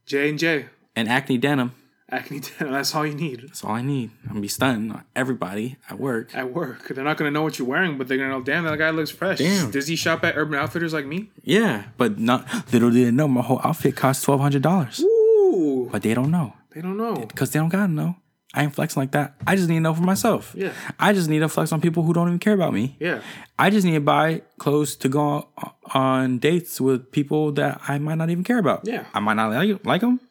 [0.06, 0.68] J and J.
[0.96, 1.74] and Acne Denim.
[2.10, 2.40] Acne.
[2.40, 2.72] Denim.
[2.72, 4.12] That's all you need That's all I need.
[4.24, 6.34] I'm gonna be stunting on everybody at work.
[6.34, 6.88] at work.
[6.88, 8.42] They're not gonna know what you're wearing, but they're gonna know.
[8.42, 9.40] Damn, that guy looks fresh.
[9.40, 9.72] Damn.
[9.72, 11.32] Does he shop at Urban Outfitters like me?
[11.44, 15.02] Yeah, but not little didn't know my whole outfit cost twelve hundred dollars.
[15.02, 15.90] Ooh.
[15.92, 17.16] But they don't know They don't know.
[17.28, 18.16] because they don't gotta know.
[18.56, 19.36] I ain't flexing like that.
[19.46, 20.54] I just need to know for myself.
[20.58, 20.72] Yeah.
[20.98, 22.96] I just need to flex on people who don't even care about me.
[23.00, 23.22] Yeah.
[23.60, 27.98] I just need to buy clothes to go on, on dates with people that I
[28.00, 28.88] might not even care about.
[28.88, 29.06] Yeah.
[29.14, 30.22] I might not like like them.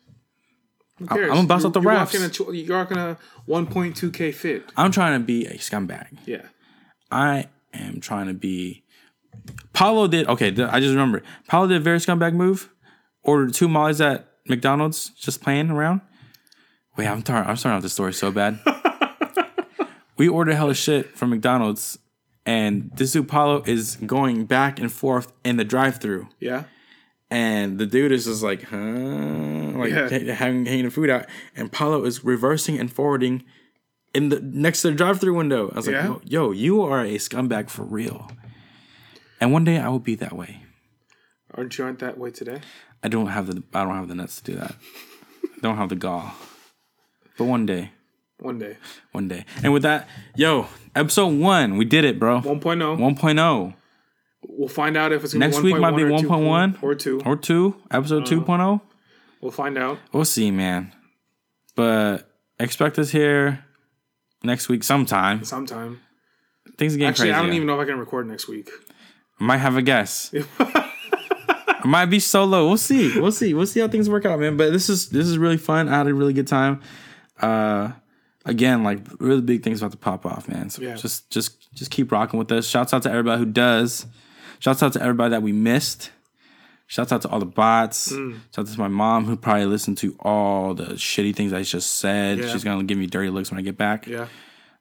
[1.09, 2.15] I'm gonna bust out the you're raps.
[2.19, 4.65] rocking a You're rocking a 1.2k fit.
[4.77, 6.19] I'm trying to be a scumbag.
[6.25, 6.47] Yeah.
[7.11, 8.85] I am trying to be.
[9.75, 10.47] Paolo did okay.
[10.49, 12.71] I just remember Paolo did a very scumbag move.
[13.23, 16.01] Ordered two mollies at McDonald's, just playing around.
[16.97, 18.59] Wait, I'm tar- I'm starting off the story so bad.
[20.17, 21.99] we ordered hella shit from McDonald's,
[22.47, 26.65] and this dude Paolo is going back and forth in the drive-through, Yeah.
[27.31, 30.09] and the dude is just like, huh, like Yeah.
[30.09, 31.27] ha- hanging, hanging the food out,
[31.57, 33.43] and Paolo is reversing and forwarding
[34.15, 35.71] in the next to the drive-through window.
[35.73, 38.31] I was like, yo, yo, you are a scumbag for real.
[39.41, 40.63] And one day I will be that way.
[41.53, 42.61] Aren't you aren't that way today?
[43.03, 44.77] I don't have the I don't have the nuts to do that.
[45.45, 46.33] I don't have the gall.
[47.39, 47.91] But one day,
[48.39, 48.77] One day.
[49.13, 49.45] one day.
[49.63, 52.41] And with that, yo, episode one, we did it, bro.
[52.41, 52.61] 1.0.
[52.99, 53.75] 1.0.
[54.47, 57.23] We'll find out if it's Next be week might be 1.1 or 2 or 2.
[57.25, 58.81] or 2, episode Uh, 2.0.
[59.41, 59.99] We'll find out.
[60.13, 60.93] We'll see, man.
[61.75, 62.31] But
[62.61, 63.65] expect us here
[64.43, 65.45] next week sometime.
[65.45, 66.01] Sometime.
[66.79, 67.39] Things are getting Actually, crazy.
[67.39, 68.71] I don't even know if I can record next week.
[69.41, 70.33] I might have a guess.
[70.61, 72.67] I might be solo.
[72.69, 73.19] We'll see.
[73.21, 73.53] We'll see.
[73.55, 74.57] We'll see how things work out, man.
[74.57, 75.89] But this is this is really fun.
[75.89, 76.81] I had a really good time.
[77.41, 77.93] Uh
[78.47, 80.71] again, like really big things about to pop off, man.
[80.71, 80.95] So Yeah.
[80.95, 82.67] just just just keep rocking with us.
[82.69, 84.07] Shouts out to everybody who does.
[84.61, 86.11] Shouts out to everybody that we missed.
[86.87, 88.13] Shouts out to all the bots.
[88.13, 88.39] Mm.
[88.55, 91.93] Shouts out to my mom who probably listened to all the shitty things I just
[91.97, 92.39] said.
[92.39, 92.49] Yeah.
[92.49, 94.07] She's gonna give me dirty looks when I get back.
[94.07, 94.27] Yeah.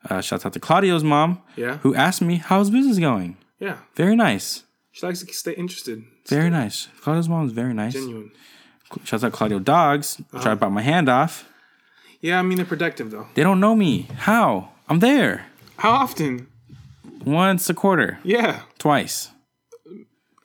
[0.10, 1.78] Uh, shouts out to Claudio's mom, Yeah.
[1.78, 3.38] who asked me how's business going.
[3.60, 3.78] Yeah.
[3.96, 4.64] Very nice.
[4.92, 6.04] She likes to stay interested.
[6.28, 6.90] Very nice.
[7.02, 7.94] Claudio's mom is very nice.
[7.94, 8.32] Genuine.
[9.06, 10.18] Shouts out Claudio Dogs.
[10.20, 10.44] Uh-huh.
[10.44, 11.46] Try to bite my hand off.
[12.24, 13.28] Yeah, I mean they're protective though.
[13.36, 14.08] They don't know me.
[14.16, 14.70] How?
[14.88, 15.46] I'm there.
[15.78, 16.48] How often?
[17.26, 18.20] Once a quarter.
[18.24, 18.62] Yeah.
[18.80, 19.30] Twice.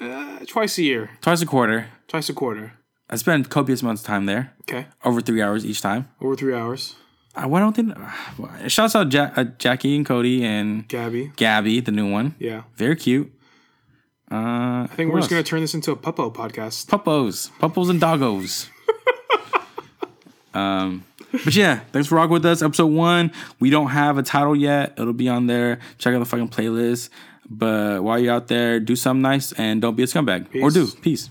[0.01, 1.11] Uh, twice a year.
[1.21, 1.87] Twice a quarter.
[2.09, 2.73] Twice a quarter.
[3.09, 4.53] I spend copious amounts of time there.
[4.63, 4.87] Okay.
[5.05, 6.09] Over three hours each time.
[6.21, 6.97] Over three hours.
[7.37, 7.95] I, why don't think?
[8.67, 11.31] Shouts out ja- uh, Jackie and Cody and Gabby.
[11.37, 12.35] Gabby, the new one.
[12.41, 12.63] Yeah.
[12.75, 13.33] Very cute.
[14.31, 16.87] Uh, I think we're just gonna turn this into a puppo podcast.
[16.89, 17.51] Puppos.
[17.61, 18.69] Puppos and doggos.
[20.55, 22.63] um, but yeah, thanks for rocking with us.
[22.63, 23.33] Episode one.
[23.61, 24.95] We don't have a title yet.
[24.97, 25.79] It'll be on there.
[25.99, 27.11] Check out the fucking playlist.
[27.51, 30.63] But while you're out there, do something nice and don't be a scumbag.
[30.63, 30.87] Or do.
[30.87, 31.31] Peace.